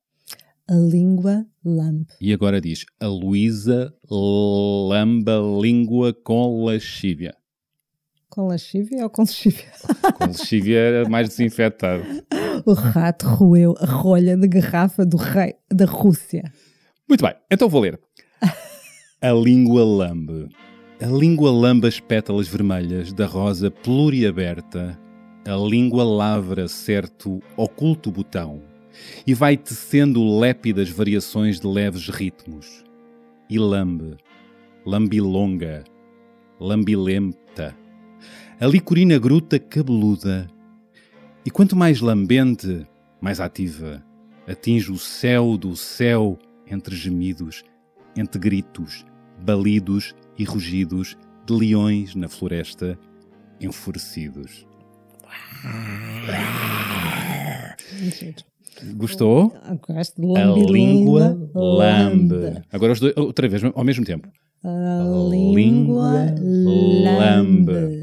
A 0.69 0.75
língua 0.75 1.47
lambe. 1.65 2.07
E 2.21 2.33
agora 2.33 2.61
diz: 2.61 2.85
A 3.01 3.07
Luísa 3.07 3.93
lamba 4.11 5.39
a 5.39 5.61
língua 5.61 6.13
com 6.13 6.65
lascívia. 6.65 7.35
Com 8.29 8.47
lascívia 8.47 9.03
ou 9.03 9.11
com 9.11 9.23
lexívia? 9.23 9.71
Com 10.17 10.25
lascívia 10.27 10.79
era 10.79 11.09
mais 11.09 11.29
desinfetado. 11.29 12.03
O 12.65 12.73
rato 12.73 13.27
roeu 13.27 13.75
a 13.79 13.85
rolha 13.85 14.37
de 14.37 14.49
garrafa 14.49 15.05
do 15.05 15.19
rei 15.19 15.55
da 15.71 15.85
Rússia. 15.85 16.43
Muito 17.07 17.23
bem, 17.23 17.35
então 17.51 17.69
vou 17.69 17.83
ler. 17.83 18.01
A 19.25 19.31
língua 19.31 19.85
lambe. 19.85 20.49
A 21.01 21.07
língua 21.07 21.53
lambe 21.53 21.87
as 21.87 22.01
pétalas 22.01 22.49
vermelhas 22.49 23.13
da 23.13 23.25
rosa 23.25 23.71
pluriaberta. 23.71 24.99
A 25.47 25.55
língua 25.55 26.03
lavra 26.03 26.67
certo 26.67 27.41
oculto 27.57 28.11
botão 28.11 28.61
e 29.25 29.33
vai 29.33 29.57
tecendo 29.57 30.41
lépidas 30.41 30.91
variações 30.91 31.61
de 31.61 31.69
leves 31.69 32.09
ritmos. 32.09 32.83
E 33.49 33.61
lambe, 33.61 34.17
lambilonga, 34.85 35.85
lambilempta. 36.59 37.77
A 38.59 38.67
licorina 38.67 39.21
gruta 39.21 39.57
cabeluda. 39.57 40.51
E 41.47 41.51
quanto 41.51 41.77
mais 41.77 42.01
lambente, 42.01 42.85
mais 43.21 43.39
ativa, 43.39 44.05
atinge 44.49 44.91
o 44.91 44.99
céu 44.99 45.57
do 45.57 45.77
céu 45.77 46.37
entre 46.67 46.97
gemidos, 46.97 47.63
entre 48.17 48.41
gritos, 48.41 49.05
balidos 49.43 50.15
e 50.39 50.45
rugidos 50.45 51.17
de 51.47 51.53
leões 51.53 52.15
na 52.15 52.29
floresta 52.29 52.99
enfurecidos. 53.61 54.67
Gostou? 58.97 59.55
A 59.65 60.45
língua 60.71 61.39
lambe. 61.55 62.63
Agora 62.73 62.93
os 62.93 63.01
dois, 63.01 63.17
outra 63.17 63.49
vez, 63.49 63.63
ao 63.65 63.85
mesmo 63.85 64.05
tempo. 64.05 64.29
A 64.65 65.03
língua 65.31 66.27
língua 66.39 67.19
lambe. 67.19 68.02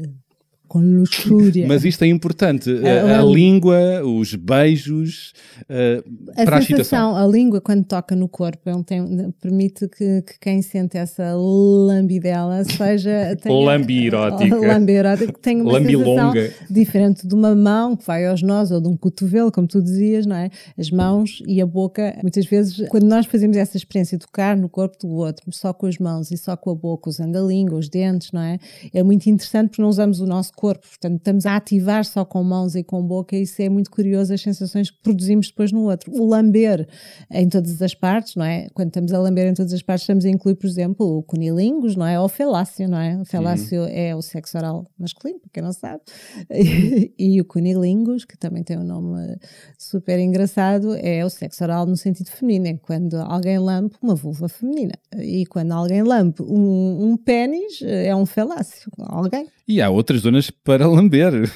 Com 0.70 0.78
luxúria. 1.00 1.66
Mas 1.66 1.84
isto 1.84 2.04
é 2.04 2.06
importante. 2.06 2.70
A- 2.70 3.14
A, 3.14 3.16
a 3.16 3.20
a- 3.22 3.24
língua, 3.24 4.04
os 4.04 4.36
beijos, 4.36 5.32
eh, 5.68 6.00
a 6.36 6.44
para 6.44 6.58
a 6.58 6.60
excitação. 6.60 7.16
a 7.16 7.26
língua, 7.26 7.60
quando 7.60 7.84
toca 7.84 8.14
no 8.14 8.28
corpo, 8.28 8.70
ele 8.70 8.84
tem- 8.84 9.32
permite 9.40 9.88
que, 9.88 10.22
que 10.22 10.38
quem 10.40 10.62
sente 10.62 10.96
essa 10.96 11.34
lambidela 11.34 12.62
seja. 12.64 13.36
Lambirótica. 13.50 14.56
Lambirótica, 14.56 15.32
que 15.34 15.40
tenha 15.40 15.60
uma 15.62 15.72
Lambilonga. 15.72 16.40
sensação 16.40 16.66
diferente 16.70 17.26
de 17.26 17.34
uma 17.34 17.52
mão 17.54 17.96
que 17.96 18.06
vai 18.06 18.24
aos 18.26 18.40
nós 18.40 18.70
ou 18.70 18.80
de 18.80 18.86
um 18.86 18.96
cotovelo, 18.96 19.50
como 19.50 19.66
tu 19.66 19.82
dizias, 19.82 20.24
não 20.24 20.36
é? 20.36 20.50
As 20.78 20.88
mãos 20.90 21.42
e 21.48 21.60
a 21.60 21.66
boca, 21.66 22.16
muitas 22.22 22.46
vezes, 22.46 22.86
quando 22.88 23.04
nós 23.08 23.26
fazemos 23.26 23.56
essa 23.56 23.76
experiência 23.76 24.16
de 24.16 24.24
tocar 24.24 24.56
no 24.56 24.68
corpo 24.68 24.96
do 25.00 25.08
outro, 25.14 25.44
só 25.52 25.72
com 25.72 25.86
as 25.86 25.98
mãos 25.98 26.30
e 26.30 26.36
só 26.36 26.56
com 26.56 26.70
a 26.70 26.74
boca, 26.76 27.10
usando 27.10 27.34
a 27.34 27.40
língua, 27.40 27.76
os 27.76 27.88
dentes, 27.88 28.30
não 28.30 28.40
é? 28.42 28.58
É 28.94 29.02
muito 29.02 29.26
interessante 29.28 29.70
porque 29.70 29.82
não 29.82 29.88
usamos 29.88 30.20
o 30.20 30.26
nosso 30.26 30.52
corpo, 30.60 30.86
portanto, 30.86 31.16
estamos 31.16 31.46
a 31.46 31.56
ativar 31.56 32.04
só 32.04 32.22
com 32.22 32.44
mãos 32.44 32.74
e 32.74 32.84
com 32.84 33.02
boca, 33.02 33.34
e 33.34 33.42
isso 33.42 33.62
é 33.62 33.68
muito 33.70 33.90
curioso, 33.90 34.34
as 34.34 34.42
sensações 34.42 34.90
que 34.90 34.98
produzimos 35.02 35.48
depois 35.48 35.72
no 35.72 35.84
outro. 35.84 36.12
O 36.12 36.28
lamber 36.28 36.86
em 37.30 37.48
todas 37.48 37.80
as 37.80 37.94
partes, 37.94 38.36
não 38.36 38.44
é? 38.44 38.68
Quando 38.74 38.88
estamos 38.88 39.10
a 39.14 39.18
lamber 39.18 39.46
em 39.46 39.54
todas 39.54 39.72
as 39.72 39.80
partes, 39.80 40.02
estamos 40.02 40.26
a 40.26 40.28
incluir, 40.28 40.56
por 40.56 40.66
exemplo, 40.66 41.16
o 41.16 41.22
cunilingus, 41.22 41.96
não 41.96 42.06
é? 42.06 42.20
Ou 42.20 42.26
o 42.26 42.28
felácio, 42.28 42.86
não 42.86 42.98
é? 42.98 43.18
O 43.18 43.24
felácio 43.24 43.84
é 43.88 44.14
o 44.14 44.20
sexo 44.20 44.58
oral 44.58 44.86
masculino, 44.98 45.40
para 45.40 45.50
quem 45.50 45.62
não 45.62 45.72
sabe. 45.72 46.02
E, 46.50 47.10
e 47.18 47.40
o 47.40 47.44
cunilingus, 47.46 48.26
que 48.26 48.36
também 48.36 48.62
tem 48.62 48.76
um 48.76 48.84
nome 48.84 49.38
super 49.78 50.18
engraçado, 50.18 50.94
é 50.96 51.24
o 51.24 51.30
sexo 51.30 51.64
oral 51.64 51.86
no 51.86 51.96
sentido 51.96 52.28
feminino, 52.28 52.66
é 52.66 52.74
quando 52.74 53.14
alguém 53.16 53.58
lambe 53.58 53.94
uma 54.02 54.14
vulva 54.14 54.46
feminina. 54.46 54.92
E 55.16 55.46
quando 55.46 55.72
alguém 55.72 56.02
lambe 56.02 56.42
um, 56.42 57.12
um 57.12 57.16
pênis, 57.16 57.80
é 57.80 58.14
um 58.14 58.26
felácio. 58.26 58.92
Alguém. 58.98 59.48
E 59.66 59.80
há 59.80 59.88
outras 59.88 60.22
zonas 60.22 60.49
para 60.64 60.86
lamber. 60.86 61.48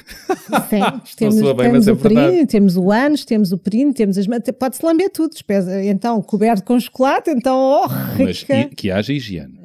Sim, 0.69 0.81
temos, 1.17 1.35
bem, 1.41 1.55
temos 1.55 1.71
mas 1.73 1.87
é 1.87 1.91
o 1.91 1.95
verdade. 1.95 2.45
temos 2.47 2.77
o 2.77 2.91
ânus, 2.91 3.25
temos 3.25 3.51
o 3.51 3.57
períneo, 3.57 3.93
temos 3.93 4.17
as 4.17 4.27
mãos, 4.27 4.41
pode-se 4.59 4.85
lamber 4.85 5.09
tudo, 5.09 5.35
então 5.85 6.21
coberto 6.21 6.63
com 6.63 6.79
chocolate, 6.79 7.29
então, 7.29 7.55
oh, 7.57 7.87
Mas 8.23 8.41
rica. 8.41 8.59
e- 8.61 8.65
que 8.75 8.91
haja 8.91 9.13
higiene. 9.13 9.64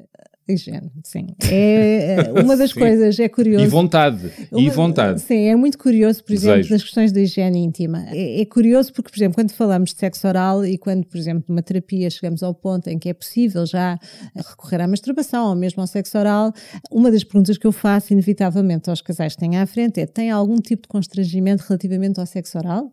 Higiene, 0.50 0.90
sim. 1.04 1.26
É, 1.50 2.16
é, 2.34 2.42
uma 2.42 2.56
das 2.56 2.72
coisas 2.74 3.18
é 3.18 3.28
curioso. 3.28 3.64
E 3.64 3.68
vontade. 3.68 4.30
E 4.52 4.56
Uma- 4.56 4.70
vontade. 4.72 5.20
Sim, 5.22 5.46
é 5.48 5.56
muito 5.56 5.78
curioso, 5.78 6.22
por 6.24 6.32
exemplo, 6.32 6.56
Desejo. 6.56 6.70
das 6.74 6.82
questões 6.82 7.12
da 7.12 7.20
higiene 7.20 7.58
íntima. 7.58 8.04
É, 8.08 8.40
é 8.40 8.44
curioso 8.44 8.92
porque, 8.92 9.10
por 9.10 9.16
exemplo, 9.18 9.34
quando 9.34 9.52
falamos 9.52 9.92
de 9.94 9.98
sexo 10.00 10.26
oral 10.28 10.64
e 10.64 10.76
quando, 10.76 11.04
por 11.06 11.16
exemplo, 11.16 11.44
numa 11.48 11.62
terapia 11.62 12.10
chegamos 12.10 12.42
ao 12.42 12.54
ponto 12.54 12.88
em 12.88 12.98
que 12.98 13.08
é 13.08 13.14
possível 13.14 13.64
já 13.66 13.98
recorrer 14.34 14.80
à 14.82 14.88
masturbação 14.88 15.48
ou 15.50 15.54
mesmo 15.54 15.80
ao 15.80 15.86
sexo 15.86 16.18
oral, 16.18 16.52
uma 16.90 17.10
das 17.10 17.24
perguntas 17.24 17.56
que 17.58 17.66
eu 17.66 17.72
faço, 17.72 18.12
inevitavelmente, 18.12 18.90
aos 18.90 19.00
casais 19.00 19.34
que 19.34 19.40
têm 19.40 19.56
à 19.58 19.66
frente 19.66 20.00
é: 20.00 20.06
tem 20.06 20.30
algum 20.30 20.56
tipo 20.60 20.82
de 20.82 20.88
constrangimento 20.88 21.64
relativamente 21.68 22.18
ao 22.20 22.26
sexo 22.26 22.58
oral? 22.58 22.92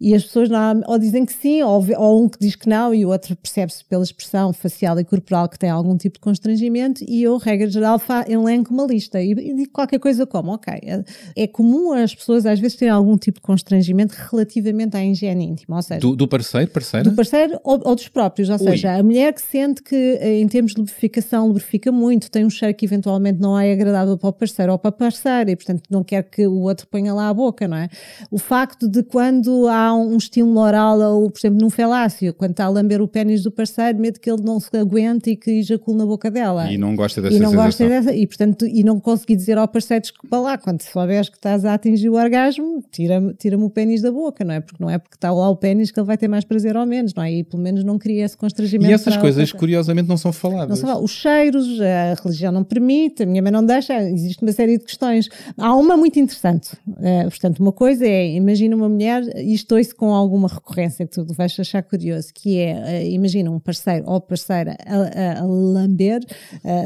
E 0.00 0.14
as 0.14 0.24
pessoas 0.24 0.48
não, 0.48 0.82
ou 0.86 0.98
dizem 0.98 1.24
que 1.24 1.32
sim, 1.32 1.62
ou, 1.62 1.84
ou 1.98 2.24
um 2.24 2.28
que 2.28 2.38
diz 2.38 2.56
que 2.56 2.68
não, 2.68 2.94
e 2.94 3.04
o 3.04 3.08
outro 3.10 3.36
percebe-se 3.36 3.84
pela 3.84 4.02
expressão 4.02 4.52
facial 4.52 4.98
e 4.98 5.04
corporal 5.04 5.48
que 5.48 5.58
tem 5.58 5.70
algum 5.70 5.96
tipo 5.96 6.14
de 6.14 6.20
constrangimento, 6.20 7.04
e 7.06 7.22
eu, 7.22 7.36
regra 7.36 7.68
geral, 7.68 7.98
fa- 7.98 8.24
elenco 8.28 8.72
uma 8.72 8.84
lista 8.86 9.20
e, 9.22 9.32
e 9.32 9.54
digo 9.54 9.70
qualquer 9.72 9.98
coisa 9.98 10.26
como, 10.26 10.52
ok, 10.52 10.72
é, 10.82 11.04
é 11.36 11.46
comum 11.46 11.92
as 11.92 12.14
pessoas 12.14 12.46
às 12.46 12.58
vezes 12.58 12.76
terem 12.76 12.92
algum 12.92 13.16
tipo 13.16 13.38
de 13.40 13.42
constrangimento 13.46 14.14
relativamente 14.30 14.96
à 14.96 15.04
higiene 15.04 15.44
íntima, 15.44 15.76
ou 15.76 15.82
seja, 15.82 16.00
Do, 16.00 16.16
do 16.16 16.26
parceiro, 16.28 16.70
parceira? 16.70 17.08
do 17.08 17.14
parceiro 17.14 17.60
ou, 17.64 17.80
ou 17.84 17.94
dos 17.94 18.08
próprios, 18.08 18.48
ou 18.48 18.56
Ui. 18.56 18.62
seja, 18.62 18.94
a 18.96 19.02
mulher 19.02 19.32
que 19.32 19.42
sente 19.42 19.82
que 19.82 19.94
eh, 19.94 20.40
em 20.40 20.48
termos 20.48 20.72
de 20.72 20.78
lubrificação 20.78 21.46
lubrifica 21.46 21.90
muito, 21.92 22.30
tem 22.30 22.44
um 22.44 22.50
cheiro 22.50 22.74
que 22.74 22.84
eventualmente 22.84 23.40
não 23.40 23.58
é 23.58 23.72
agradável 23.72 24.16
para 24.18 24.28
o 24.28 24.32
parceiro 24.32 24.72
ou 24.72 24.78
para 24.78 24.88
a 24.88 24.92
parceira 24.92 25.50
e 25.50 25.56
portanto 25.56 25.82
não 25.90 26.02
quer 26.02 26.22
que 26.24 26.46
o 26.46 26.60
outro 26.62 26.86
ponha 26.88 27.12
lá 27.14 27.28
a 27.28 27.34
boca, 27.34 27.66
não 27.68 27.76
é? 27.76 27.88
O 28.30 28.38
facto 28.38 28.88
de 28.88 29.02
quando 29.02 29.68
há 29.68 29.75
um 29.94 30.16
estímulo 30.16 30.60
oral 30.60 30.98
ou, 31.00 31.30
por 31.30 31.38
exemplo, 31.38 31.58
num 31.60 31.70
felácio, 31.70 32.32
quando 32.34 32.52
está 32.52 32.64
a 32.64 32.68
lamber 32.68 33.00
o 33.02 33.08
pênis 33.08 33.42
do 33.42 33.50
parceiro, 33.50 33.98
medo 33.98 34.18
que 34.20 34.30
ele 34.30 34.42
não 34.42 34.58
se 34.60 34.76
aguente 34.76 35.30
e 35.30 35.36
que 35.36 35.50
ejacule 35.50 35.98
na 35.98 36.06
boca 36.06 36.30
dela. 36.30 36.70
E 36.70 36.78
não 36.78 36.94
gosta 36.94 37.20
dessa 37.22 37.36
E 37.36 37.38
não 37.40 37.52
gosta 37.54 37.84
sensação. 37.84 37.88
dessa, 37.88 38.14
e 38.16 38.26
portanto, 38.26 38.66
e 38.66 38.82
não 38.84 38.98
consegui 39.00 39.36
dizer 39.36 39.58
ao 39.58 39.66
parceiro, 39.68 40.02
desculpa 40.02 40.38
lá, 40.38 40.58
quando 40.58 40.82
souberes 40.82 41.28
que 41.28 41.36
estás 41.36 41.64
a 41.64 41.74
atingir 41.74 42.08
o 42.08 42.14
orgasmo, 42.14 42.82
tira-me 42.90 43.34
tira 43.34 43.56
o 43.58 43.70
pênis 43.70 44.02
da 44.02 44.10
boca, 44.12 44.44
não 44.44 44.54
é? 44.54 44.60
Porque 44.60 44.82
não 44.82 44.90
é 44.90 44.98
porque 44.98 45.16
está 45.16 45.32
lá 45.32 45.48
o 45.48 45.56
pênis 45.56 45.90
que 45.90 45.98
ele 45.98 46.06
vai 46.06 46.16
ter 46.16 46.28
mais 46.28 46.44
prazer 46.44 46.76
ou 46.76 46.86
menos, 46.86 47.14
não 47.14 47.22
é? 47.22 47.32
E 47.32 47.44
pelo 47.44 47.62
menos 47.62 47.82
não 47.84 47.98
cria 47.98 48.24
esse 48.24 48.36
constrangimento. 48.36 48.90
E 48.90 48.94
essas 48.94 49.16
coisas, 49.16 49.52
curiosamente, 49.52 50.08
não 50.08 50.16
são 50.16 50.28
não 50.30 50.32
faladas. 50.32 50.78
sei 50.78 50.88
lá, 50.88 50.98
os 50.98 51.10
cheiros, 51.10 51.66
a 51.80 52.14
religião 52.22 52.52
não 52.52 52.64
permite, 52.64 53.22
a 53.22 53.26
minha 53.26 53.42
mãe 53.42 53.50
não 53.52 53.64
deixa, 53.64 54.00
existe 54.02 54.42
uma 54.42 54.52
série 54.52 54.78
de 54.78 54.84
questões. 54.84 55.28
Há 55.58 55.74
uma 55.74 55.96
muito 55.96 56.18
interessante. 56.18 56.70
eh, 57.00 57.24
portanto, 57.24 57.60
uma 57.60 57.72
coisa 57.72 58.06
é, 58.06 58.34
imagina 58.34 58.74
uma 58.76 58.88
mulher, 58.88 59.22
e 59.36 59.54
estou 59.66 59.78
isso 59.78 59.94
com 59.96 60.12
alguma 60.14 60.48
recorrência 60.48 61.06
que 61.06 61.12
tu 61.12 61.26
vais 61.34 61.58
achar 61.58 61.82
curioso, 61.82 62.28
que 62.32 62.58
é, 62.58 63.02
eh, 63.02 63.10
imagina 63.10 63.50
um 63.50 63.58
parceiro 63.58 64.04
ou 64.08 64.20
parceira 64.20 64.76
a, 64.86 64.96
a- 64.96 65.40
a 65.40 65.44
lamber, 65.44 66.20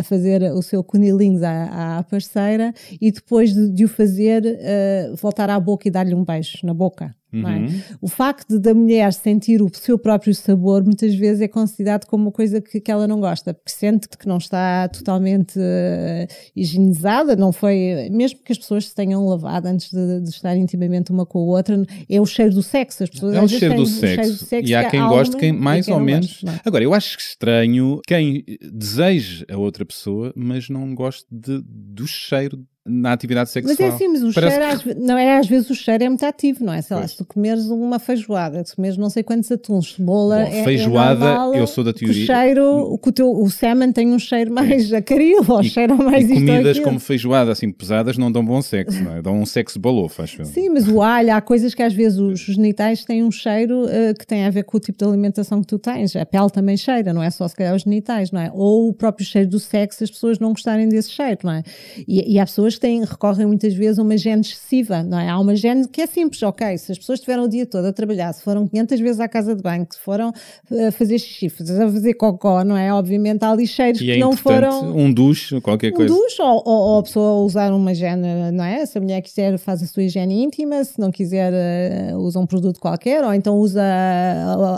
a 0.00 0.02
fazer 0.02 0.42
o 0.52 0.62
seu 0.62 0.82
cunilingus 0.82 1.42
à, 1.42 1.98
à 1.98 2.02
parceira 2.02 2.72
e 3.00 3.12
depois 3.12 3.52
de, 3.54 3.68
de 3.70 3.84
o 3.84 3.88
fazer, 3.88 4.42
eh, 4.46 5.12
voltar 5.20 5.50
à 5.50 5.60
boca 5.60 5.86
e 5.86 5.90
dar-lhe 5.90 6.14
um 6.14 6.24
beijo 6.24 6.58
na 6.64 6.74
boca. 6.74 7.14
Uhum. 7.32 7.66
É? 7.66 7.68
O 8.00 8.08
facto 8.08 8.58
da 8.58 8.74
mulher 8.74 9.12
sentir 9.12 9.62
o 9.62 9.70
seu 9.72 9.98
próprio 9.98 10.34
sabor 10.34 10.82
muitas 10.82 11.14
vezes 11.14 11.40
é 11.40 11.48
considerado 11.48 12.06
como 12.06 12.24
uma 12.24 12.32
coisa 12.32 12.60
que, 12.60 12.80
que 12.80 12.90
ela 12.90 13.06
não 13.06 13.20
gosta, 13.20 13.54
porque 13.54 13.70
sente 13.70 14.08
que 14.08 14.26
não 14.26 14.38
está 14.38 14.88
totalmente 14.88 15.58
uh, 15.58 16.26
higienizada, 16.54 17.36
não 17.36 17.52
foi, 17.52 18.08
mesmo 18.10 18.40
que 18.44 18.52
as 18.52 18.58
pessoas 18.58 18.88
se 18.88 18.94
tenham 18.94 19.24
lavado 19.26 19.68
antes 19.68 19.90
de, 19.90 20.20
de, 20.20 20.28
estar 20.28 20.56
intimamente 20.56 21.10
uma 21.12 21.24
com 21.24 21.38
a 21.38 21.42
outra, 21.42 21.80
é 22.08 22.20
o 22.20 22.26
cheiro 22.26 22.54
do 22.54 22.62
sexo. 22.62 23.04
As 23.04 23.10
pessoas 23.10 23.34
é 23.34 23.42
o 23.42 23.48
cheiro 23.48 23.76
do, 23.76 23.86
sexo. 23.86 24.22
cheiro 24.22 24.32
do, 24.32 24.44
sexo. 24.44 24.70
E 24.70 24.74
há 24.74 24.90
quem 24.90 25.00
goste, 25.00 25.36
quem 25.36 25.52
mais 25.52 25.86
quem 25.86 25.94
ou 25.94 26.00
menos. 26.00 26.42
Goste, 26.42 26.60
Agora, 26.64 26.84
eu 26.84 26.92
acho 26.92 27.18
estranho 27.18 28.00
quem 28.06 28.44
deseja 28.72 29.44
a 29.50 29.56
outra 29.56 29.84
pessoa, 29.84 30.32
mas 30.36 30.68
não 30.68 30.94
goste 30.94 31.26
de, 31.30 31.62
do 31.64 32.06
cheiro 32.06 32.64
na 32.86 33.12
atividade 33.12 33.50
sexual. 33.50 33.76
Mas 33.78 33.80
é 33.80 33.94
assim, 33.94 34.08
mas 34.08 34.22
o 34.22 34.32
Parece 34.32 34.56
cheiro, 34.56 34.80
que... 34.80 34.94
não 34.94 35.18
é, 35.18 35.38
às 35.38 35.46
vezes 35.46 35.68
o 35.68 35.74
cheiro 35.74 36.02
é 36.02 36.08
muito 36.08 36.24
ativo, 36.24 36.64
não 36.64 36.72
é? 36.72 36.80
Sei 36.80 36.96
lá, 36.96 37.06
se 37.06 37.16
tu 37.16 37.26
comeres 37.26 37.66
uma 37.66 37.98
feijoada, 37.98 38.64
se 38.64 38.74
comeres 38.74 38.96
não 38.96 39.10
sei 39.10 39.22
quantos 39.22 39.52
atuns, 39.52 39.94
cebola, 39.94 40.36
Bom, 40.36 40.42
é, 40.42 40.60
é 40.60 40.64
feijoada, 40.64 41.24
é 41.24 41.28
normal, 41.28 41.54
eu 41.54 41.66
sou 41.66 41.84
da 41.84 41.92
teoria. 41.92 42.22
O 42.22 42.26
cheiro, 42.26 42.98
que 43.02 43.08
o, 43.10 43.12
teu, 43.12 43.30
o 43.30 43.50
salmon 43.50 43.92
tem 43.92 44.08
um 44.08 44.18
cheiro 44.18 44.50
mais 44.52 44.92
acaril, 44.94 45.44
ou 45.46 45.62
cheiro 45.62 45.96
mais 45.98 46.30
e 46.30 46.34
comidas 46.34 46.78
como 46.78 46.98
feijoada, 46.98 47.52
assim, 47.52 47.70
pesadas, 47.70 48.16
não 48.16 48.32
dão 48.32 48.44
bom 48.44 48.62
sexo, 48.62 49.02
não 49.02 49.16
é? 49.16 49.22
Dão 49.22 49.38
um 49.38 49.46
sexo 49.46 49.78
balofo, 49.78 50.22
acho 50.22 50.44
Sim, 50.46 50.70
mas 50.70 50.88
o 50.88 51.02
alho, 51.02 51.34
há 51.34 51.40
coisas 51.40 51.74
que 51.74 51.82
às 51.82 51.92
vezes 51.92 52.18
os 52.18 52.40
genitais 52.40 53.04
têm 53.04 53.22
um 53.22 53.30
cheiro 53.30 53.84
uh, 53.84 54.14
que 54.18 54.26
tem 54.26 54.46
a 54.46 54.50
ver 54.50 54.64
com 54.64 54.78
o 54.78 54.80
tipo 54.80 54.98
de 54.98 55.04
alimentação 55.04 55.60
que 55.60 55.66
tu 55.66 55.78
tens. 55.78 56.16
A 56.16 56.24
pele 56.24 56.48
também 56.48 56.76
cheira, 56.78 57.12
não 57.12 57.22
é 57.22 57.28
só 57.30 57.46
se 57.46 57.54
calhar 57.54 57.74
os 57.74 57.82
genitais, 57.82 58.30
não 58.30 58.40
é? 58.40 58.50
Ou 58.54 58.88
o 58.88 58.94
próprio 58.94 59.26
cheiro 59.26 59.48
do 59.48 59.58
sexo, 59.58 60.02
as 60.02 60.10
pessoas 60.10 60.38
não 60.38 60.50
gostarem 60.50 60.88
desse 60.88 61.10
cheiro, 61.10 61.40
não 61.44 61.52
é? 61.52 61.62
E, 62.08 62.34
e 62.34 62.38
há 62.38 62.46
pessoas 62.46 62.69
que 62.74 62.80
têm, 62.80 63.04
recorrem 63.04 63.46
muitas 63.46 63.74
vezes 63.74 63.98
uma 63.98 64.16
gene 64.16 64.42
excessiva, 64.42 65.02
não 65.02 65.18
é? 65.18 65.28
Há 65.28 65.38
uma 65.38 65.54
gene 65.54 65.86
que 65.88 66.00
é 66.00 66.06
simples, 66.06 66.42
ok, 66.42 66.76
se 66.78 66.92
as 66.92 66.98
pessoas 66.98 67.18
estiveram 67.18 67.44
o 67.44 67.48
dia 67.48 67.66
todo 67.66 67.86
a 67.86 67.92
trabalhar, 67.92 68.32
se 68.32 68.42
foram 68.42 68.66
500 68.66 69.00
vezes 69.00 69.20
à 69.20 69.28
casa 69.28 69.54
de 69.54 69.62
banho, 69.62 69.86
se 69.90 69.98
foram 69.98 70.28
a 70.70 70.74
eh, 70.74 70.90
fazer 70.90 71.18
xixi, 71.18 71.46
a 71.46 71.90
fazer 71.90 72.14
cocó, 72.14 72.64
não 72.64 72.76
é? 72.76 72.92
Obviamente 72.92 73.44
há 73.44 73.54
lixeiros 73.54 74.00
e 74.00 74.04
que 74.04 74.10
é 74.12 74.18
não 74.18 74.36
foram... 74.36 74.96
um 74.96 75.12
duche, 75.12 75.60
qualquer 75.60 75.92
um 75.92 75.96
coisa. 75.96 76.12
Um 76.12 76.16
duche, 76.16 76.42
ou, 76.42 76.62
ou, 76.64 76.88
ou, 76.90 76.98
a 76.98 77.02
pessoa 77.02 77.44
usar 77.44 77.72
uma 77.72 77.94
gene, 77.94 78.50
não 78.52 78.64
é? 78.64 78.84
Se 78.86 78.98
a 78.98 79.00
mulher 79.00 79.20
quiser 79.22 79.58
faz 79.58 79.82
a 79.82 79.86
sua 79.86 80.02
higiene 80.02 80.42
íntima, 80.42 80.82
se 80.84 80.98
não 80.98 81.10
quiser 81.10 81.52
uh, 81.52 82.18
usa 82.18 82.38
um 82.38 82.46
produto 82.46 82.80
qualquer, 82.80 83.24
ou 83.24 83.34
então 83.34 83.58
usa 83.58 83.82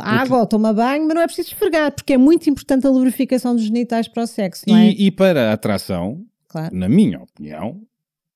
água 0.02 0.40
ou 0.40 0.46
toma 0.46 0.72
banho, 0.72 1.06
mas 1.06 1.14
não 1.14 1.22
é 1.22 1.26
preciso 1.26 1.48
esfregar, 1.48 1.92
porque 1.92 2.14
é 2.14 2.18
muito 2.18 2.48
importante 2.48 2.86
a 2.86 2.90
lubrificação 2.90 3.54
dos 3.54 3.64
genitais 3.64 4.08
para 4.08 4.22
o 4.22 4.26
sexo, 4.26 4.64
não 4.66 4.76
é? 4.76 4.90
E, 4.90 5.06
e 5.06 5.10
para 5.10 5.50
a 5.50 5.52
atração, 5.52 6.20
claro. 6.52 6.76
na 6.76 6.88
minha 6.88 7.20
opinião, 7.20 7.82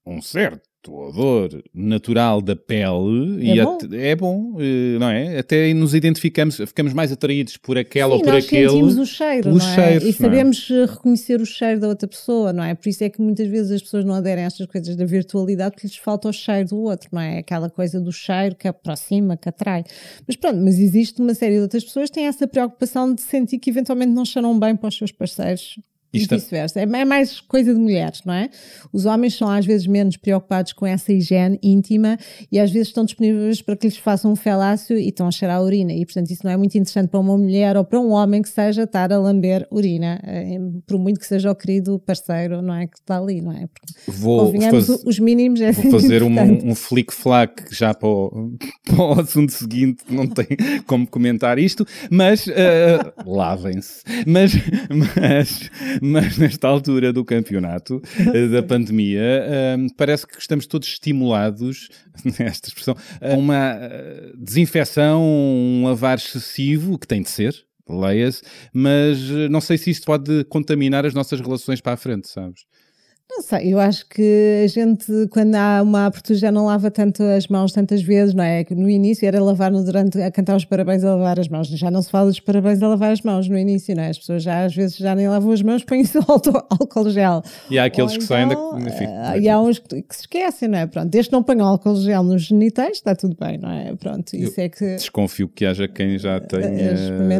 um 0.06 0.22
certo 0.22 0.66
odor 0.88 1.62
natural 1.74 2.40
da 2.40 2.54
pele 2.54 3.44
é 3.48 3.54
e 3.56 3.62
bom, 3.62 3.78
é 3.92 4.16
bom 4.16 4.56
eh, 4.60 4.98
não 4.98 5.10
é? 5.10 5.38
Até 5.38 5.74
nos 5.74 5.94
identificamos, 5.94 6.56
ficamos 6.56 6.92
mais 6.92 7.10
atraídos 7.10 7.56
por 7.56 7.76
aquela 7.76 8.12
Sim, 8.12 8.18
ou 8.18 8.24
por 8.24 8.32
nós 8.34 8.44
aquele. 8.44 8.68
sentimos 8.68 8.98
o 8.98 9.06
cheiro, 9.06 9.50
não 9.50 9.56
é? 9.56 9.74
Cheiros, 9.74 10.04
e 10.04 10.08
é? 10.10 10.12
sabemos 10.12 10.70
é? 10.70 10.84
reconhecer 10.86 11.40
o 11.40 11.46
cheiro 11.46 11.80
da 11.80 11.88
outra 11.88 12.06
pessoa, 12.06 12.52
não 12.52 12.62
é? 12.62 12.74
Por 12.74 12.88
isso 12.88 13.02
é 13.02 13.10
que 13.10 13.20
muitas 13.20 13.48
vezes 13.48 13.72
as 13.72 13.82
pessoas 13.82 14.04
não 14.04 14.14
aderem 14.14 14.44
a 14.44 14.46
estas 14.46 14.66
coisas 14.66 14.94
da 14.94 15.04
virtualidade 15.04 15.74
porque 15.74 15.86
lhes 15.88 15.96
falta 15.96 16.28
o 16.28 16.32
cheiro 16.32 16.68
do 16.68 16.78
outro, 16.78 17.08
não 17.10 17.20
é? 17.20 17.38
Aquela 17.38 17.68
coisa 17.68 18.00
do 18.00 18.12
cheiro 18.12 18.54
que 18.54 18.68
aproxima, 18.68 19.36
que 19.36 19.48
atrai. 19.48 19.82
Mas 20.26 20.36
pronto, 20.36 20.58
mas 20.58 20.78
existe 20.78 21.20
uma 21.20 21.34
série 21.34 21.56
de 21.56 21.62
outras 21.62 21.84
pessoas 21.84 22.10
que 22.10 22.14
têm 22.14 22.26
essa 22.26 22.46
preocupação 22.46 23.12
de 23.12 23.22
sentir 23.22 23.58
que 23.58 23.70
eventualmente 23.70 24.12
não 24.12 24.24
cheiram 24.24 24.58
bem 24.58 24.76
para 24.76 24.88
os 24.88 24.96
seus 24.96 25.10
parceiros 25.10 25.76
isto... 26.16 26.34
E 26.34 26.38
vice-versa. 26.38 26.80
É 26.80 27.04
mais 27.04 27.40
coisa 27.40 27.74
de 27.74 27.80
mulheres, 27.80 28.22
não 28.24 28.34
é? 28.34 28.50
Os 28.92 29.06
homens 29.06 29.34
são 29.34 29.48
às 29.48 29.64
vezes 29.64 29.86
menos 29.86 30.16
preocupados 30.16 30.72
com 30.72 30.86
essa 30.86 31.12
higiene 31.12 31.58
íntima 31.62 32.18
e 32.50 32.58
às 32.58 32.70
vezes 32.70 32.88
estão 32.88 33.04
disponíveis 33.04 33.62
para 33.62 33.76
que 33.76 33.86
lhes 33.86 33.96
façam 33.96 34.32
um 34.32 34.36
felácio 34.36 34.98
e 34.98 35.08
estão 35.08 35.26
a 35.26 35.30
cheirar 35.30 35.58
a 35.58 35.62
urina. 35.62 35.92
E 35.92 36.04
portanto 36.04 36.30
isso 36.30 36.42
não 36.44 36.50
é 36.50 36.56
muito 36.56 36.74
interessante 36.76 37.08
para 37.08 37.20
uma 37.20 37.36
mulher 37.36 37.76
ou 37.76 37.84
para 37.84 38.00
um 38.00 38.10
homem 38.10 38.42
que 38.42 38.48
seja 38.48 38.82
estar 38.82 39.12
a 39.12 39.18
lamber 39.18 39.66
urina, 39.70 40.20
eh, 40.24 40.58
por 40.86 40.98
muito 40.98 41.20
que 41.20 41.26
seja 41.26 41.50
o 41.50 41.54
querido 41.54 41.98
parceiro, 41.98 42.62
não 42.62 42.74
é? 42.74 42.86
Que 42.86 42.96
está 42.96 43.18
ali, 43.18 43.40
não 43.40 43.52
é? 43.52 43.66
Porque, 43.66 44.18
vou 44.18 44.52
faz... 44.60 44.88
os 44.88 45.18
mínimos 45.18 45.60
é 45.60 45.72
Vou 45.72 46.00
fazer 46.00 46.22
um, 46.22 46.70
um 46.70 46.74
flick-flack 46.74 47.74
já 47.74 47.94
para 47.94 48.08
o, 48.08 48.56
para 48.84 48.96
o 48.96 49.20
assunto 49.20 49.52
seguinte, 49.52 50.04
não 50.08 50.26
tem 50.26 50.46
como 50.86 51.06
comentar 51.06 51.58
isto, 51.58 51.86
mas 52.10 52.46
uh, 52.46 52.52
lavem-se. 53.26 54.02
Mas, 54.26 54.52
mas 55.16 55.70
mas 56.07 56.38
nesta 56.38 56.68
altura 56.68 57.12
do 57.12 57.24
campeonato, 57.24 58.00
eh, 58.34 58.48
da 58.48 58.62
pandemia, 58.62 59.76
um, 59.78 59.88
parece 59.88 60.26
que 60.26 60.38
estamos 60.38 60.66
todos 60.66 60.88
estimulados, 60.88 61.88
nesta 62.38 62.68
expressão, 62.68 62.96
a 63.20 63.34
uma 63.34 63.76
eh, 63.80 64.32
desinfecção, 64.36 65.22
um 65.22 65.84
lavar 65.84 66.18
excessivo, 66.18 66.98
que 66.98 67.07
tem 67.07 67.22
de 67.22 67.30
ser, 67.30 67.54
leia-se, 67.88 68.42
mas 68.72 69.18
eh, 69.30 69.48
não 69.48 69.61
sei 69.61 69.78
se 69.78 69.90
isto 69.90 70.04
pode 70.04 70.44
contaminar 70.44 71.07
as 71.07 71.14
nossas 71.14 71.40
relações 71.40 71.80
para 71.80 71.92
a 71.92 71.96
frente, 71.96 72.28
sabes? 72.28 72.64
Não 73.29 73.43
sei, 73.43 73.74
eu 73.74 73.81
acho 73.81 74.09
que 74.09 74.62
a 74.64 74.68
gente, 74.68 75.05
quando 75.31 75.57
há 75.57 75.83
uma 75.83 76.07
abertura, 76.07 76.39
já 76.39 76.53
não 76.53 76.66
lava 76.66 76.93
tanto 76.93 77.24
as 77.24 77.49
mãos 77.49 77.72
tantas 77.72 78.01
vezes, 78.01 78.33
não 78.33 78.45
é? 78.45 78.64
No 78.70 78.89
início 78.89 79.27
era 79.27 79.43
lavar 79.43 79.70
no 79.70 79.85
durante, 79.85 80.22
a 80.22 80.31
cantar 80.31 80.57
os 80.57 80.64
parabéns 80.64 81.03
a 81.03 81.16
lavar 81.16 81.41
as 81.41 81.49
mãos. 81.49 81.66
Já 81.66 81.91
não 81.91 82.01
se 82.03 82.11
fala 82.11 82.29
dos 82.29 82.39
parabéns 82.39 82.81
a 82.83 82.89
lavar 82.89 83.11
as 83.11 83.22
mãos 83.22 83.49
no 83.49 83.59
início, 83.59 83.97
não 83.97 84.05
é? 84.05 84.11
As 84.11 84.18
pessoas 84.18 84.45
já 84.45 84.64
às 84.64 84.74
vezes 84.74 84.97
já 84.97 85.12
nem 85.14 85.29
lavam 85.29 85.51
as 85.51 85.61
mãos, 85.61 85.83
põem-se 85.83 86.16
álcool 86.27 87.11
gel. 87.11 87.43
E 87.68 87.81
há 87.81 87.87
aqueles 87.87 88.12
Ou 88.12 88.18
que 88.18 88.24
então, 88.24 88.37
saem 88.37 88.49
da. 88.49 88.55
Então, 88.55 88.79
enfim, 88.79 89.07
uh, 89.07 89.41
e 89.41 89.49
há 89.49 89.61
uns 89.61 89.81
que, 89.81 90.03
que, 90.03 90.14
se 90.14 90.20
esquecem, 90.22 90.68
não 90.68 90.79
é? 90.79 90.87
Pronto, 90.87 91.09
desde 91.09 91.29
que 91.29 91.37
não 91.37 91.43
ponham 91.43 91.66
álcool 91.66 91.97
gel 91.97 92.22
nos 92.22 92.43
genitais, 92.43 92.99
está 92.99 93.14
tudo 93.16 93.37
bem, 93.39 93.59
não 93.59 93.72
é? 93.72 93.93
Pronto, 93.97 94.35
isso 94.35 94.61
eu 94.61 94.64
é 94.64 94.68
que. 94.68 94.95
Desconfio 94.95 95.49
que 95.49 95.66
haja 95.66 95.89
quem 95.89 96.16
já 96.16 96.39
tenha 96.41 96.97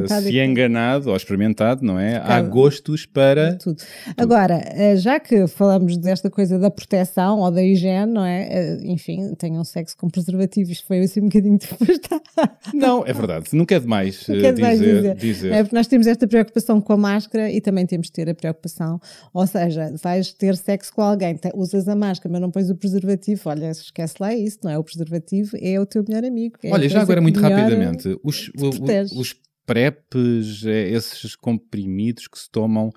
se 0.09 0.39
enganado 0.41 1.11
ou 1.11 1.17
experimentado, 1.17 1.85
não 1.85 1.97
é? 1.99 2.17
Há 2.17 2.43
gostos 2.43 3.07
para. 3.07 3.55
Tudo. 3.55 3.83
Agora, 4.17 4.61
eh, 4.75 4.97
já 4.97 5.21
que 5.21 5.47
falamos 5.47 5.76
desta 5.79 6.31
coisa 6.31 6.59
da 6.59 6.71
proteção 6.71 7.41
ou 7.41 7.51
da 7.51 7.63
higiene, 7.63 8.13
não 8.13 8.25
é? 8.25 8.49
Eh, 8.51 8.79
enfim, 8.85 9.35
tenham 9.35 9.63
sexo 9.65 9.97
com 9.97 10.09
preservativo, 10.09 10.71
isto 10.71 10.87
foi 10.87 11.01
assim 11.01 11.21
um 11.21 11.29
bocadinho 11.29 11.59
depois. 11.61 12.01
Não, 12.75 13.05
é 13.07 13.13
verdade, 13.13 13.49
nunca 13.53 13.75
é 13.75 13.81
demais, 13.81 14.27
nunca 14.29 14.47
é 14.47 14.53
demais 14.53 14.79
dizer, 14.79 14.95
dizer. 15.03 15.15
dizer. 15.17 15.53
É 15.53 15.63
porque 15.63 15.77
nós 15.77 15.87
temos 15.87 16.07
esta 16.07 16.27
preocupação 16.27 16.81
com 16.81 16.93
a 16.93 16.97
máscara 16.97 17.51
e 17.51 17.61
também 17.61 17.87
temos 17.87 18.07
de 18.07 18.13
ter 18.13 18.29
a 18.29 18.35
preocupação, 18.35 19.01
ou 19.33 19.47
seja, 19.47 19.95
vais 20.03 20.33
ter 20.33 20.57
sexo 20.57 20.93
com 20.95 21.03
alguém, 21.03 21.39
usas 21.55 21.89
a 21.89 21.95
máscara, 21.95 22.33
mas 22.33 22.41
não 22.41 22.51
pões 22.51 22.71
o 22.71 22.77
preservativo, 22.77 23.49
olha, 23.49 23.71
esquece 23.71 24.15
lá 24.21 24.35
isso, 24.35 24.59
não 24.65 24.71
é? 24.71 24.79
O 24.79 24.85
preservativo 24.85 25.57
é 25.61 25.79
o 25.81 25.87
teu 25.87 26.05
melhor 26.07 26.25
amigo. 26.25 26.57
É 26.63 26.73
olha, 26.73 26.89
já 26.89 27.03
agora 27.03 27.21
muito 27.21 27.41
rapidamente, 27.41 28.19
os, 28.23 28.51
os 29.13 29.35
PrEPs, 29.67 30.65
é, 30.65 30.91
esses 30.91 31.35
comprimidos 31.35 32.29
que 32.29 32.39
se 32.39 32.49
tomam 32.51 32.93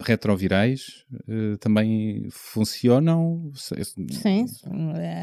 retrovirais 0.00 1.04
uh, 1.28 1.56
também 1.58 2.28
funcionam? 2.30 3.50
Sim, 3.54 4.46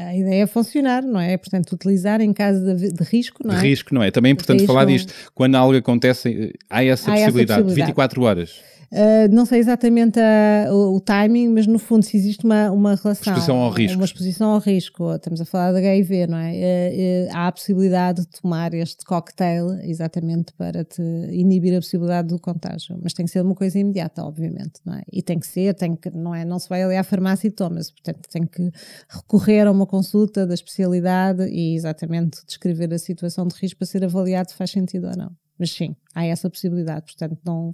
a 0.08 0.16
ideia 0.16 0.42
é 0.42 0.46
funcionar, 0.46 1.02
não 1.02 1.20
é? 1.20 1.36
Portanto, 1.36 1.72
utilizar 1.72 2.20
em 2.20 2.32
caso 2.32 2.64
de, 2.74 2.92
de 2.92 3.04
risco, 3.04 3.46
não 3.46 3.54
é? 3.54 3.60
De 3.60 3.68
risco, 3.68 3.94
não 3.94 4.02
é? 4.02 4.10
Também 4.10 4.30
é 4.30 4.32
importante 4.32 4.66
falar 4.66 4.84
disto. 4.84 5.12
Quando 5.34 5.54
algo 5.54 5.76
acontece, 5.76 6.52
há 6.68 6.84
essa, 6.84 7.10
há 7.10 7.14
possibilidade, 7.14 7.60
essa 7.60 7.62
possibilidade, 7.62 7.86
24 7.86 8.22
horas. 8.22 8.73
Uh, 8.94 9.34
não 9.34 9.44
sei 9.44 9.58
exatamente 9.58 10.20
a, 10.20 10.72
o, 10.72 10.94
o, 10.94 11.00
timing, 11.00 11.48
mas 11.48 11.66
no 11.66 11.80
fundo, 11.80 12.04
se 12.04 12.16
existe 12.16 12.44
uma, 12.44 12.70
uma 12.70 12.94
relação. 12.94 13.32
Exposição 13.32 13.56
ao 13.56 13.70
risco. 13.70 13.96
Uma 13.96 14.04
exposição 14.04 14.50
ao 14.50 14.60
risco, 14.60 15.14
estamos 15.16 15.40
a 15.40 15.44
falar 15.44 15.72
de 15.72 15.78
HIV, 15.78 16.28
não 16.28 16.38
é? 16.38 16.52
Uh, 16.52 17.26
uh, 17.26 17.36
há 17.36 17.48
a 17.48 17.52
possibilidade 17.52 18.20
de 18.20 18.28
tomar 18.40 18.72
este 18.72 19.04
cocktail 19.04 19.72
exatamente 19.82 20.52
para 20.52 20.84
te 20.84 21.02
inibir 21.32 21.74
a 21.76 21.80
possibilidade 21.80 22.28
do 22.28 22.38
contágio, 22.38 22.96
mas 23.02 23.12
tem 23.12 23.26
que 23.26 23.32
ser 23.32 23.40
uma 23.40 23.56
coisa 23.56 23.76
imediata, 23.76 24.22
obviamente, 24.22 24.80
não 24.84 24.94
é? 24.94 25.02
E 25.12 25.22
tem 25.22 25.40
que 25.40 25.46
ser, 25.48 25.74
tem 25.74 25.96
que, 25.96 26.10
não 26.10 26.32
é? 26.32 26.44
Não 26.44 26.60
se 26.60 26.68
vai 26.68 26.84
ali 26.84 26.96
à 26.96 27.02
farmácia 27.02 27.48
e 27.48 27.50
toma-se, 27.50 27.92
portanto, 27.92 28.28
tem 28.30 28.46
que 28.46 28.70
recorrer 29.08 29.66
a 29.66 29.72
uma 29.72 29.86
consulta 29.86 30.46
da 30.46 30.54
especialidade 30.54 31.42
e 31.48 31.74
exatamente 31.74 32.46
descrever 32.46 32.94
a 32.94 32.98
situação 32.98 33.44
de 33.48 33.56
risco 33.56 33.78
para 33.78 33.88
ser 33.88 34.04
avaliado 34.04 34.50
se 34.50 34.56
faz 34.56 34.70
sentido 34.70 35.08
ou 35.08 35.16
não. 35.16 35.43
Mas 35.58 35.70
sim, 35.70 35.94
há 36.14 36.24
essa 36.26 36.50
possibilidade. 36.50 37.04
Portanto, 37.06 37.38
não. 37.44 37.72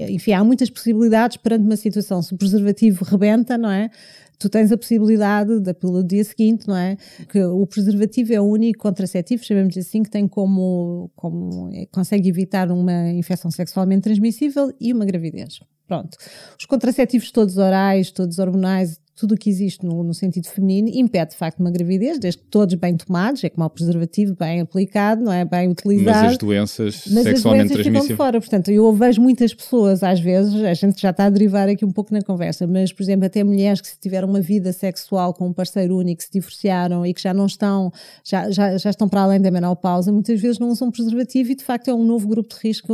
Enfim, 0.00 0.32
há 0.32 0.42
muitas 0.42 0.70
possibilidades 0.70 1.36
perante 1.36 1.64
uma 1.64 1.76
situação. 1.76 2.22
Se 2.22 2.34
o 2.34 2.38
preservativo 2.38 3.04
rebenta, 3.04 3.58
não 3.58 3.70
é? 3.70 3.90
Tu 4.38 4.48
tens 4.48 4.70
a 4.70 4.78
possibilidade 4.78 5.58
da 5.60 5.74
pílula 5.74 6.02
do 6.02 6.08
dia 6.08 6.22
seguinte, 6.22 6.68
não 6.68 6.76
é? 6.76 6.96
Que 7.28 7.42
o 7.42 7.66
preservativo 7.66 8.32
é 8.32 8.40
o 8.40 8.44
único 8.44 8.80
contraceptivo, 8.80 9.44
chamamos 9.44 9.76
assim, 9.76 10.02
que 10.02 10.10
tem 10.10 10.28
como, 10.28 11.10
como 11.16 11.70
consegue 11.90 12.28
evitar 12.28 12.70
uma 12.70 13.10
infecção 13.10 13.50
sexualmente 13.50 14.02
transmissível 14.02 14.72
e 14.80 14.92
uma 14.92 15.04
gravidez. 15.04 15.58
Pronto. 15.88 16.16
Os 16.58 16.66
contraceptivos 16.66 17.32
todos 17.32 17.56
orais, 17.56 18.12
todos 18.12 18.38
hormonais, 18.38 19.00
tudo 19.18 19.34
o 19.34 19.36
que 19.36 19.50
existe 19.50 19.84
no, 19.84 20.04
no, 20.04 20.14
sentido 20.14 20.46
feminino 20.46 20.88
impede 20.88 21.32
de 21.32 21.36
facto 21.36 21.58
uma 21.58 21.72
gravidez, 21.72 22.20
desde 22.20 22.40
que 22.40 22.46
todos 22.46 22.72
bem 22.76 22.96
tomados, 22.96 23.42
é 23.42 23.50
como 23.50 23.66
o 23.66 23.70
preservativo 23.70 24.36
bem 24.38 24.60
aplicado, 24.60 25.24
não 25.24 25.32
é? 25.32 25.44
Bem 25.44 25.68
utilizado. 25.68 26.18
Mas 26.18 26.32
as 26.32 26.38
doenças 26.38 27.02
mas 27.10 27.24
sexualmente 27.24 27.72
as 27.72 27.80
transmissíveis. 27.80 28.16
fora, 28.16 28.40
portanto, 28.40 28.70
eu 28.70 28.92
vejo 28.92 29.20
muitas 29.20 29.52
pessoas, 29.52 30.04
às 30.04 30.20
vezes, 30.20 30.54
a 30.62 30.72
gente 30.72 31.02
já 31.02 31.10
está 31.10 31.24
a 31.24 31.30
derivar 31.30 31.68
aqui 31.68 31.84
um 31.84 31.90
pouco 31.90 32.14
na 32.14 32.22
conversa, 32.22 32.64
mas, 32.64 32.92
por 32.92 33.02
exemplo, 33.02 33.26
até 33.26 33.42
mulheres 33.42 33.80
que 33.80 33.88
se 33.88 33.98
tiveram 33.98 34.28
uma 34.28 34.40
vida 34.40 34.72
sexual 34.72 35.34
com 35.34 35.48
um 35.48 35.52
parceiro 35.52 35.96
único, 35.96 36.22
se 36.22 36.30
divorciaram 36.30 37.04
e 37.04 37.12
que 37.12 37.20
já 37.20 37.34
não 37.34 37.46
estão, 37.46 37.92
já, 38.22 38.48
já, 38.52 38.78
já 38.78 38.90
estão 38.90 39.08
para 39.08 39.22
além 39.22 39.40
da 39.40 39.50
menopausa, 39.50 40.12
muitas 40.12 40.40
vezes 40.40 40.60
não 40.60 40.68
usam 40.68 40.92
preservativo 40.92 41.50
e 41.50 41.54
de 41.56 41.64
facto 41.64 41.88
é 41.88 41.94
um 41.94 42.04
novo 42.04 42.28
grupo 42.28 42.54
de 42.54 42.60
risco, 42.60 42.92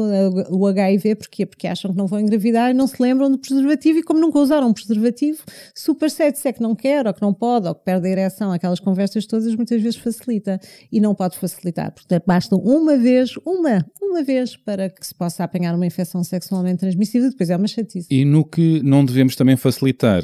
o 0.49 0.66
HIV, 0.66 1.16
porquê? 1.16 1.45
Porque 1.45 1.66
acham 1.66 1.91
que 1.91 1.99
não 1.99 2.07
vão 2.07 2.18
engravidar 2.18 2.70
e 2.70 2.75
não 2.75 2.87
se 2.87 2.97
lembram 2.99 3.31
do 3.31 3.37
preservativo 3.37 3.99
e 3.99 4.03
como 4.03 4.20
nunca 4.20 4.39
usaram 4.39 4.68
um 4.68 4.72
preservativo, 4.72 5.43
super 5.75 6.14
se 6.15 6.49
é 6.49 6.53
que 6.53 6.62
não 6.62 6.75
quer, 6.75 7.07
ou 7.07 7.15
que 7.15 7.23
não 7.23 7.33
pode, 7.33 7.69
ou 7.69 7.75
que 7.75 7.85
perde 7.85 8.07
a 8.07 8.11
ereção, 8.11 8.53
aquelas 8.53 8.81
conversas 8.81 9.27
todas 9.27 9.55
muitas 9.55 9.81
vezes 9.81 9.99
facilita 9.99 10.59
e 10.91 11.01
não 11.01 11.15
pode 11.15 11.39
facilitar, 11.39 11.93
portanto 11.93 12.25
basta 12.27 12.57
uma 12.57 12.97
vez, 12.97 13.35
uma, 13.45 13.85
uma 14.01 14.23
vez 14.23 14.57
para 14.57 14.89
que 14.89 15.07
se 15.07 15.15
possa 15.15 15.45
apanhar 15.45 15.75
uma 15.75 15.87
infecção 15.87 16.23
sexualmente 16.23 16.79
transmissível, 16.79 17.31
depois 17.31 17.51
é 17.51 17.57
uma 17.57 17.69
chatice. 17.69 18.09
E 18.11 18.25
no 18.25 18.45
que 18.45 18.83
não 18.83 19.05
devemos 19.05 19.37
também 19.37 19.57
facilitar 19.57 20.23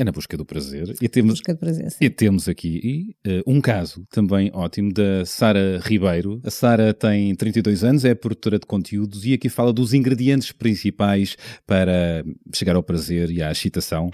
é 0.00 0.04
na 0.04 0.12
busca 0.12 0.34
do 0.34 0.46
prazer. 0.46 0.94
E 1.02 1.08
temos, 1.10 1.34
busca 1.34 1.52
do 1.52 1.58
prazer, 1.58 1.90
sim. 1.90 1.98
E 2.02 2.08
temos 2.08 2.48
aqui 2.48 3.14
uh, 3.26 3.42
um 3.46 3.60
caso 3.60 4.02
também 4.10 4.50
ótimo 4.54 4.90
da 4.90 5.26
Sara 5.26 5.78
Ribeiro. 5.82 6.40
A 6.42 6.50
Sara 6.50 6.94
tem 6.94 7.34
32 7.34 7.84
anos, 7.84 8.04
é 8.06 8.14
produtora 8.14 8.58
de 8.58 8.66
conteúdos 8.66 9.26
e 9.26 9.34
aqui 9.34 9.50
fala 9.50 9.74
dos 9.74 9.92
ingredientes 9.92 10.52
principais 10.52 11.36
para 11.66 12.24
chegar 12.54 12.76
ao 12.76 12.82
prazer 12.82 13.30
e 13.30 13.42
à 13.42 13.52
excitação. 13.52 14.10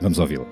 Vamos 0.00 0.18
ouvi-la. 0.18 0.46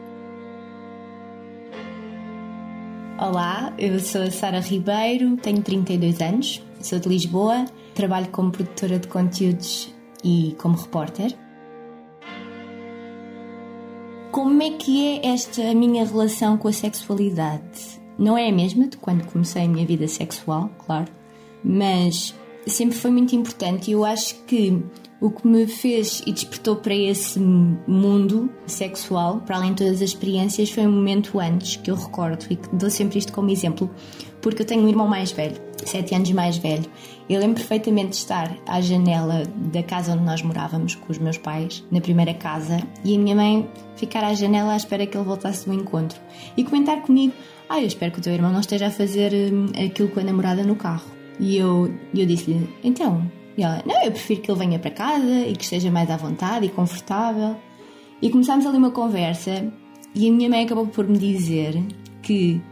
Olá, 3.18 3.72
eu 3.78 3.99
sou 3.99 4.22
a 4.22 4.30
Sara 4.30 4.61
Ribeiro, 4.61 5.36
tenho 5.38 5.62
32 5.62 6.20
anos, 6.20 6.62
sou 6.80 6.99
de 6.99 7.09
Lisboa, 7.09 7.64
trabalho 7.94 8.28
como 8.28 8.53
produtora 8.53 8.99
de 8.99 9.09
conteúdos 9.09 9.92
e 10.22 10.55
como 10.59 10.76
repórter. 10.76 11.34
Como 14.30 14.62
é 14.62 14.70
que 14.72 15.05
é 15.07 15.26
esta 15.28 15.74
minha 15.74 16.05
relação 16.05 16.59
com 16.59 16.68
a 16.68 16.72
sexualidade? 16.72 17.99
Não 18.18 18.36
é 18.36 18.49
a 18.49 18.53
mesma 18.53 18.86
de 18.86 18.99
quando 18.99 19.24
comecei 19.24 19.64
a 19.64 19.68
minha 19.68 19.86
vida 19.86 20.07
sexual, 20.07 20.70
claro, 20.86 21.11
mas 21.64 22.34
sempre 22.66 22.96
foi 22.96 23.11
muito 23.11 23.34
importante 23.34 23.88
e 23.88 23.94
eu 23.94 24.05
acho 24.05 24.34
que 24.44 24.80
o 25.21 25.31
que 25.31 25.47
me 25.47 25.66
fez 25.66 26.23
e 26.27 26.33
despertou 26.33 26.77
para 26.77 26.95
esse 26.95 27.41
mundo 27.41 28.51
sexual, 28.66 29.41
para 29.41 29.57
além 29.57 29.71
de 29.71 29.79
todas 29.79 29.95
as 29.95 30.11
experiências, 30.11 30.71
foi 30.71 30.87
um 30.87 30.93
momento 30.93 31.41
antes 31.41 31.77
que 31.77 31.91
eu 31.91 31.97
recordo 31.97 32.47
e 32.49 32.57
que 32.57 32.69
dou 32.75 32.89
sempre 32.89 33.19
isto 33.19 33.33
como 33.33 33.51
exemplo, 33.51 33.91
porque 34.41 34.62
eu 34.62 34.66
tenho 34.66 34.83
um 34.83 34.89
irmão 34.89 35.09
mais 35.09 35.33
velho, 35.33 35.57
sete 35.85 36.14
anos 36.14 36.31
mais 36.31 36.57
velho. 36.57 36.85
Eu 37.29 37.41
lembro 37.41 37.57
perfeitamente 37.57 38.11
de 38.11 38.16
estar 38.16 38.57
à 38.66 38.81
janela 38.81 39.43
da 39.73 39.83
casa 39.83 40.12
onde 40.12 40.23
nós 40.23 40.41
morávamos 40.41 40.95
com 40.95 41.11
os 41.11 41.19
meus 41.19 41.37
pais, 41.37 41.85
na 41.91 42.01
primeira 42.01 42.33
casa, 42.33 42.79
e 43.05 43.16
a 43.16 43.19
minha 43.19 43.35
mãe 43.35 43.69
ficar 43.97 44.23
à 44.23 44.33
janela 44.35 44.73
à 44.73 44.77
espera 44.77 45.05
que 45.05 45.16
ele 45.16 45.25
voltasse 45.25 45.66
do 45.66 45.75
encontro 45.75 46.19
e 46.57 46.62
comentar 46.62 47.03
comigo: 47.03 47.35
Ah, 47.69 47.81
eu 47.81 47.87
espero 47.87 48.12
que 48.12 48.21
o 48.21 48.23
teu 48.23 48.33
irmão 48.33 48.53
não 48.53 48.61
esteja 48.61 48.87
a 48.87 48.91
fazer 48.91 49.33
hum, 49.53 49.66
aquilo 49.85 50.09
com 50.11 50.21
a 50.21 50.25
namorada 50.25 50.62
no 50.62 50.77
carro. 50.77 51.05
E 51.41 51.57
eu, 51.57 51.93
eu 52.14 52.25
disse-lhe: 52.25 52.69
Então, 52.85 53.29
e 53.59 53.63
ela, 53.65 53.83
não, 53.85 54.01
eu 54.05 54.13
prefiro 54.13 54.41
que 54.41 54.51
ele 54.53 54.59
venha 54.61 54.79
para 54.79 54.93
casa 54.93 55.41
e 55.41 55.53
que 55.57 55.65
esteja 55.65 55.91
mais 55.91 56.09
à 56.09 56.17
vontade 56.17 56.67
e 56.67 56.69
confortável. 56.69 57.57
E 58.23 58.31
começámos 58.31 58.65
ali 58.65 58.79
uma 58.79 58.93
conversa 58.93 59.67
e 60.15 60.29
a 60.29 60.33
minha 60.33 60.49
mãe 60.49 60.65
acabou 60.65 60.87
por 60.87 61.09
me 61.09 61.19
dizer 61.19 61.75
que 62.23 62.63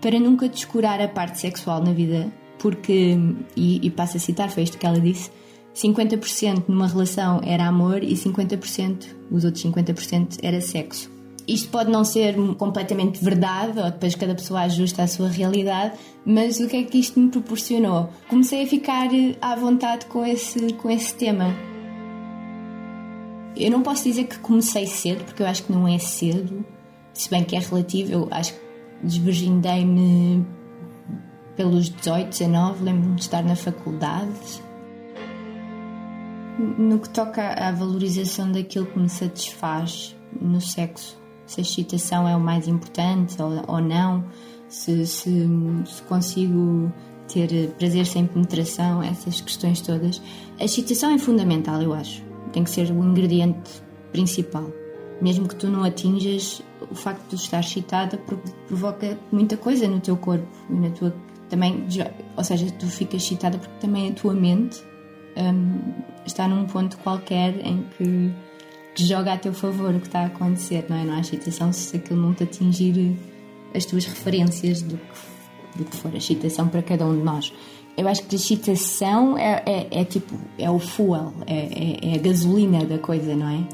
para 0.00 0.18
nunca 0.18 0.48
descurar 0.48 1.02
a 1.02 1.08
parte 1.08 1.38
sexual 1.38 1.82
na 1.82 1.92
vida, 1.92 2.32
porque, 2.58 3.18
e, 3.54 3.86
e 3.86 3.90
passo 3.90 4.16
a 4.16 4.20
citar, 4.20 4.48
foi 4.48 4.62
isto 4.62 4.78
que 4.78 4.86
ela 4.86 4.98
disse, 4.98 5.30
50% 5.74 6.64
numa 6.66 6.86
relação 6.86 7.42
era 7.44 7.66
amor 7.66 8.02
e 8.02 8.14
50%, 8.14 9.04
os 9.30 9.44
outros 9.44 9.62
50% 9.64 10.38
era 10.42 10.62
sexo. 10.62 11.13
Isto 11.46 11.68
pode 11.68 11.90
não 11.90 12.04
ser 12.04 12.34
completamente 12.56 13.22
verdade, 13.22 13.78
ou 13.78 13.84
depois 13.90 14.14
cada 14.14 14.34
pessoa 14.34 14.62
ajusta 14.62 15.02
a 15.02 15.06
sua 15.06 15.28
realidade, 15.28 15.94
mas 16.24 16.58
o 16.58 16.66
que 16.66 16.76
é 16.76 16.82
que 16.84 16.98
isto 16.98 17.20
me 17.20 17.30
proporcionou? 17.30 18.08
Comecei 18.28 18.62
a 18.62 18.66
ficar 18.66 19.14
eh, 19.14 19.36
à 19.42 19.54
vontade 19.54 20.06
com 20.06 20.24
esse, 20.24 20.72
com 20.74 20.90
esse 20.90 21.14
tema. 21.14 21.54
Eu 23.54 23.70
não 23.70 23.82
posso 23.82 24.04
dizer 24.04 24.24
que 24.24 24.38
comecei 24.38 24.86
cedo, 24.86 25.24
porque 25.24 25.42
eu 25.42 25.46
acho 25.46 25.64
que 25.64 25.72
não 25.72 25.86
é 25.86 25.98
cedo, 25.98 26.64
se 27.12 27.28
bem 27.30 27.44
que 27.44 27.54
é 27.54 27.58
relativo. 27.58 28.10
Eu 28.10 28.28
acho 28.30 28.54
que 28.54 28.60
desvirgindei-me 29.02 30.46
pelos 31.56 31.90
18, 31.90 32.30
19, 32.30 32.84
lembro-me 32.84 33.16
de 33.16 33.22
estar 33.22 33.44
na 33.44 33.54
faculdade. 33.54 34.62
No 36.78 36.98
que 36.98 37.08
toca 37.10 37.52
à 37.52 37.70
valorização 37.70 38.50
daquilo 38.50 38.86
que 38.86 38.98
me 38.98 39.08
satisfaz 39.08 40.16
no 40.40 40.60
sexo, 40.60 41.23
se 41.46 41.60
a 41.60 41.62
excitação 41.62 42.28
é 42.28 42.36
o 42.36 42.40
mais 42.40 42.68
importante 42.68 43.40
ou, 43.40 43.50
ou 43.66 43.80
não, 43.80 44.24
se, 44.68 45.06
se, 45.06 45.48
se, 45.86 46.02
consigo 46.08 46.92
ter 47.32 47.70
prazer 47.78 48.06
sem 48.06 48.26
penetração, 48.26 49.02
essas 49.02 49.40
questões 49.40 49.80
todas. 49.80 50.20
A 50.58 50.64
excitação 50.64 51.10
é 51.14 51.18
fundamental, 51.18 51.80
eu 51.80 51.92
acho. 51.92 52.22
Tem 52.52 52.64
que 52.64 52.70
ser 52.70 52.90
o 52.90 53.04
ingrediente 53.04 53.82
principal. 54.12 54.70
Mesmo 55.20 55.48
que 55.48 55.56
tu 55.56 55.68
não 55.68 55.84
atinjas, 55.84 56.62
o 56.90 56.94
facto 56.94 57.28
de 57.30 57.36
estar 57.36 57.60
excitada 57.60 58.20
provoca 58.66 59.18
muita 59.30 59.56
coisa 59.56 59.86
no 59.88 60.00
teu 60.00 60.16
corpo 60.16 60.46
e 60.68 60.74
na 60.74 60.90
tua 60.90 61.14
também, 61.48 61.86
ou 62.36 62.42
seja, 62.42 62.70
tu 62.72 62.86
ficas 62.86 63.22
excitada 63.22 63.58
porque 63.58 63.78
também 63.78 64.10
a 64.10 64.12
tua 64.14 64.34
mente 64.34 64.82
um, 65.36 65.92
está 66.26 66.48
num 66.48 66.66
ponto 66.66 66.96
qualquer 66.98 67.54
em 67.64 67.84
que 67.96 68.32
joga 69.02 69.32
a 69.32 69.38
teu 69.38 69.52
favor 69.52 69.94
o 69.94 70.00
que 70.00 70.06
está 70.06 70.20
a 70.20 70.26
acontecer, 70.26 70.84
não 70.88 70.96
é? 70.96 71.04
Não 71.04 71.14
há 71.14 71.20
excitação 71.20 71.72
se 71.72 71.96
aquilo 71.96 72.20
não 72.20 72.34
te 72.34 72.44
atingir 72.44 73.16
as 73.74 73.84
tuas 73.84 74.04
referências 74.04 74.82
do 74.82 74.96
que, 74.96 75.78
do 75.78 75.84
que 75.84 75.96
for 75.96 76.12
a 76.12 76.16
excitação 76.16 76.68
para 76.68 76.82
cada 76.82 77.04
um 77.06 77.16
de 77.16 77.24
nós. 77.24 77.52
Eu 77.96 78.08
acho 78.08 78.24
que 78.24 78.34
a 78.34 78.38
excitação 78.38 79.38
é, 79.38 79.62
é, 79.66 80.00
é 80.00 80.04
tipo, 80.04 80.36
é 80.58 80.70
o 80.70 80.78
fuel, 80.78 81.32
é, 81.46 81.54
é, 81.54 82.12
é, 82.12 82.14
a 82.14 82.18
gasolina 82.18 82.84
da 82.84 82.98
coisa, 82.98 83.34
não 83.34 83.48
é? 83.48 83.66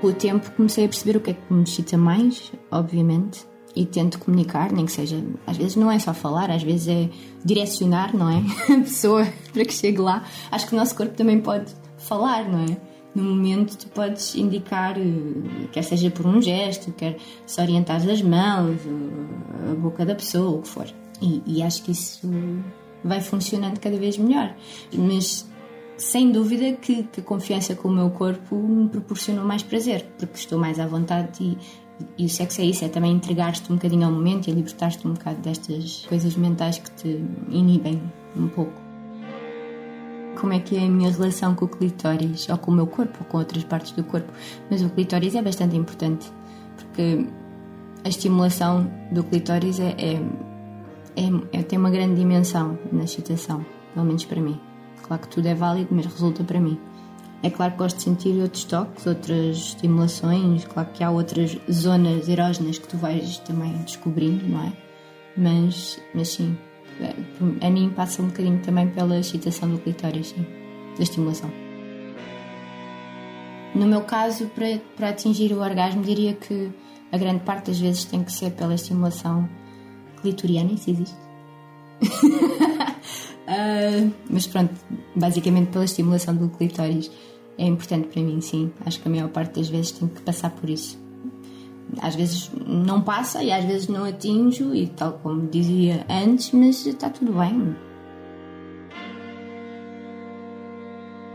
Com 0.00 0.08
o 0.08 0.12
tempo 0.12 0.50
comecei 0.52 0.84
a 0.84 0.88
perceber 0.88 1.18
o 1.18 1.20
que 1.20 1.30
é 1.30 1.34
que 1.34 1.52
me 1.52 1.62
excita 1.62 1.96
mais, 1.96 2.52
obviamente, 2.70 3.46
e 3.74 3.84
tento 3.84 4.18
comunicar, 4.18 4.72
nem 4.72 4.86
que 4.86 4.92
seja, 4.92 5.22
às 5.46 5.56
vezes 5.56 5.76
não 5.76 5.90
é 5.90 5.98
só 5.98 6.14
falar, 6.14 6.50
às 6.50 6.62
vezes 6.62 6.88
é 6.88 7.10
direcionar, 7.44 8.16
não 8.16 8.30
é? 8.30 8.42
A 8.72 8.80
pessoa 8.80 9.26
para 9.52 9.64
que 9.64 9.74
chegue 9.74 9.98
lá. 9.98 10.24
Acho 10.50 10.66
que 10.66 10.74
o 10.74 10.78
nosso 10.78 10.94
corpo 10.94 11.14
também 11.14 11.40
pode 11.40 11.74
falar, 12.06 12.48
não 12.48 12.60
é? 12.60 12.76
No 13.14 13.22
momento 13.24 13.76
tu 13.78 13.88
podes 13.88 14.34
indicar, 14.34 14.98
eh, 14.98 15.68
quer 15.72 15.82
seja 15.82 16.10
por 16.10 16.26
um 16.26 16.40
gesto, 16.40 16.92
quer 16.92 17.16
se 17.46 17.60
orientar 17.60 17.96
as 17.96 18.20
mãos, 18.20 18.78
a 19.70 19.74
boca 19.74 20.04
da 20.04 20.14
pessoa, 20.14 20.58
o 20.58 20.62
que 20.62 20.68
for. 20.68 20.86
E, 21.22 21.42
e 21.46 21.62
acho 21.62 21.82
que 21.82 21.92
isso 21.92 22.28
vai 23.02 23.20
funcionando 23.20 23.80
cada 23.80 23.96
vez 23.96 24.18
melhor. 24.18 24.54
Mas 24.92 25.48
sem 25.96 26.30
dúvida 26.30 26.72
que, 26.72 27.04
que, 27.04 27.20
a 27.20 27.22
confiança 27.22 27.74
com 27.74 27.88
o 27.88 27.92
meu 27.92 28.10
corpo 28.10 28.54
me 28.56 28.88
proporcionou 28.88 29.44
mais 29.44 29.62
prazer, 29.62 30.04
porque 30.18 30.36
estou 30.36 30.58
mais 30.58 30.78
à 30.78 30.86
vontade 30.86 31.42
e, 31.42 31.56
e 32.18 32.26
o 32.26 32.28
sexo 32.28 32.60
é 32.60 32.64
isso, 32.64 32.84
é 32.84 32.88
também 32.88 33.12
entregar-te 33.12 33.72
um 33.72 33.76
bocadinho 33.76 34.04
ao 34.04 34.12
momento 34.12 34.48
e 34.48 34.52
libertar-te 34.52 35.06
um 35.08 35.14
bocado 35.14 35.40
destas 35.40 36.04
coisas 36.06 36.36
mentais 36.36 36.78
que 36.78 36.90
te 36.90 37.24
inibem 37.48 38.02
um 38.36 38.48
pouco 38.48 38.85
como 40.36 40.52
é 40.52 40.60
que 40.60 40.76
é 40.76 40.84
a 40.84 40.88
minha 40.88 41.10
relação 41.10 41.54
com 41.54 41.64
o 41.64 41.68
clitóris, 41.68 42.48
ou 42.48 42.58
com 42.58 42.70
o 42.70 42.74
meu 42.74 42.86
corpo, 42.86 43.18
ou 43.20 43.26
com 43.26 43.38
outras 43.38 43.64
partes 43.64 43.92
do 43.92 44.04
corpo. 44.04 44.32
Mas 44.70 44.82
o 44.82 44.88
clitóris 44.90 45.34
é 45.34 45.42
bastante 45.42 45.76
importante, 45.76 46.30
porque 46.76 47.26
a 48.04 48.08
estimulação 48.08 48.90
do 49.10 49.24
clitóris 49.24 49.80
é, 49.80 49.94
é, 49.98 50.14
é, 51.16 51.58
é 51.58 51.62
tem 51.62 51.78
uma 51.78 51.90
grande 51.90 52.14
dimensão 52.14 52.78
na 52.92 53.04
excitação, 53.04 53.64
pelo 53.94 54.06
menos 54.06 54.24
para 54.24 54.40
mim. 54.40 54.60
Claro 55.02 55.22
que 55.22 55.28
tudo 55.28 55.46
é 55.46 55.54
válido, 55.54 55.88
mas 55.90 56.06
resulta 56.06 56.44
para 56.44 56.60
mim. 56.60 56.78
É 57.42 57.50
claro 57.50 57.72
que 57.72 57.78
gosto 57.78 57.96
de 57.98 58.02
sentir 58.02 58.40
outros 58.40 58.64
toques, 58.64 59.06
outras 59.06 59.56
estimulações, 59.56 60.64
claro 60.64 60.88
que 60.92 61.04
há 61.04 61.10
outras 61.10 61.56
zonas 61.70 62.28
erógenas 62.28 62.78
que 62.78 62.88
tu 62.88 62.96
vais 62.96 63.38
também 63.38 63.72
descobrindo, 63.78 64.46
não 64.48 64.62
é? 64.62 64.72
Mas, 65.36 66.00
mas 66.14 66.28
sim, 66.28 66.56
a 67.60 67.70
mim 67.70 67.90
passa 67.94 68.22
um 68.22 68.26
bocadinho 68.26 68.60
também 68.60 68.88
pela 68.88 69.18
excitação 69.18 69.68
do 69.68 69.78
clitóris, 69.78 70.28
sim, 70.28 70.46
da 70.96 71.02
estimulação. 71.02 71.50
No 73.74 73.86
meu 73.86 74.02
caso, 74.02 74.46
para, 74.48 74.78
para 74.96 75.10
atingir 75.10 75.52
o 75.52 75.60
orgasmo, 75.60 76.02
diria 76.02 76.32
que 76.32 76.70
a 77.12 77.18
grande 77.18 77.40
parte 77.40 77.66
das 77.66 77.78
vezes 77.78 78.04
tem 78.04 78.24
que 78.24 78.32
ser 78.32 78.52
pela 78.52 78.74
estimulação 78.74 79.48
clitoriana, 80.20 80.72
isso 80.72 80.90
existe. 80.90 81.16
uh, 83.46 84.12
mas 84.30 84.46
pronto, 84.46 84.74
basicamente 85.14 85.70
pela 85.70 85.84
estimulação 85.84 86.34
do 86.34 86.48
clitóris. 86.48 87.10
é 87.58 87.66
importante 87.66 88.08
para 88.08 88.22
mim, 88.22 88.40
sim. 88.40 88.72
Acho 88.84 89.00
que 89.00 89.08
a 89.08 89.10
maior 89.10 89.28
parte 89.28 89.58
das 89.58 89.68
vezes 89.68 89.92
tenho 89.92 90.10
que 90.10 90.22
passar 90.22 90.50
por 90.50 90.70
isso. 90.70 91.05
Às 92.00 92.14
vezes 92.14 92.50
não 92.66 93.00
passa 93.00 93.42
e 93.42 93.52
às 93.52 93.64
vezes 93.64 93.88
não 93.88 94.04
atinjo, 94.04 94.74
e 94.74 94.86
tal 94.88 95.14
como 95.14 95.48
dizia 95.48 96.04
antes, 96.08 96.50
mas 96.52 96.84
está 96.86 97.08
tudo 97.08 97.32
bem. 97.32 97.76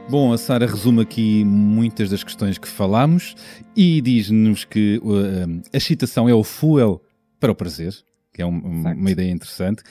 Bom, 0.10 0.34
a 0.34 0.38
Sara 0.38 0.66
resume 0.66 1.02
aqui 1.02 1.46
muitas 1.46 2.10
das 2.10 2.24
questões 2.24 2.58
que 2.58 2.68
falámos 2.68 3.34
e 3.76 4.02
diz-nos 4.02 4.66
que 4.66 5.00
uh, 5.04 5.62
a 5.74 5.78
excitação 5.78 6.28
é 6.28 6.34
o 6.34 6.44
fuel 6.44 7.02
para 7.40 7.52
o 7.52 7.56
prazer, 7.56 7.96
que 8.34 8.42
é 8.42 8.46
um, 8.46 8.60
uma 8.60 9.10
ideia 9.10 9.32
interessante 9.32 9.84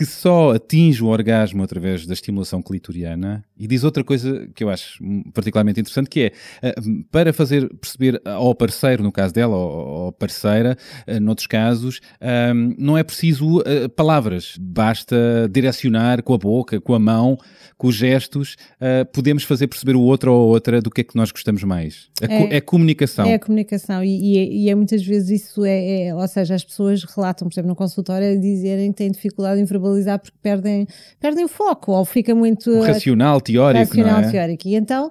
que 0.00 0.06
só 0.06 0.52
atinge 0.52 1.04
o 1.04 1.08
orgasmo 1.08 1.62
através 1.62 2.06
da 2.06 2.14
estimulação 2.14 2.62
clitoriana. 2.62 3.44
E 3.54 3.66
diz 3.66 3.84
outra 3.84 4.02
coisa 4.02 4.48
que 4.54 4.64
eu 4.64 4.70
acho 4.70 4.98
particularmente 5.34 5.78
interessante, 5.78 6.08
que 6.08 6.20
é 6.20 6.32
eh, 6.62 6.74
para 7.10 7.34
fazer 7.34 7.68
perceber 7.74 8.18
ao 8.24 8.54
parceiro, 8.54 9.02
no 9.02 9.12
caso 9.12 9.34
dela, 9.34 9.54
ou 9.54 10.10
parceira, 10.10 10.74
eh, 11.06 11.20
noutros 11.20 11.46
casos, 11.46 12.00
ehm, 12.18 12.74
não 12.78 12.96
é 12.96 13.02
preciso 13.02 13.60
eh, 13.66 13.88
palavras, 13.88 14.56
basta 14.58 15.46
direcionar 15.52 16.22
com 16.22 16.32
a 16.32 16.38
boca, 16.38 16.80
com 16.80 16.94
a 16.94 16.98
mão, 16.98 17.36
com 17.76 17.88
os 17.88 17.94
gestos, 17.94 18.56
podemos 19.12 19.42
fazer 19.42 19.66
perceber 19.66 19.96
o 19.96 20.02
outro 20.02 20.32
ou 20.32 20.42
a 20.42 20.46
outra 20.46 20.82
do 20.82 20.90
que 20.90 21.00
é 21.00 21.04
que 21.04 21.16
nós 21.16 21.30
gostamos 21.30 21.64
mais. 21.64 22.10
É, 22.20 22.56
é 22.56 22.60
comunicação. 22.60 23.24
É 23.24 23.34
a 23.34 23.38
comunicação. 23.38 24.04
E, 24.04 24.08
e, 24.08 24.38
é, 24.38 24.44
e, 24.44 24.70
é, 24.70 24.74
muitas 24.74 25.02
vezes 25.02 25.42
isso 25.42 25.64
é, 25.64 26.08
é, 26.08 26.14
ou 26.14 26.28
seja, 26.28 26.54
as 26.54 26.62
pessoas 26.62 27.04
relatam, 27.04 27.48
por 27.48 27.54
exemplo, 27.54 27.68
no 27.68 27.76
consultório, 27.76 28.32
a 28.32 28.36
dizerem 28.36 28.92
que 28.92 28.98
têm 28.98 29.10
dificuldade 29.10 29.60
em 29.60 29.64
verbalizar 29.64 29.89
porque 30.18 30.38
perdem, 30.42 30.86
perdem 31.18 31.44
o 31.44 31.48
foco 31.48 31.92
ou 31.92 32.04
fica 32.04 32.34
muito... 32.34 32.70
O 32.70 32.82
racional, 32.82 33.40
teórico, 33.40 33.96
racional, 33.96 34.20
é? 34.20 34.30
teórico. 34.30 34.68
E 34.68 34.74
então 34.74 35.10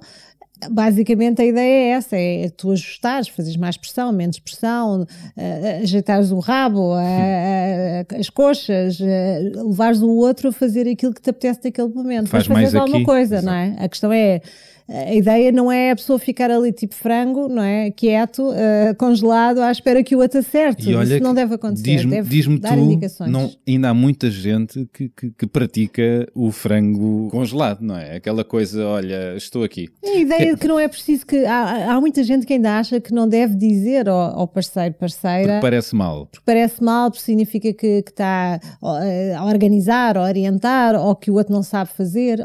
basicamente 0.70 1.42
a 1.42 1.46
ideia 1.46 1.64
é 1.64 1.90
essa, 1.92 2.18
é 2.18 2.50
tu 2.50 2.72
ajustares, 2.72 3.30
fazeres 3.30 3.56
mais 3.56 3.78
pressão, 3.78 4.12
menos 4.12 4.40
pressão, 4.40 5.04
uh, 5.04 5.82
ajeitares 5.82 6.32
o 6.32 6.40
rabo, 6.40 6.96
uh, 6.96 6.98
uh, 6.98 8.20
as 8.20 8.30
coxas, 8.30 9.00
levares 9.00 10.02
o 10.02 10.10
outro 10.10 10.50
a 10.50 10.52
fazer 10.52 10.88
aquilo 10.90 11.14
que 11.14 11.22
te 11.22 11.30
apetece 11.30 11.62
naquele 11.64 11.90
momento. 11.90 12.28
Faz 12.28 12.48
mais 12.48 12.76
alguma 12.76 13.04
coisa, 13.04 13.36
Exato. 13.36 13.46
não 13.46 13.54
é? 13.54 13.76
A 13.80 13.88
questão 13.88 14.12
é 14.12 14.42
a 14.90 15.14
ideia 15.14 15.52
não 15.52 15.72
é 15.72 15.92
a 15.92 15.96
pessoa 15.96 16.18
ficar 16.18 16.50
ali 16.50 16.72
tipo 16.72 16.96
frango, 16.96 17.48
não 17.48 17.62
é? 17.62 17.92
Quieto, 17.92 18.50
uh, 18.50 18.96
congelado, 18.98 19.60
à 19.60 19.72
espera 19.72 20.04
que 20.04 20.16
o 20.16 20.20
outro 20.20 20.40
acerte. 20.40 20.90
Isso 20.92 21.24
não 21.24 21.34
deve 21.34 21.56
acontecer. 21.56 21.84
Diz-me 21.84 22.12
deve 22.12 22.30
diz 22.30 22.60
dar 22.60 22.76
tu, 22.76 22.80
indicações. 22.80 23.32
Não, 23.32 23.52
ainda 23.68 23.90
há 23.90 23.94
muita 23.94 24.32
gente 24.32 24.90
que, 24.92 25.10
que, 25.10 25.32
que, 25.32 25.48
pratica 25.48 26.28
o 26.34 26.52
frango 26.52 27.30
congelado, 27.30 27.82
não 27.82 27.96
é? 27.96 28.16
Aquela 28.16 28.44
coisa, 28.44 28.84
olha, 28.86 29.36
estou 29.36 29.64
aqui. 29.64 29.90
A 30.04 30.16
ideia 30.16 30.56
de 30.56 30.60
que 30.60 30.68
não 30.68 30.80
é 30.80 30.88
preciso 30.88 31.26
que. 31.26 31.46
Há, 31.46 31.94
há 31.94 32.02
muita 32.02 32.24
gente 32.24 32.48
que 32.48 32.54
ainda 32.54 32.80
acha 32.80 33.00
que 33.00 33.14
não 33.14 33.28
deve 33.28 33.56
dizer 33.56 34.10
ao, 34.10 34.40
ao 34.40 34.48
parceiro, 34.48 34.96
parceira. 34.96 35.54
Porque 35.54 35.62
parece 35.62 35.96
mal. 35.96 36.26
Porque 36.26 36.44
parece 36.46 36.84
mal, 36.84 37.12
porque 37.12 37.24
significa 37.24 37.72
que, 37.74 38.02
que 38.02 38.12
está 38.12 38.60
a 38.82 39.46
organizar, 39.46 40.18
a 40.18 40.24
orientar, 40.24 40.96
ou 40.96 41.16
que 41.16 41.30
o 41.30 41.36
outro 41.36 41.54
não 41.54 41.62
sabe 41.62 41.92
fazer. 41.96 42.44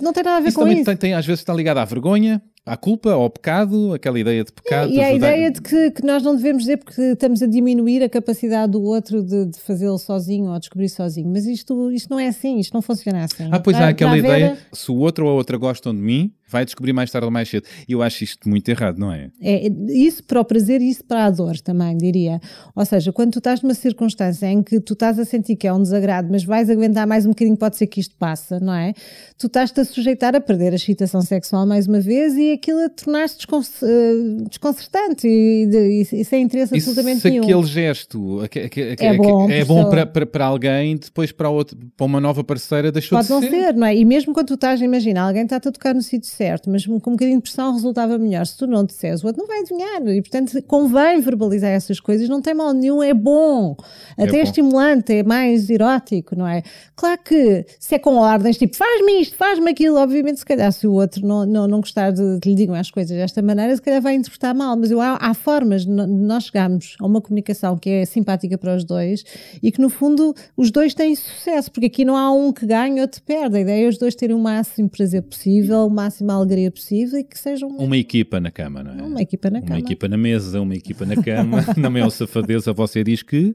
Não 0.00 0.12
tem 0.12 0.22
nada 0.22 0.38
a 0.38 0.40
ver 0.40 0.48
isso 0.48 0.56
com 0.56 0.62
também 0.62 0.78
isso. 0.78 0.86
Tem, 0.86 0.96
tem, 0.96 1.14
às 1.14 1.26
vezes 1.26 1.40
está 1.40 1.52
ligado 1.52 1.78
à 1.78 1.84
vergonha, 1.84 2.42
à 2.64 2.76
culpa, 2.76 3.12
ao 3.12 3.28
pecado, 3.28 3.92
aquela 3.92 4.18
ideia 4.18 4.42
de 4.42 4.52
pecado. 4.52 4.90
E, 4.90 4.96
e 4.96 5.00
a 5.00 5.12
ideia 5.12 5.50
de 5.50 5.60
que, 5.60 5.90
que, 5.90 6.04
nós 6.04 6.22
não 6.22 6.34
devemos 6.34 6.62
dizer 6.62 6.78
porque 6.78 7.00
estamos 7.00 7.42
a 7.42 7.46
diminuir 7.46 8.02
a 8.02 8.08
capacidade 8.08 8.72
do 8.72 8.82
outro 8.82 9.22
de, 9.22 9.46
de 9.46 9.58
fazê-lo 9.60 9.98
sozinho 9.98 10.46
ou 10.46 10.58
descobrir 10.58 10.88
sozinho. 10.88 11.28
Mas 11.30 11.44
isto, 11.46 11.90
isto 11.90 12.08
não 12.10 12.18
é 12.18 12.28
assim, 12.28 12.58
isto 12.58 12.72
não 12.72 12.80
funciona 12.80 13.24
assim. 13.24 13.48
Ah, 13.50 13.60
pois 13.60 13.76
há 13.76 13.88
aquela 13.88 14.16
ideia, 14.16 14.56
se 14.72 14.90
o 14.90 14.96
outro 14.96 15.26
ou 15.26 15.32
a 15.32 15.34
outra 15.34 15.58
gostam 15.58 15.94
de 15.94 16.00
mim, 16.00 16.32
vai 16.54 16.64
descobrir 16.64 16.92
mais 16.92 17.10
tarde 17.10 17.24
ou 17.24 17.32
mais 17.32 17.48
cedo. 17.48 17.66
E 17.88 17.92
eu 17.92 18.02
acho 18.02 18.22
isto 18.22 18.48
muito 18.48 18.68
errado, 18.68 18.96
não 18.96 19.12
é? 19.12 19.28
É 19.42 19.66
isso 19.90 20.22
para 20.22 20.40
o 20.40 20.44
prazer 20.44 20.80
e 20.80 20.88
isso 20.88 21.04
para 21.04 21.24
a 21.24 21.30
dor 21.30 21.58
também, 21.60 21.96
diria. 21.98 22.40
Ou 22.76 22.84
seja, 22.86 23.12
quando 23.12 23.32
tu 23.32 23.38
estás 23.38 23.60
numa 23.60 23.74
circunstância 23.74 24.46
em 24.46 24.62
que 24.62 24.78
tu 24.80 24.92
estás 24.92 25.18
a 25.18 25.24
sentir 25.24 25.56
que 25.56 25.66
é 25.66 25.72
um 25.72 25.82
desagrado, 25.82 26.28
mas 26.30 26.44
vais 26.44 26.70
aguentar 26.70 27.08
mais 27.08 27.26
um 27.26 27.30
bocadinho, 27.30 27.56
pode 27.56 27.76
ser 27.76 27.88
que 27.88 27.98
isto 27.98 28.14
passe, 28.16 28.60
não 28.60 28.72
é? 28.72 28.92
Tu 29.36 29.48
estás-te 29.48 29.80
a 29.80 29.84
sujeitar 29.84 30.36
a 30.36 30.40
perder 30.40 30.72
a 30.72 30.76
excitação 30.76 31.22
sexual 31.22 31.66
mais 31.66 31.88
uma 31.88 32.00
vez 32.00 32.34
e 32.36 32.52
aquilo 32.52 32.84
a 32.84 32.88
tornar-se 32.88 33.36
eh, 33.82 34.44
desconcertante 34.48 35.26
e, 35.26 35.66
de, 35.66 36.02
e, 36.12 36.24
sem 36.24 36.42
interesse 36.42 36.72
absolutamente 36.72 37.20
se 37.20 37.30
nenhum. 37.30 37.42
aquele 37.42 37.64
gesto 37.64 38.40
é 38.54 39.16
bom, 39.16 39.50
é 39.50 39.64
bom 39.64 39.90
para, 39.90 40.06
para, 40.06 40.24
para, 40.24 40.44
alguém, 40.44 40.96
depois 40.96 41.32
para, 41.32 41.48
outro, 41.48 41.76
para 41.96 42.06
uma 42.06 42.20
nova 42.20 42.44
parceira 42.44 42.92
deixou 42.92 43.18
pode 43.18 43.26
de 43.26 43.34
ser. 43.34 43.40
Pode 43.40 43.52
não 43.52 43.64
ser, 43.64 43.74
não 43.74 43.86
é? 43.88 43.96
E 43.96 44.04
mesmo 44.04 44.32
quando 44.32 44.46
tu 44.46 44.54
estás, 44.54 44.80
imagina, 44.80 45.22
alguém 45.22 45.42
está-te 45.42 45.68
a 45.68 45.72
tocar 45.72 45.94
no 45.94 46.02
sítio 46.02 46.30
certo, 46.30 46.43
mas 46.66 46.84
com 46.84 46.94
um 46.94 46.98
bocadinho 46.98 47.36
de 47.36 47.42
pressão 47.42 47.72
resultava 47.72 48.18
melhor. 48.18 48.44
Se 48.44 48.58
tu 48.58 48.66
não 48.66 48.84
disseres, 48.84 49.22
o 49.22 49.26
outro 49.26 49.42
não 49.42 49.48
vai 49.48 49.60
adivinhar. 49.60 50.06
E, 50.08 50.20
portanto, 50.20 50.62
convém 50.64 51.20
verbalizar 51.20 51.70
essas 51.70 52.00
coisas. 52.00 52.28
Não 52.28 52.42
tem 52.42 52.52
mal 52.52 52.72
nenhum, 52.74 53.02
é 53.02 53.14
bom. 53.14 53.76
Até 54.12 54.24
é, 54.24 54.30
bom. 54.32 54.36
é 54.36 54.42
estimulante, 54.42 55.12
é 55.12 55.22
mais 55.22 55.70
erótico, 55.70 56.36
não 56.36 56.46
é? 56.46 56.62
Claro 56.96 57.20
que 57.24 57.64
se 57.78 57.94
é 57.94 57.98
com 57.98 58.16
ordens, 58.16 58.58
tipo, 58.58 58.76
faz-me 58.76 59.20
isto, 59.20 59.36
faz-me 59.36 59.70
aquilo, 59.70 59.96
obviamente, 59.96 60.40
se 60.40 60.44
calhar, 60.44 60.70
se 60.72 60.86
o 60.86 60.92
outro 60.92 61.26
não, 61.26 61.46
não, 61.46 61.68
não 61.68 61.80
gostar 61.80 62.10
de 62.10 62.38
que 62.40 62.50
lhe 62.50 62.54
digam 62.54 62.74
as 62.74 62.90
coisas 62.90 63.16
desta 63.16 63.40
maneira, 63.40 63.74
se 63.74 63.80
calhar 63.80 64.02
vai 64.02 64.14
interpretar 64.14 64.54
mal. 64.54 64.76
Mas 64.76 64.90
eu, 64.90 65.00
há, 65.00 65.16
há 65.20 65.34
formas 65.34 65.84
de 65.84 65.90
nós 65.90 66.44
chegarmos 66.44 66.96
a 67.00 67.06
uma 67.06 67.20
comunicação 67.20 67.76
que 67.78 67.88
é 67.88 68.04
simpática 68.04 68.58
para 68.58 68.76
os 68.76 68.84
dois 68.84 69.24
e 69.62 69.72
que, 69.72 69.80
no 69.80 69.88
fundo, 69.88 70.34
os 70.56 70.70
dois 70.70 70.94
têm 70.94 71.14
sucesso, 71.14 71.70
porque 71.70 71.86
aqui 71.86 72.04
não 72.04 72.16
há 72.16 72.30
um 72.32 72.52
que 72.52 72.66
ganha 72.66 73.04
ou 73.04 73.14
outro 73.14 73.22
perde. 73.22 73.56
A 73.56 73.60
ideia 73.60 73.86
é 73.86 73.88
os 73.88 73.98
dois 73.98 74.14
terem 74.14 74.34
o 74.34 74.38
máximo 74.38 74.88
prazer 74.88 75.22
possível, 75.22 75.86
o 75.86 75.90
máximo 75.90 76.32
alegria 76.34 76.70
possível 76.70 77.18
e 77.18 77.24
que 77.24 77.38
sejam 77.38 77.68
uma... 77.68 77.82
uma 77.82 77.96
equipa 77.96 78.40
na 78.40 78.50
cama, 78.50 78.82
não 78.82 78.92
é? 78.92 79.02
Uma 79.02 79.22
equipa 79.22 79.50
na 79.50 79.58
uma 79.58 79.66
cama. 79.66 79.78
Uma 79.78 79.80
equipa 79.80 80.08
na 80.08 80.16
mesa, 80.16 80.60
uma 80.60 80.74
equipa 80.74 81.06
na 81.06 81.22
cama. 81.22 81.64
na 81.76 81.90
maior 81.90 82.10
safadeza 82.10 82.72
você 82.72 83.02
diz 83.02 83.22
que 83.22 83.54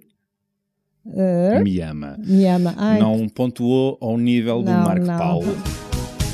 uh, 1.05 1.63
me 1.63 1.81
ama. 1.81 2.17
Me 2.25 2.45
ama. 2.45 2.73
Ai, 2.77 2.99
não 2.99 3.27
pontuou 3.27 3.97
ao 4.01 4.17
nível 4.17 4.61
não, 4.61 4.63
do 4.63 4.87
Marco 4.87 5.05
não. 5.05 5.17
Paulo. 5.17 5.57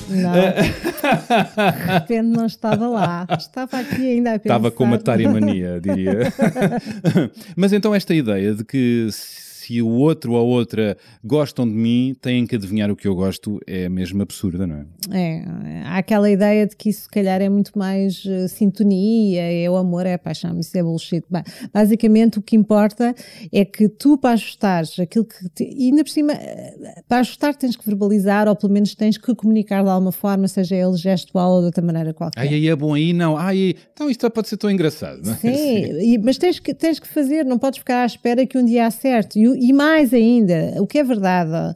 Não, 0.07 0.33
de 1.81 1.93
repente 1.93 2.27
não 2.27 2.45
estava 2.45 2.87
lá. 2.87 3.27
Estava 3.37 3.79
aqui 3.79 4.11
ainda 4.11 4.35
a 4.35 4.39
pensar. 4.39 4.55
Estava 4.55 4.71
com 4.71 4.83
uma 4.83 4.99
mania, 5.31 5.79
diria. 5.81 6.31
Mas 7.55 7.73
então 7.73 7.93
esta 7.93 8.13
ideia 8.13 8.53
de 8.53 8.63
que 8.63 9.07
se 9.65 9.81
o 9.81 9.89
outro 9.89 10.33
ou 10.33 10.37
a 10.37 10.41
outra 10.43 10.95
gostam 11.23 11.67
de 11.67 11.73
mim, 11.73 12.15
têm 12.21 12.45
que 12.45 12.55
adivinhar 12.55 12.91
o 12.91 12.95
que 12.95 13.07
eu 13.07 13.15
gosto, 13.15 13.59
é 13.65 13.89
mesmo 13.89 14.21
absurda, 14.21 14.67
não 14.67 14.75
é? 14.75 14.85
É, 15.11 15.81
há 15.85 15.97
aquela 15.97 16.29
ideia 16.29 16.67
de 16.67 16.75
que 16.75 16.89
isso 16.89 17.03
se 17.03 17.09
calhar 17.09 17.41
é 17.41 17.49
muito 17.49 17.77
mais 17.77 18.23
uh, 18.25 18.47
sintonia, 18.47 19.41
é 19.41 19.69
o 19.69 19.75
amor, 19.75 20.05
é 20.05 20.13
a 20.13 20.19
paixão, 20.19 20.59
isso 20.59 20.77
é 20.77 20.83
bullshit. 20.83 21.23
Basicamente 21.73 22.37
o 22.37 22.41
que 22.41 22.55
importa 22.55 23.15
é 23.51 23.65
que 23.65 23.89
tu 23.89 24.17
para 24.17 24.31
ajustares 24.31 24.99
aquilo 24.99 25.25
que... 25.25 25.49
Te, 25.49 25.63
e 25.63 25.89
ainda 25.89 26.03
por 26.03 26.11
cima, 26.11 26.33
eh, 26.33 27.01
para 27.07 27.19
ajustar 27.19 27.55
tens 27.55 27.75
que 27.75 27.85
verbalizar 27.85 28.47
ou 28.47 28.55
pelo 28.55 28.71
menos 28.71 28.93
tens 28.93 29.17
que 29.17 29.33
comunicar 29.33 29.83
de 29.83 29.89
alguma 29.89 30.11
forma, 30.11 30.47
seja 30.47 30.75
ele 30.75 30.95
gestual 30.95 31.53
ou 31.53 31.59
de 31.61 31.65
outra 31.67 31.83
maneira 31.83 32.13
qualquer. 32.13 32.39
Ai, 32.39 32.49
aí 32.49 32.67
é 32.67 32.75
bom 32.75 32.93
aí, 32.93 33.13
não. 33.13 33.35
Ai, 33.35 33.75
então 33.93 34.09
isto 34.09 34.29
pode 34.29 34.47
ser 34.47 34.57
tão 34.57 34.69
engraçado, 34.69 35.21
não 35.23 35.33
é? 35.33 35.37
Sim, 35.37 35.99
Sim. 35.99 36.17
mas 36.23 36.37
tens 36.37 36.59
que, 36.59 36.73
tens 36.73 36.99
que 36.99 37.07
fazer, 37.07 37.45
não 37.45 37.57
podes 37.57 37.79
ficar 37.79 38.03
à 38.03 38.05
espera 38.05 38.45
que 38.45 38.57
um 38.57 38.65
dia 38.65 38.85
acerte. 38.85 39.39
E 39.39 39.47
e 39.59 39.73
mais 39.73 40.13
ainda, 40.13 40.73
o 40.81 40.87
que 40.87 40.99
é 40.99 41.03
verdade 41.03 41.75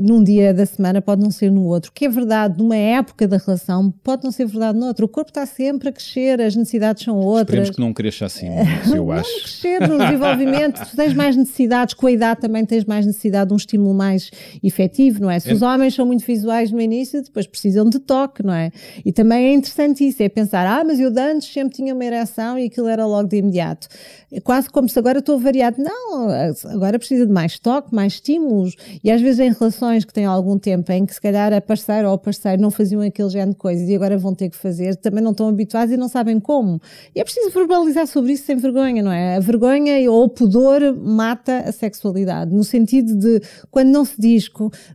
num 0.00 0.22
dia 0.22 0.54
da 0.54 0.64
semana 0.64 1.02
pode 1.02 1.20
não 1.20 1.30
ser 1.30 1.50
no 1.50 1.64
outro. 1.64 1.90
O 1.90 1.92
que 1.92 2.04
é 2.04 2.08
verdade 2.08 2.56
numa 2.58 2.76
época 2.76 3.26
da 3.26 3.36
relação 3.36 3.90
pode 4.02 4.22
não 4.22 4.30
ser 4.30 4.46
verdade 4.46 4.78
no 4.78 4.86
outro. 4.86 5.06
O 5.06 5.08
corpo 5.08 5.30
está 5.30 5.44
sempre 5.44 5.88
a 5.88 5.92
crescer, 5.92 6.40
as 6.40 6.54
necessidades 6.54 7.02
são 7.02 7.16
outras. 7.16 7.40
Esperemos 7.40 7.70
que 7.70 7.80
não 7.80 7.92
cresça 7.92 8.26
assim, 8.26 8.46
eu 8.94 9.10
acho. 9.10 9.28
Não 9.28 9.40
crescer 9.40 9.88
no 9.88 9.98
desenvolvimento, 9.98 10.88
tu 10.88 10.96
tens 10.96 11.14
mais 11.14 11.36
necessidades, 11.36 11.94
com 11.94 12.06
a 12.06 12.12
idade 12.12 12.40
também 12.40 12.64
tens 12.64 12.84
mais 12.84 13.04
necessidade 13.04 13.48
de 13.48 13.54
um 13.54 13.56
estímulo 13.56 13.92
mais 13.92 14.30
efetivo, 14.62 15.20
não 15.20 15.30
é? 15.30 15.40
Se 15.40 15.50
é. 15.50 15.52
os 15.52 15.62
homens 15.62 15.94
são 15.94 16.06
muito 16.06 16.24
visuais 16.24 16.70
no 16.70 16.80
início, 16.80 17.20
depois 17.20 17.46
precisam 17.46 17.88
de 17.88 17.98
toque, 17.98 18.44
não 18.44 18.54
é? 18.54 18.70
E 19.04 19.12
também 19.12 19.46
é 19.46 19.52
interessante 19.52 20.06
isso, 20.06 20.22
é 20.22 20.28
pensar, 20.28 20.64
ah, 20.64 20.84
mas 20.84 21.00
eu 21.00 21.10
de 21.10 21.20
antes 21.20 21.52
sempre 21.52 21.74
tinha 21.74 21.92
uma 21.92 22.04
ereção 22.04 22.56
e 22.56 22.66
aquilo 22.66 22.86
era 22.86 23.04
logo 23.04 23.28
de 23.28 23.36
imediato. 23.38 23.88
É 24.30 24.40
quase 24.40 24.70
como 24.70 24.88
se 24.88 24.98
agora 24.98 25.18
estou 25.18 25.38
variado. 25.38 25.76
Não, 25.82 26.28
agora 26.70 26.98
precisa 26.98 27.26
de 27.26 27.32
mais 27.32 27.58
toque, 27.58 27.94
mais 27.94 28.14
estímulos. 28.14 28.76
E 29.02 29.10
às 29.10 29.20
vezes 29.20 29.40
em 29.40 29.52
relação 29.52 29.71
relações 29.72 30.04
que 30.04 30.12
têm 30.12 30.24
algum 30.24 30.58
tempo 30.58 30.90
em 30.92 31.04
que 31.06 31.14
se 31.14 31.20
calhar 31.20 31.52
a 31.52 31.60
parceira 31.60 32.08
ou 32.08 32.14
o 32.14 32.18
parceiro 32.18 32.60
não 32.60 32.70
faziam 32.70 33.00
aquele 33.00 33.28
género 33.28 33.50
de 33.50 33.56
coisas 33.56 33.88
e 33.88 33.94
agora 33.94 34.16
vão 34.18 34.34
ter 34.34 34.50
que 34.50 34.56
fazer, 34.56 34.96
também 34.96 35.22
não 35.22 35.32
estão 35.32 35.48
habituados 35.48 35.92
e 35.92 35.96
não 35.96 36.08
sabem 36.08 36.38
como. 36.38 36.80
E 37.14 37.20
é 37.20 37.24
preciso 37.24 37.50
verbalizar 37.50 38.06
sobre 38.06 38.32
isso 38.32 38.44
sem 38.44 38.56
vergonha, 38.56 39.02
não 39.02 39.12
é? 39.12 39.36
A 39.36 39.40
vergonha 39.40 40.10
ou 40.10 40.24
o 40.24 40.28
pudor 40.28 40.80
mata 40.96 41.58
a 41.60 41.72
sexualidade, 41.72 42.52
no 42.52 42.64
sentido 42.64 43.16
de 43.16 43.40
quando 43.70 43.88
não 43.88 44.04
se 44.04 44.20
diz, 44.20 44.48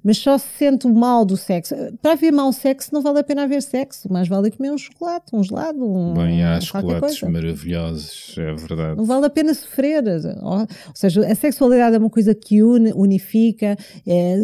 mas 0.03 0.17
só 0.17 0.37
se 0.37 0.47
sente 0.57 0.87
o 0.87 0.93
mal 0.93 1.25
do 1.25 1.35
sexo. 1.35 1.75
Para 2.01 2.13
haver 2.13 2.31
mau 2.31 2.51
sexo 2.53 2.93
não 2.93 3.01
vale 3.01 3.19
a 3.19 3.23
pena 3.23 3.43
haver 3.43 3.61
sexo, 3.61 4.11
mais 4.11 4.27
vale 4.27 4.51
comer 4.51 4.71
um 4.71 4.77
chocolate, 4.77 5.25
um 5.33 5.43
gelado, 5.43 5.83
um. 5.83 6.13
Bem, 6.13 6.43
há 6.43 6.61
chocolates 6.61 7.19
coisa. 7.19 7.29
maravilhosos, 7.29 8.35
é 8.37 8.53
verdade. 8.53 8.97
Não 8.97 9.05
vale 9.05 9.25
a 9.25 9.29
pena 9.29 9.53
sofrer. 9.53 10.03
Ou, 10.41 10.67
seja, 10.93 11.25
a 11.25 11.35
sexualidade 11.35 11.95
é 11.95 11.99
uma 11.99 12.09
coisa 12.09 12.33
que 12.35 12.61
une, 12.61 12.91
unifica, 12.93 13.77
é, 14.05 14.35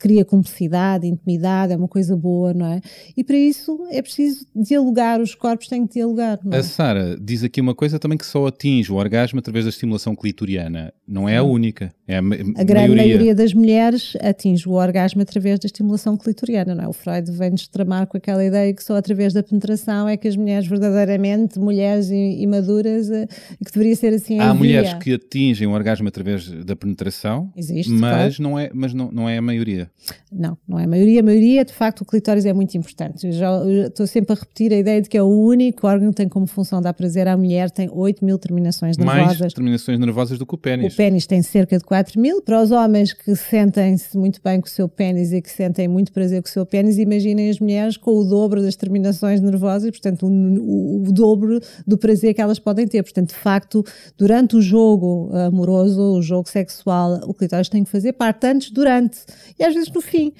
cria 0.00 0.24
cumplicidade, 0.24 1.06
intimidade, 1.06 1.74
é 1.74 1.76
uma 1.76 1.86
coisa 1.86 2.16
boa, 2.16 2.54
não 2.54 2.66
é? 2.66 2.80
E 3.14 3.22
para 3.22 3.36
isso 3.36 3.86
é 3.90 4.00
preciso 4.00 4.46
dialogar, 4.56 5.20
os 5.20 5.34
corpos 5.34 5.68
têm 5.68 5.86
que 5.86 5.94
dialogar. 5.94 6.40
Não 6.42 6.56
é? 6.56 6.60
A 6.60 6.62
Sara 6.62 7.16
diz 7.20 7.44
aqui 7.44 7.60
uma 7.60 7.74
coisa 7.74 7.98
também 7.98 8.16
que 8.16 8.24
só 8.24 8.46
atinge 8.46 8.90
o 8.90 8.96
orgasmo 8.96 9.38
através 9.38 9.66
da 9.66 9.68
estimulação 9.68 10.16
clitoriana. 10.16 10.92
Não 11.06 11.28
é 11.28 11.36
a 11.36 11.42
única, 11.42 11.92
é 12.10 12.16
a, 12.16 12.22
ma 12.22 12.34
a 12.34 12.64
grande 12.64 12.94
maioria. 12.94 12.94
maioria. 12.96 13.34
das 13.34 13.54
mulheres 13.54 14.16
atinge 14.20 14.68
o 14.68 14.72
orgasmo 14.72 15.22
através 15.22 15.60
da 15.60 15.66
estimulação 15.66 16.16
clitoriana, 16.16 16.74
não 16.74 16.84
é? 16.84 16.88
O 16.88 16.92
Freud 16.92 17.30
vem-nos 17.30 17.68
tramar 17.68 18.06
com 18.08 18.16
aquela 18.16 18.44
ideia 18.44 18.74
que 18.74 18.82
só 18.82 18.96
através 18.96 19.32
da 19.32 19.42
penetração 19.42 20.08
é 20.08 20.16
que 20.16 20.26
as 20.26 20.36
mulheres 20.36 20.66
verdadeiramente, 20.66 21.58
mulheres 21.60 22.10
e, 22.10 22.42
e 22.42 22.46
maduras, 22.48 23.08
eh, 23.10 23.28
que 23.64 23.72
deveria 23.72 23.94
ser 23.94 24.12
assim. 24.12 24.40
Há 24.40 24.52
mulheres 24.52 24.92
que 24.94 25.14
atingem 25.14 25.68
o 25.68 25.70
orgasmo 25.70 26.08
através 26.08 26.50
da 26.64 26.74
penetração, 26.74 27.52
Existe, 27.56 27.92
mas, 27.92 28.36
claro. 28.36 28.50
não, 28.50 28.58
é, 28.58 28.70
mas 28.74 28.92
não, 28.92 29.12
não 29.12 29.28
é 29.28 29.38
a 29.38 29.42
maioria. 29.42 29.88
Não, 30.32 30.58
não 30.66 30.80
é 30.80 30.84
a 30.84 30.88
maioria. 30.88 31.20
A 31.20 31.22
maioria, 31.22 31.64
de 31.64 31.72
facto, 31.72 32.00
o 32.00 32.04
clitóris 32.04 32.44
é 32.44 32.52
muito 32.52 32.76
importante. 32.76 33.26
Eu 33.26 33.32
já 33.32 33.50
eu 33.50 33.86
estou 33.86 34.06
sempre 34.06 34.32
a 34.32 34.36
repetir 34.36 34.72
a 34.72 34.76
ideia 34.76 35.00
de 35.00 35.08
que 35.08 35.16
é 35.16 35.22
o 35.22 35.28
único 35.28 35.86
órgão 35.86 36.10
que 36.10 36.16
tem 36.16 36.28
como 36.28 36.46
função 36.46 36.80
dar 36.82 36.92
prazer 36.92 37.28
à 37.28 37.36
mulher, 37.36 37.70
tem 37.70 37.88
8 37.92 38.24
mil 38.24 38.38
terminações 38.38 38.96
nervosas. 38.96 39.40
Mais 39.40 39.54
terminações 39.54 39.98
nervosas 39.98 40.38
do 40.38 40.46
que 40.46 40.54
o 40.54 40.58
pênis. 40.58 40.94
O 40.94 40.96
pênis 40.96 41.26
tem 41.26 41.42
cerca 41.42 41.78
de 41.78 41.84
4 41.84 41.99
mil. 42.18 42.42
Para 42.42 42.62
os 42.62 42.70
homens 42.70 43.12
que 43.12 43.34
sentem-se 43.34 44.16
muito 44.16 44.40
bem 44.42 44.60
com 44.60 44.66
o 44.66 44.70
seu 44.70 44.88
pênis 44.88 45.32
e 45.32 45.40
que 45.40 45.50
sentem 45.50 45.88
muito 45.88 46.12
prazer 46.12 46.42
com 46.42 46.48
o 46.48 46.50
seu 46.50 46.64
pênis, 46.64 46.98
imaginem 46.98 47.50
as 47.50 47.58
mulheres 47.58 47.96
com 47.96 48.12
o 48.12 48.24
dobro 48.24 48.62
das 48.62 48.76
terminações 48.76 49.40
nervosas 49.40 49.88
e, 49.88 49.90
portanto, 49.90 50.26
o, 50.26 50.30
o, 50.30 51.08
o 51.08 51.12
dobro 51.12 51.60
do 51.86 51.96
prazer 51.96 52.34
que 52.34 52.40
elas 52.40 52.58
podem 52.58 52.86
ter. 52.86 53.02
Portanto, 53.02 53.28
de 53.28 53.34
facto, 53.36 53.84
durante 54.16 54.56
o 54.56 54.62
jogo 54.62 55.30
amoroso, 55.34 56.18
o 56.18 56.22
jogo 56.22 56.48
sexual, 56.48 57.20
o 57.24 57.34
clitóris 57.34 57.68
tem 57.68 57.84
que 57.84 57.90
fazer 57.90 58.12
parte 58.12 58.46
antes, 58.46 58.70
durante 58.70 59.18
e 59.58 59.64
às 59.64 59.74
vezes 59.74 59.90
no 59.90 60.00
fim. 60.00 60.32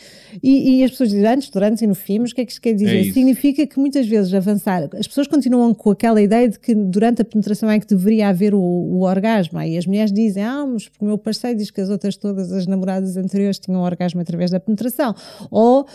E, 0.42 0.78
e 0.78 0.84
as 0.84 0.90
pessoas 0.92 1.10
dizem 1.10 1.26
antes, 1.26 1.50
durante 1.50 1.84
e 1.84 1.86
no 1.86 1.94
fim, 1.94 2.18
mas 2.20 2.30
o 2.30 2.34
que 2.34 2.40
é 2.40 2.44
que 2.44 2.52
isto 2.52 2.60
quer 2.60 2.74
dizer? 2.74 3.08
É 3.08 3.12
Significa 3.12 3.66
que 3.66 3.78
muitas 3.78 4.06
vezes 4.06 4.32
avançar, 4.32 4.88
as 4.94 5.06
pessoas 5.06 5.26
continuam 5.26 5.74
com 5.74 5.90
aquela 5.90 6.20
ideia 6.20 6.48
de 6.48 6.58
que 6.58 6.74
durante 6.74 7.22
a 7.22 7.24
penetração 7.24 7.70
é 7.70 7.78
que 7.78 7.86
deveria 7.86 8.28
haver 8.28 8.54
o, 8.54 8.60
o 8.60 9.02
orgasmo. 9.02 9.58
Aí 9.58 9.76
as 9.76 9.86
mulheres 9.86 10.12
dizem, 10.12 10.42
ah, 10.42 10.66
mas 10.66 10.88
porque 10.88 11.04
o 11.04 11.08
meu 11.08 11.18
parceiro 11.18 11.49
diz 11.54 11.70
que 11.70 11.80
as 11.80 11.90
outras 11.90 12.16
todas, 12.16 12.52
as 12.52 12.66
namoradas 12.66 13.16
anteriores, 13.16 13.58
tinham 13.58 13.80
orgasmo 13.82 14.20
através 14.20 14.50
da 14.50 14.60
penetração. 14.60 15.14
Ou 15.50 15.82
uh, 15.82 15.86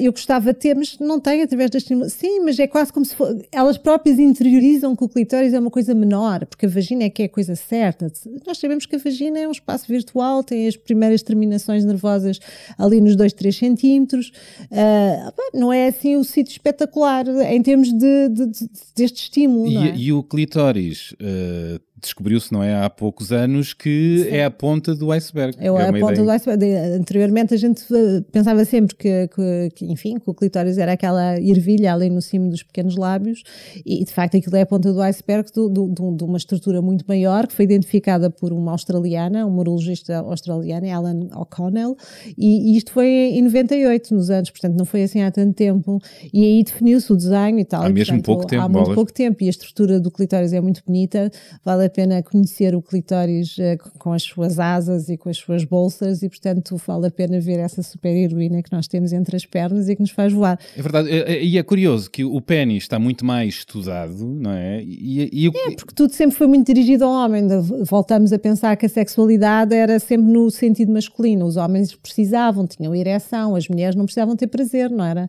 eu 0.00 0.12
gostava 0.12 0.52
de 0.52 0.58
ter, 0.58 0.76
mas 0.76 0.98
não 0.98 1.20
tem 1.20 1.42
através 1.42 1.70
da 1.70 1.78
estimulação. 1.78 2.18
Sim, 2.18 2.40
mas 2.40 2.58
é 2.58 2.66
quase 2.66 2.92
como 2.92 3.04
se 3.06 3.14
for, 3.14 3.36
elas 3.50 3.78
próprias 3.78 4.18
interiorizam 4.18 4.94
que 4.96 5.04
o 5.04 5.08
clitóris 5.08 5.52
é 5.52 5.58
uma 5.58 5.70
coisa 5.70 5.94
menor, 5.94 6.46
porque 6.46 6.66
a 6.66 6.68
vagina 6.68 7.04
é 7.04 7.10
que 7.10 7.22
é 7.22 7.26
a 7.26 7.28
coisa 7.28 7.54
certa. 7.56 8.10
Nós 8.46 8.58
sabemos 8.58 8.86
que 8.86 8.96
a 8.96 8.98
vagina 8.98 9.38
é 9.38 9.48
um 9.48 9.52
espaço 9.52 9.86
virtual, 9.88 10.42
tem 10.42 10.66
as 10.66 10.76
primeiras 10.76 11.22
terminações 11.22 11.84
nervosas 11.84 12.38
ali 12.78 13.00
nos 13.00 13.16
2, 13.16 13.32
3 13.32 13.56
centímetros. 13.56 14.32
Uh, 14.70 15.32
não 15.54 15.72
é 15.72 15.88
assim 15.88 16.16
o 16.16 16.24
sítio 16.24 16.52
espetacular 16.52 17.26
em 17.28 17.62
termos 17.62 17.92
de, 17.92 18.28
de, 18.28 18.46
de 18.46 18.70
deste 18.96 19.22
estímulo. 19.24 19.68
E, 19.68 19.76
é? 19.76 19.96
e 19.96 20.12
o 20.12 20.22
clitóris 20.22 21.12
uh, 21.12 21.80
descobriu-se, 22.02 22.52
não 22.52 22.62
é, 22.62 22.84
há 22.84 22.90
poucos 22.90 23.32
anos, 23.32 23.72
que 23.72 24.24
Sim. 24.24 24.36
é 24.36 24.44
a 24.44 24.50
ponta 24.50 24.94
do 24.94 25.10
iceberg. 25.12 25.56
É, 25.58 25.66
é 25.66 25.68
a 25.68 25.92
ponta 25.92 26.12
ideia. 26.12 26.24
do 26.24 26.30
iceberg. 26.30 26.64
Anteriormente 26.98 27.54
a 27.54 27.56
gente 27.56 27.82
eh, 27.94 28.22
pensava 28.30 28.64
sempre 28.64 28.96
que, 28.96 29.28
que, 29.28 29.70
que, 29.74 29.86
enfim, 29.86 30.18
que 30.18 30.28
o 30.28 30.34
clitóris 30.34 30.78
era 30.78 30.92
aquela 30.92 31.38
ervilha 31.40 31.94
ali 31.94 32.10
no 32.10 32.20
cimo 32.20 32.50
dos 32.50 32.62
pequenos 32.62 32.96
lábios 32.96 33.42
e, 33.86 34.04
de 34.04 34.12
facto, 34.12 34.36
aquilo 34.36 34.56
é 34.56 34.62
a 34.62 34.66
ponta 34.66 34.92
do 34.92 35.00
iceberg 35.00 35.50
do, 35.52 35.68
do, 35.68 35.88
do, 35.88 36.16
de 36.16 36.24
uma 36.24 36.36
estrutura 36.36 36.82
muito 36.82 37.04
maior 37.06 37.46
que 37.46 37.54
foi 37.54 37.64
identificada 37.64 38.28
por 38.30 38.52
uma 38.52 38.72
australiana, 38.72 39.46
uma 39.46 39.60
urologista 39.60 40.18
australiana, 40.18 40.88
Ellen 40.88 41.30
O'Connell, 41.34 41.96
e, 42.36 42.72
e, 42.72 42.76
isto 42.76 42.92
foi 42.92 43.06
em 43.06 43.42
98, 43.42 44.14
nos 44.14 44.30
anos, 44.30 44.50
portanto 44.50 44.76
não 44.76 44.84
foi 44.84 45.02
assim 45.04 45.22
há 45.22 45.30
tanto 45.30 45.54
tempo, 45.54 46.00
e 46.32 46.44
aí 46.44 46.64
definiu-se 46.64 47.12
o 47.12 47.16
desenho 47.16 47.58
e 47.58 47.64
tal. 47.64 47.82
Há 47.82 47.90
e, 47.90 47.92
mesmo 47.92 48.16
portanto, 48.16 48.26
pouco 48.26 48.46
tempo. 48.46 48.62
Há 48.62 48.68
muito 48.68 48.94
pouco 48.94 49.12
tempo 49.12 49.42
e 49.42 49.46
a 49.46 49.50
estrutura 49.50 50.00
do 50.00 50.10
clitóris 50.10 50.52
é 50.52 50.60
muito 50.60 50.82
bonita, 50.86 51.30
vale 51.64 51.86
a 51.86 51.91
pena 51.92 52.22
conhecer 52.22 52.74
o 52.74 52.82
clitóris 52.82 53.56
uh, 53.58 53.78
com 53.98 54.12
as 54.12 54.22
suas 54.22 54.58
asas 54.58 55.08
e 55.08 55.16
com 55.16 55.28
as 55.28 55.36
suas 55.36 55.64
bolsas 55.64 56.22
e, 56.22 56.28
portanto, 56.28 56.76
vale 56.86 57.06
a 57.06 57.10
pena 57.10 57.38
ver 57.40 57.58
essa 57.58 57.82
super 57.82 58.14
heroína 58.14 58.62
que 58.62 58.72
nós 58.72 58.88
temos 58.88 59.12
entre 59.12 59.36
as 59.36 59.46
pernas 59.46 59.88
e 59.88 59.94
que 59.94 60.02
nos 60.02 60.10
faz 60.10 60.32
voar. 60.32 60.58
É 60.76 60.82
verdade, 60.82 61.08
e 61.10 61.58
é 61.58 61.62
curioso 61.62 62.10
que 62.10 62.24
o 62.24 62.40
pênis 62.40 62.84
está 62.84 62.98
muito 62.98 63.24
mais 63.24 63.54
estudado, 63.54 64.24
não 64.24 64.52
é? 64.52 64.82
E, 64.82 65.30
e 65.32 65.48
o... 65.48 65.52
É, 65.54 65.74
porque 65.74 65.94
tudo 65.94 66.12
sempre 66.12 66.36
foi 66.36 66.46
muito 66.46 66.66
dirigido 66.66 67.04
ao 67.04 67.10
homem. 67.10 67.46
Voltamos 67.84 68.32
a 68.32 68.38
pensar 68.38 68.76
que 68.76 68.86
a 68.86 68.88
sexualidade 68.88 69.74
era 69.74 69.98
sempre 69.98 70.32
no 70.32 70.50
sentido 70.50 70.92
masculino. 70.92 71.44
Os 71.46 71.56
homens 71.56 71.94
precisavam, 71.94 72.66
tinham 72.66 72.94
ereção, 72.94 73.54
as 73.54 73.68
mulheres 73.68 73.94
não 73.94 74.04
precisavam 74.04 74.34
ter 74.34 74.46
prazer, 74.46 74.90
não 74.90 75.04
era? 75.04 75.28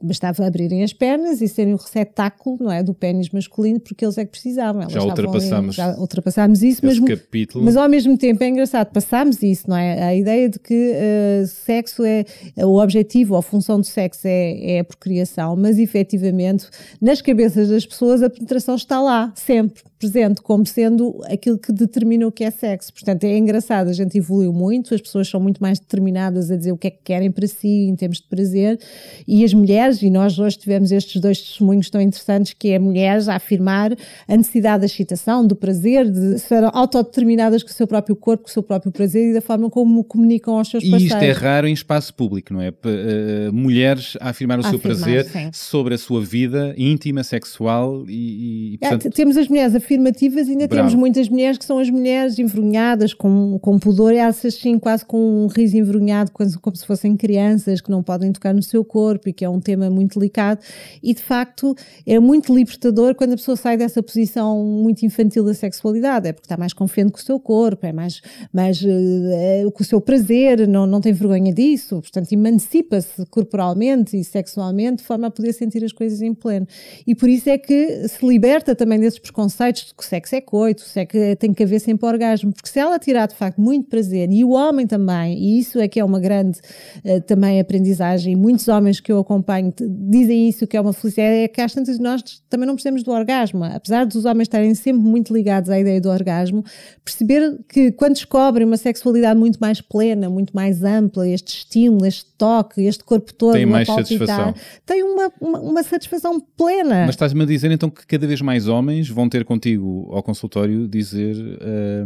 Bastava 0.00 0.46
abrirem 0.46 0.82
as 0.82 0.92
pernas 0.92 1.40
e 1.40 1.48
serem 1.48 1.74
o 1.74 1.76
receptáculo, 1.76 2.58
não 2.60 2.70
é? 2.70 2.82
Do 2.82 2.94
pênis 2.94 3.30
masculino, 3.30 3.80
porque 3.80 4.04
eles 4.04 4.18
é 4.18 4.24
que 4.24 4.30
precisavam. 4.30 4.82
Elas 4.82 4.92
já 4.92 5.02
ultrapassamos. 5.02 5.76
Já 5.80 5.96
ultrapassámos 5.96 6.62
isso, 6.62 6.84
mas, 6.84 6.98
capítulo... 7.00 7.64
mas 7.64 7.76
ao 7.76 7.88
mesmo 7.88 8.16
tempo 8.16 8.42
é 8.44 8.48
engraçado, 8.48 8.92
passámos 8.92 9.42
isso, 9.42 9.68
não 9.68 9.76
é? 9.76 10.02
A 10.02 10.14
ideia 10.14 10.48
de 10.48 10.58
que 10.58 10.92
uh, 10.92 11.46
sexo 11.46 12.04
é 12.04 12.24
o 12.58 12.80
objetivo, 12.80 13.36
a 13.36 13.42
função 13.42 13.80
do 13.80 13.86
sexo 13.86 14.26
é, 14.26 14.76
é 14.76 14.80
a 14.80 14.84
procriação, 14.84 15.56
mas 15.56 15.78
efetivamente 15.78 16.66
nas 17.00 17.20
cabeças 17.20 17.68
das 17.68 17.86
pessoas 17.86 18.22
a 18.22 18.30
penetração 18.30 18.74
está 18.74 19.00
lá, 19.00 19.32
sempre 19.34 19.82
presente, 20.00 20.40
como 20.40 20.66
sendo 20.66 21.20
aquilo 21.26 21.58
que 21.58 21.70
determina 21.72 22.26
o 22.26 22.32
que 22.32 22.42
é 22.42 22.50
sexo. 22.50 22.92
Portanto, 22.92 23.24
é 23.24 23.36
engraçado, 23.36 23.88
a 23.88 23.92
gente 23.92 24.16
evoluiu 24.16 24.52
muito, 24.52 24.94
as 24.94 25.00
pessoas 25.00 25.28
são 25.28 25.38
muito 25.38 25.60
mais 25.60 25.78
determinadas 25.78 26.50
a 26.50 26.56
dizer 26.56 26.72
o 26.72 26.76
que 26.76 26.86
é 26.86 26.90
que 26.90 27.00
querem 27.04 27.30
para 27.30 27.46
si 27.46 27.68
em 27.68 27.94
termos 27.94 28.18
de 28.18 28.26
prazer, 28.26 28.80
e 29.28 29.44
as 29.44 29.52
mulheres, 29.52 30.02
e 30.02 30.10
nós 30.10 30.38
hoje 30.38 30.58
tivemos 30.58 30.90
estes 30.90 31.20
dois 31.20 31.40
testemunhos 31.40 31.90
tão 31.90 32.00
interessantes, 32.00 32.54
que 32.54 32.70
é 32.70 32.78
mulheres 32.78 33.28
a 33.28 33.36
afirmar 33.36 33.94
a 34.26 34.36
necessidade 34.36 34.80
da 34.80 34.86
excitação, 34.86 35.46
do 35.46 35.54
prazer, 35.54 36.10
de 36.10 36.38
ser 36.38 36.64
autodeterminadas 36.72 37.62
com 37.62 37.68
o 37.68 37.72
seu 37.72 37.86
próprio 37.86 38.16
corpo, 38.16 38.44
com 38.44 38.50
o 38.50 38.52
seu 38.52 38.62
próprio 38.62 38.90
prazer 38.90 39.30
e 39.30 39.34
da 39.34 39.42
forma 39.42 39.68
como 39.68 40.02
comunicam 40.02 40.56
aos 40.56 40.70
seus 40.70 40.82
parceiros. 40.82 41.02
E 41.02 41.06
isto 41.14 41.22
é 41.22 41.32
raro 41.32 41.68
em 41.68 41.72
espaço 41.72 42.14
público, 42.14 42.54
não 42.54 42.62
é? 42.62 42.70
Uh, 42.70 43.52
mulheres 43.52 44.16
a 44.20 44.30
afirmar 44.30 44.58
o 44.58 44.60
a 44.60 44.70
seu 44.70 44.78
afirmar, 44.78 44.96
prazer 44.96 45.24
sim. 45.26 45.50
sobre 45.52 45.94
a 45.94 45.98
sua 45.98 46.22
vida 46.22 46.74
íntima, 46.78 47.22
sexual 47.22 48.04
e, 48.08 48.72
e 48.72 48.78
é, 48.80 48.88
portanto... 48.88 49.06
é, 49.06 49.10
temos 49.10 49.36
as 49.36 49.48
mulheres 49.48 49.74
afirmativas 49.90 50.48
ainda 50.48 50.68
Bravo. 50.68 50.74
temos 50.74 50.94
muitas 50.94 51.28
mulheres 51.28 51.58
que 51.58 51.64
são 51.64 51.78
as 51.78 51.90
mulheres 51.90 52.38
envergonhadas, 52.38 53.12
com, 53.12 53.58
com 53.58 53.78
pudor, 53.78 54.14
essas 54.14 54.54
sim 54.54 54.78
quase 54.78 55.04
com 55.04 55.44
um 55.44 55.46
riso 55.48 55.76
envergonhado, 55.76 56.30
como, 56.30 56.60
como 56.60 56.76
se 56.76 56.86
fossem 56.86 57.16
crianças 57.16 57.80
que 57.80 57.90
não 57.90 58.02
podem 58.02 58.30
tocar 58.32 58.54
no 58.54 58.62
seu 58.62 58.84
corpo 58.84 59.28
e 59.28 59.32
que 59.32 59.44
é 59.44 59.48
um 59.48 59.60
tema 59.60 59.90
muito 59.90 60.18
delicado 60.18 60.60
e 61.02 61.12
de 61.12 61.22
facto 61.22 61.74
é 62.06 62.20
muito 62.20 62.54
libertador 62.54 63.14
quando 63.14 63.32
a 63.32 63.36
pessoa 63.36 63.56
sai 63.56 63.76
dessa 63.76 64.02
posição 64.02 64.62
muito 64.64 65.04
infantil 65.04 65.44
da 65.44 65.54
sexualidade, 65.54 66.28
é 66.28 66.32
porque 66.32 66.46
está 66.46 66.56
mais 66.56 66.72
confiante 66.72 67.12
com 67.12 67.18
o 67.18 67.22
seu 67.22 67.40
corpo, 67.40 67.84
é 67.84 67.92
mais, 67.92 68.20
mais 68.52 68.80
uh, 68.82 69.70
com 69.72 69.82
o 69.82 69.86
seu 69.86 70.00
prazer, 70.00 70.68
não, 70.68 70.86
não 70.86 71.00
tem 71.00 71.12
vergonha 71.12 71.52
disso, 71.52 72.00
portanto, 72.00 72.30
emancipa-se 72.32 73.26
corporalmente 73.26 74.16
e 74.16 74.22
sexualmente 74.22 74.98
de 74.98 75.04
forma 75.04 75.26
a 75.26 75.30
poder 75.30 75.52
sentir 75.52 75.84
as 75.84 75.92
coisas 75.92 76.22
em 76.22 76.32
pleno. 76.32 76.66
E 77.06 77.14
por 77.14 77.28
isso 77.28 77.48
é 77.48 77.58
que 77.58 78.06
se 78.08 78.24
liberta 78.24 78.74
também 78.74 79.00
desses 79.00 79.18
preconceitos 79.18 79.79
de 79.86 79.94
que 79.94 80.02
o 80.02 80.06
sexo 80.06 80.34
é 80.34 80.40
coito, 80.40 80.82
o 80.82 80.86
sexo 80.86 81.18
tem 81.38 81.52
que 81.52 81.62
haver 81.62 81.80
sempre 81.80 82.06
orgasmo, 82.06 82.52
porque 82.52 82.68
se 82.68 82.78
ela 82.78 82.98
tirar 82.98 83.26
de 83.26 83.34
facto 83.34 83.60
muito 83.60 83.88
prazer, 83.88 84.30
e 84.30 84.44
o 84.44 84.50
homem 84.50 84.86
também, 84.86 85.38
e 85.38 85.58
isso 85.58 85.78
é 85.78 85.88
que 85.88 86.00
é 86.00 86.04
uma 86.04 86.20
grande 86.20 86.58
uh, 87.04 87.20
também 87.22 87.60
aprendizagem, 87.60 88.36
muitos 88.36 88.68
homens 88.68 89.00
que 89.00 89.10
eu 89.10 89.18
acompanho 89.18 89.72
dizem 89.78 90.48
isso, 90.48 90.66
que 90.66 90.76
é 90.76 90.80
uma 90.80 90.92
felicidade, 90.92 91.34
é 91.36 91.48
que 91.48 91.60
às 91.60 91.72
tantas 91.72 91.98
nós 91.98 92.22
também 92.48 92.66
não 92.66 92.74
precisamos 92.74 93.02
do 93.02 93.10
orgasmo, 93.10 93.64
apesar 93.64 94.06
dos 94.06 94.24
homens 94.24 94.42
estarem 94.42 94.74
sempre 94.74 95.02
muito 95.02 95.32
ligados 95.32 95.70
à 95.70 95.78
ideia 95.78 96.00
do 96.00 96.08
orgasmo, 96.08 96.64
perceber 97.04 97.58
que 97.68 97.92
quando 97.92 98.14
descobrem 98.14 98.66
uma 98.66 98.76
sexualidade 98.76 99.38
muito 99.38 99.58
mais 99.58 99.80
plena, 99.80 100.28
muito 100.28 100.54
mais 100.54 100.82
ampla, 100.82 101.28
este 101.28 101.58
estímulo, 101.58 102.06
este 102.06 102.26
toque, 102.36 102.82
este 102.82 103.04
corpo 103.04 103.32
todo, 103.34 103.52
tem 103.52 103.66
mais 103.66 103.86
satisfação. 103.86 104.54
Tem 104.86 105.02
uma, 105.02 105.32
uma, 105.40 105.60
uma 105.60 105.82
satisfação 105.82 106.40
plena. 106.56 107.06
Mas 107.06 107.10
estás-me 107.10 107.42
a 107.42 107.46
dizer 107.46 107.70
então 107.70 107.90
que 107.90 108.06
cada 108.06 108.26
vez 108.26 108.40
mais 108.40 108.66
homens 108.66 109.08
vão 109.08 109.28
ter 109.28 109.44
contigo 109.44 109.69
ao 109.76 110.22
consultório 110.22 110.88
dizer 110.88 111.36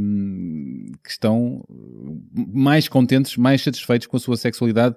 um, 0.01 0.93
que 1.03 1.11
estão 1.11 1.65
mais 2.33 2.89
contentes, 2.89 3.37
mais 3.37 3.63
satisfeitos 3.63 4.07
com 4.07 4.17
a 4.17 4.21
sua 4.21 4.37
sexualidade 4.37 4.97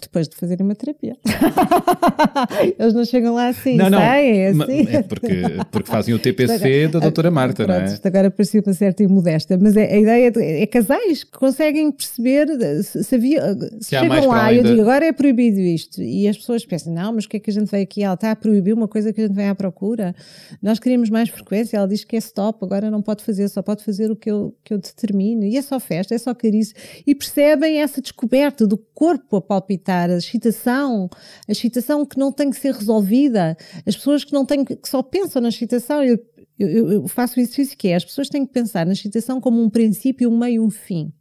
Depois 0.00 0.28
de 0.28 0.36
fazerem 0.36 0.64
uma 0.64 0.74
terapia. 0.74 1.16
Eles 2.78 2.94
não 2.94 3.04
chegam 3.04 3.34
lá 3.34 3.48
assim, 3.48 3.76
Não, 3.76 3.88
não. 3.90 3.98
saem, 3.98 4.38
é 4.40 4.48
assim. 4.48 4.86
É 4.88 5.02
porque, 5.02 5.28
porque 5.70 5.90
fazem 5.90 6.14
o 6.14 6.18
TPC 6.18 6.88
da 6.88 6.98
doutora 6.98 7.30
Marta, 7.30 7.66
não 7.66 7.74
Pronto, 7.74 7.90
é? 7.90 7.94
isto 7.94 8.06
agora 8.06 8.30
parecia 8.30 8.62
uma 8.64 8.72
certa 8.72 9.02
imodesta, 9.02 9.58
mas 9.60 9.76
é, 9.76 9.92
a 9.94 9.98
ideia 9.98 10.30
de- 10.30 10.42
é, 10.42 10.66
casais 10.66 11.24
que 11.24 11.32
conseguem 11.38 11.90
perceber 11.90 12.46
se, 12.82 13.04
se 13.04 13.14
havia, 13.14 13.56
se 13.80 13.96
há 13.96 14.04
mais 14.04 14.22
chegam 14.22 14.36
lá 14.36 14.52
e 14.52 14.58
eu 14.58 14.62
da- 14.62 14.68
digo 14.70 14.82
agora 14.82 15.06
é 15.06 15.12
proibido 15.12 15.58
isto 15.60 16.02
e 16.02 16.28
as 16.28 16.36
pessoas 16.36 16.64
pensam, 16.64 16.92
não, 16.92 17.12
mas 17.14 17.24
o 17.24 17.28
que 17.28 17.36
é 17.38 17.40
que 17.40 17.50
a 17.50 17.52
gente 17.52 17.70
veio 17.70 17.82
aqui? 17.82 18.02
Ela 18.02 18.14
está 18.14 18.30
a 18.30 18.36
proibir 18.36 18.74
uma 18.74 18.88
coisa 18.88 19.12
que 19.12 19.20
a 19.20 19.26
gente 19.26 19.34
vem 19.34 19.48
à 19.48 19.54
procura. 19.54 20.14
Nós 20.62 20.78
queríamos 20.78 21.10
mais 21.10 21.28
frequência, 21.28 21.76
ela 21.76 21.88
diz 21.88 22.04
que 22.04 22.16
é 22.16 22.18
stop, 22.18 22.58
agora 22.64 22.90
não 22.90 23.02
pode 23.02 23.24
fazer, 23.24 23.48
só 23.48 23.62
pode 23.62 23.82
fazer 23.84 24.10
o 24.10 24.16
que 24.16 24.30
eu, 24.30 24.54
que 24.64 24.72
eu 24.74 24.78
determino 24.78 25.44
e 25.44 25.56
é 25.56 25.62
só 25.62 25.80
festa, 25.80 26.14
é 26.14 26.18
só 26.18 26.34
carice 26.34 26.74
e 27.06 27.14
percebem 27.14 27.80
essa 27.80 28.00
descoberta 28.00 28.66
do 28.66 28.76
corpo 28.76 29.36
a 29.36 29.40
palpitar, 29.42 29.85
a 29.92 30.16
excitação, 30.16 31.08
a 31.48 31.52
excitação 31.52 32.04
que 32.06 32.18
não 32.18 32.32
tem 32.32 32.50
que 32.50 32.56
ser 32.58 32.74
resolvida, 32.74 33.56
as 33.86 33.96
pessoas 33.96 34.24
que 34.24 34.32
não 34.32 34.44
têm 34.44 34.64
que 34.64 34.76
que 34.76 34.88
só 34.88 35.02
pensam 35.02 35.40
na 35.42 35.48
excitação. 35.48 36.02
Eu, 36.02 36.18
eu, 36.58 36.90
eu- 36.92 37.08
faço 37.08 37.38
o 37.38 37.42
exercício 37.42 37.76
que 37.76 37.88
é: 37.88 37.96
as 37.96 38.04
pessoas 38.04 38.28
têm 38.28 38.46
que 38.46 38.52
pensar 38.52 38.86
na 38.86 38.92
excitação 38.92 39.40
como 39.40 39.62
um 39.62 39.68
princípio, 39.70 40.30
um 40.30 40.38
meio 40.38 40.64
um 40.64 40.70
fim. 40.70 41.12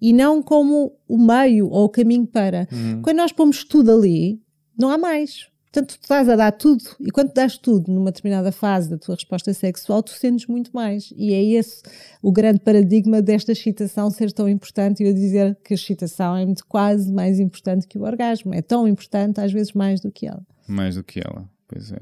E 0.00 0.12
não 0.12 0.40
como 0.42 0.92
o 1.08 1.18
meio 1.18 1.68
ou 1.68 1.84
o 1.84 1.88
caminho 1.88 2.26
para. 2.26 2.68
Quando 3.02 3.16
nós 3.16 3.32
pomos 3.32 3.64
tudo 3.64 3.90
ali, 3.90 4.40
não 4.78 4.90
há 4.90 4.96
mais. 4.98 5.46
Portanto, 5.70 5.98
tu 5.98 6.02
estás 6.02 6.28
a 6.30 6.36
dar 6.36 6.52
tudo, 6.52 6.82
e 6.98 7.10
quando 7.10 7.32
dás 7.34 7.58
tudo 7.58 7.92
numa 7.92 8.10
determinada 8.10 8.50
fase 8.50 8.88
da 8.88 8.96
tua 8.96 9.14
resposta 9.14 9.52
sexual, 9.52 10.02
tu 10.02 10.12
sentes 10.12 10.46
muito 10.46 10.70
mais. 10.72 11.12
E 11.14 11.34
é 11.34 11.44
esse 11.44 11.82
o 12.22 12.32
grande 12.32 12.60
paradigma 12.60 13.20
desta 13.20 13.52
excitação 13.52 14.10
ser 14.10 14.32
tão 14.32 14.48
importante. 14.48 15.02
E 15.02 15.06
eu 15.06 15.12
dizer 15.12 15.56
que 15.62 15.74
a 15.74 15.76
excitação 15.76 16.36
é 16.36 16.44
muito 16.44 16.64
quase 16.66 17.12
mais 17.12 17.38
importante 17.38 17.86
que 17.86 17.98
o 17.98 18.02
orgasmo. 18.02 18.54
É 18.54 18.62
tão 18.62 18.88
importante, 18.88 19.40
às 19.40 19.52
vezes, 19.52 19.72
mais 19.74 20.00
do 20.00 20.10
que 20.10 20.26
ela. 20.26 20.44
Mais 20.66 20.94
do 20.94 21.04
que 21.04 21.20
ela, 21.20 21.48
pois 21.66 21.92
é. 21.92 22.00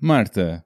Marta, 0.00 0.64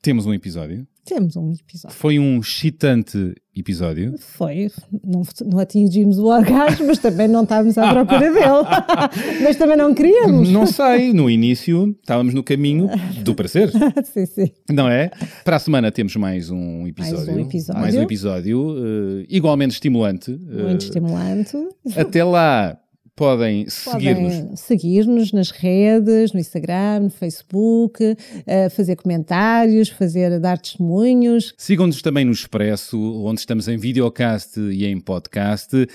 temos 0.00 0.26
um 0.26 0.34
episódio. 0.34 0.86
Temos 1.04 1.36
um 1.36 1.52
episódio. 1.52 1.96
Foi 1.96 2.18
um 2.18 2.38
excitante 2.40 3.34
episódio. 3.54 4.14
Foi, 4.18 4.70
não, 5.04 5.22
não 5.46 5.58
atingimos 5.58 6.18
o 6.18 6.26
orgasmo, 6.26 6.86
mas 6.86 6.98
também 6.98 7.28
não 7.28 7.42
estávamos 7.44 7.76
à 7.78 7.92
procura 7.92 8.20
dele. 8.32 8.42
mas 9.44 9.56
também 9.56 9.76
não 9.76 9.94
queríamos. 9.94 10.48
Não 10.50 10.66
sei, 10.66 11.12
no 11.12 11.28
início 11.28 11.94
estávamos 12.00 12.32
no 12.34 12.42
caminho 12.42 12.88
do 13.22 13.34
prazer, 13.34 13.70
sim, 14.12 14.26
sim. 14.26 14.50
não 14.70 14.88
é? 14.88 15.10
Para 15.44 15.56
a 15.56 15.58
semana 15.58 15.92
temos 15.92 16.16
mais 16.16 16.50
um 16.50 16.86
episódio. 16.86 17.34
um 17.34 17.40
episódio. 17.40 17.80
Mais 17.82 17.94
um 17.94 18.02
episódio, 18.02 18.74
eh, 18.78 19.26
igualmente 19.28 19.74
estimulante. 19.74 20.30
Muito 20.30 20.84
Eh, 20.84 20.88
estimulante. 20.88 21.56
Até 21.96 22.24
lá 22.24 22.78
podem 23.16 23.68
seguir-nos. 23.68 24.60
Seguir-nos 24.60 25.32
nas 25.32 25.50
redes, 25.50 26.32
no 26.32 26.40
Instagram, 26.40 27.00
no 27.00 27.10
Facebook, 27.10 28.16
eh, 28.46 28.68
fazer 28.68 28.96
comentários, 28.96 29.88
fazer 29.88 30.40
dar 30.40 30.58
testemunhos. 30.58 31.54
Sigam-nos 31.56 32.02
também 32.02 32.24
no 32.24 32.32
Expresso, 32.32 32.98
onde 33.24 33.40
estamos 33.40 33.68
em 33.68 33.76
videocast 33.76 34.58
e 34.58 34.84
em 34.84 35.00
podcast. 35.00 35.86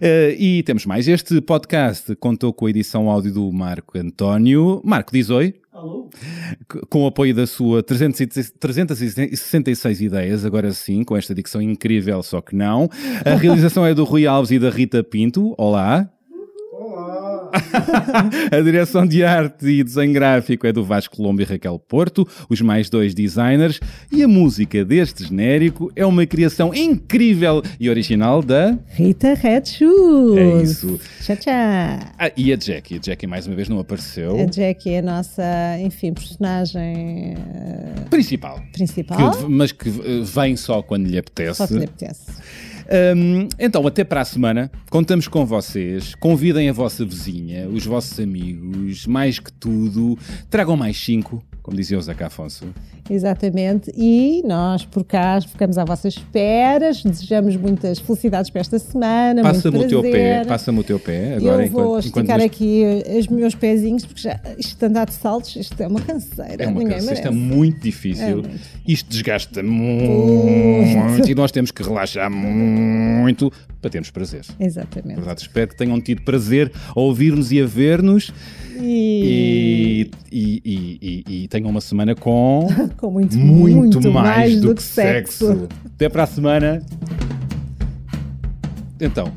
Eh, 0.00 0.36
e 0.38 0.62
temos 0.62 0.84
mais. 0.86 1.06
Este 1.08 1.40
podcast 1.40 2.14
contou 2.16 2.52
com 2.52 2.66
a 2.66 2.70
edição 2.70 3.08
áudio 3.10 3.32
do 3.32 3.52
Marco 3.52 3.98
António. 3.98 4.80
Marco, 4.84 5.12
diz 5.12 5.30
oi. 5.30 5.54
C- 6.72 6.80
Com 6.90 7.04
o 7.04 7.06
apoio 7.06 7.34
da 7.34 7.46
sua 7.46 7.82
300 7.82 8.50
366 8.58 10.00
ideias, 10.00 10.44
agora 10.44 10.72
sim, 10.72 11.04
com 11.04 11.16
esta 11.16 11.34
dicção 11.34 11.62
incrível, 11.62 12.22
só 12.22 12.40
que 12.40 12.54
não. 12.56 12.88
A 13.24 13.34
realização 13.36 13.86
é 13.86 13.94
do 13.94 14.04
Rui 14.04 14.26
Alves 14.26 14.50
e 14.50 14.58
da 14.58 14.70
Rita 14.70 15.04
Pinto. 15.04 15.54
Olá. 15.56 16.10
A 18.50 18.60
direção 18.60 19.06
de 19.06 19.24
arte 19.24 19.66
e 19.66 19.82
desenho 19.84 20.12
gráfico 20.12 20.66
é 20.66 20.72
do 20.72 20.84
Vasco 20.84 21.16
Colombo 21.16 21.40
e 21.42 21.44
Raquel 21.44 21.78
Porto, 21.78 22.26
os 22.48 22.60
mais 22.60 22.88
dois 22.90 23.14
designers, 23.14 23.80
e 24.12 24.22
a 24.22 24.28
música 24.28 24.84
deste 24.84 25.24
genérico 25.24 25.90
é 25.96 26.04
uma 26.04 26.26
criação 26.26 26.74
incrível 26.74 27.62
e 27.78 27.88
original 27.90 28.42
da. 28.42 28.78
Rita 28.88 29.34
Red 29.34 29.66
Shoes. 29.66 30.36
É 30.36 30.62
isso. 30.62 31.00
Tchau, 31.22 31.36
tchau. 31.36 31.52
Ah, 32.18 32.30
e 32.36 32.52
a 32.52 32.56
Jackie. 32.56 32.96
A 32.96 33.00
Jackie 33.00 33.26
mais 33.26 33.46
uma 33.46 33.56
vez 33.56 33.68
não 33.68 33.78
apareceu. 33.78 34.36
A 34.40 34.44
Jackie 34.46 34.90
é 34.90 34.98
a 34.98 35.02
nossa, 35.02 35.42
enfim, 35.80 36.12
personagem 36.12 37.34
eh, 37.36 37.94
Principal. 38.10 38.62
principal. 38.72 39.30
Que- 39.32 39.44
mas 39.48 39.72
que 39.72 39.88
eh, 39.88 40.22
vem 40.24 40.56
só 40.56 40.82
quando 40.82 41.06
lhe 41.06 41.18
apetece. 41.18 41.56
Só 41.58 41.66
que 41.66 41.74
lhe 41.74 41.84
apetece. 41.84 42.26
Hum, 42.90 43.48
então, 43.58 43.86
até 43.86 44.02
para 44.02 44.22
a 44.22 44.24
semana. 44.24 44.70
Contamos 44.90 45.28
com 45.28 45.44
vocês. 45.44 46.14
Convidem 46.14 46.68
a 46.68 46.72
vossa 46.72 47.04
vizinha, 47.04 47.68
os 47.68 47.84
vossos 47.84 48.18
amigos, 48.18 49.06
mais 49.06 49.38
que 49.38 49.52
tudo. 49.52 50.18
Tragam 50.48 50.76
mais 50.76 50.96
cinco, 50.96 51.42
como 51.68 51.76
dizia 51.76 51.98
o 51.98 52.00
Zaca 52.00 52.28
Afonso. 52.28 52.64
Exatamente. 53.10 53.92
E 53.94 54.42
nós, 54.46 54.86
por 54.86 55.04
cá, 55.04 55.38
ficamos 55.40 55.76
à 55.76 55.84
vossa 55.84 56.08
espera. 56.08 56.90
Desejamos 57.04 57.56
muitas 57.56 57.98
felicidades 57.98 58.50
para 58.50 58.62
esta 58.62 58.78
semana. 58.78 59.42
Passa-me 59.42 59.76
muito 59.76 59.98
o 59.98 60.00
teu 60.00 60.10
pé, 60.10 60.44
passa-me 60.46 60.80
o 60.80 60.82
teu 60.82 60.98
pé. 60.98 61.34
Agora, 61.36 61.66
eu 61.66 61.70
vou 61.70 61.82
enquanto, 61.82 62.04
esticar 62.04 62.24
enquanto 62.24 62.46
aqui 62.46 62.84
os 63.18 63.28
meus 63.28 63.54
pezinhos, 63.54 64.06
porque 64.06 64.22
já 64.22 64.40
isto 64.56 64.78
de 64.78 64.86
andar 64.86 65.06
de 65.06 65.12
saltos, 65.12 65.54
isto 65.56 65.78
é 65.78 65.86
uma 65.86 66.00
canseira. 66.00 66.64
É 66.64 66.68
uma 66.68 66.78
Ninguém 66.78 66.98
cansa, 66.98 67.12
isto 67.12 67.28
é 67.28 67.30
muito 67.30 67.80
difícil. 67.80 68.24
É 68.24 68.34
muito. 68.34 68.50
Isto 68.86 69.10
desgasta 69.10 69.62
muito 69.62 71.30
e 71.30 71.34
nós 71.34 71.52
temos 71.52 71.70
que 71.70 71.82
relaxar 71.82 72.30
muito 72.30 73.52
para 73.80 73.90
termos 73.90 74.10
prazer. 74.10 74.44
Exatamente. 74.58 75.16
Verdade, 75.16 75.40
espero 75.42 75.68
que 75.68 75.76
tenham 75.76 76.00
tido 76.00 76.22
prazer 76.22 76.72
a 76.94 77.00
ouvir-nos 77.00 77.52
e 77.52 77.60
a 77.60 77.66
ver-nos 77.66 78.32
E, 78.76 80.10
e, 80.32 80.62
e, 80.64 81.24
e- 81.44 81.48
tenham 81.48 81.70
uma 81.70 81.80
semana 81.80 82.14
com 82.14 82.66
com 82.96 83.10
muito, 83.10 83.36
muito, 83.38 84.12
mais, 84.12 84.60
do, 84.60 84.74
que 84.74 84.82
sexo. 84.82 85.68
Até 85.86 86.08
para 86.08 86.24
a 86.24 86.26
semana. 86.26 86.82
Então, 89.00 89.32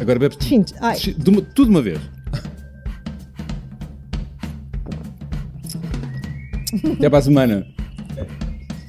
agora 0.00 0.18
bebe 0.18 0.34
Gente, 0.40 0.74
ai. 0.80 0.98
tudo 0.98 1.64
de 1.64 1.70
uma 1.70 1.82
vez. 1.82 2.00
Até 6.98 7.08
para 7.08 7.18
a 7.18 7.22
semana. 7.22 7.64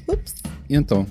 Ups. 0.08 0.36
E 0.68 0.76
então, 0.76 1.06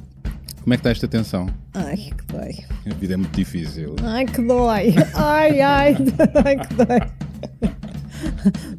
como 0.63 0.75
é 0.75 0.77
que 0.77 0.81
está 0.81 0.91
esta 0.91 1.07
tensão? 1.07 1.47
Ai, 1.79 1.97
que 1.97 2.33
dói. 2.33 2.65
A 2.91 2.95
vida 2.95 3.15
é 3.15 3.17
muito 3.19 3.37
difícil. 3.37 3.95
Ai, 4.03 4.25
que 4.25 4.41
dói. 4.41 4.95
Ai, 5.15 5.61
ai, 5.61 5.97
ai, 6.45 6.57
que 6.57 6.75
dói. 6.75 7.01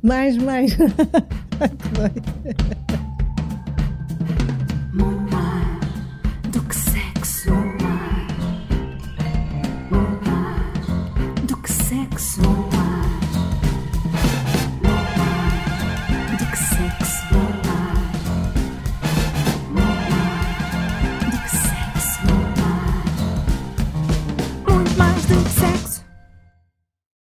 Mais, 0.02 0.36
mais. 0.38 0.76
Ai, 1.62 1.70
que 1.70 1.90
dói. 1.90 2.87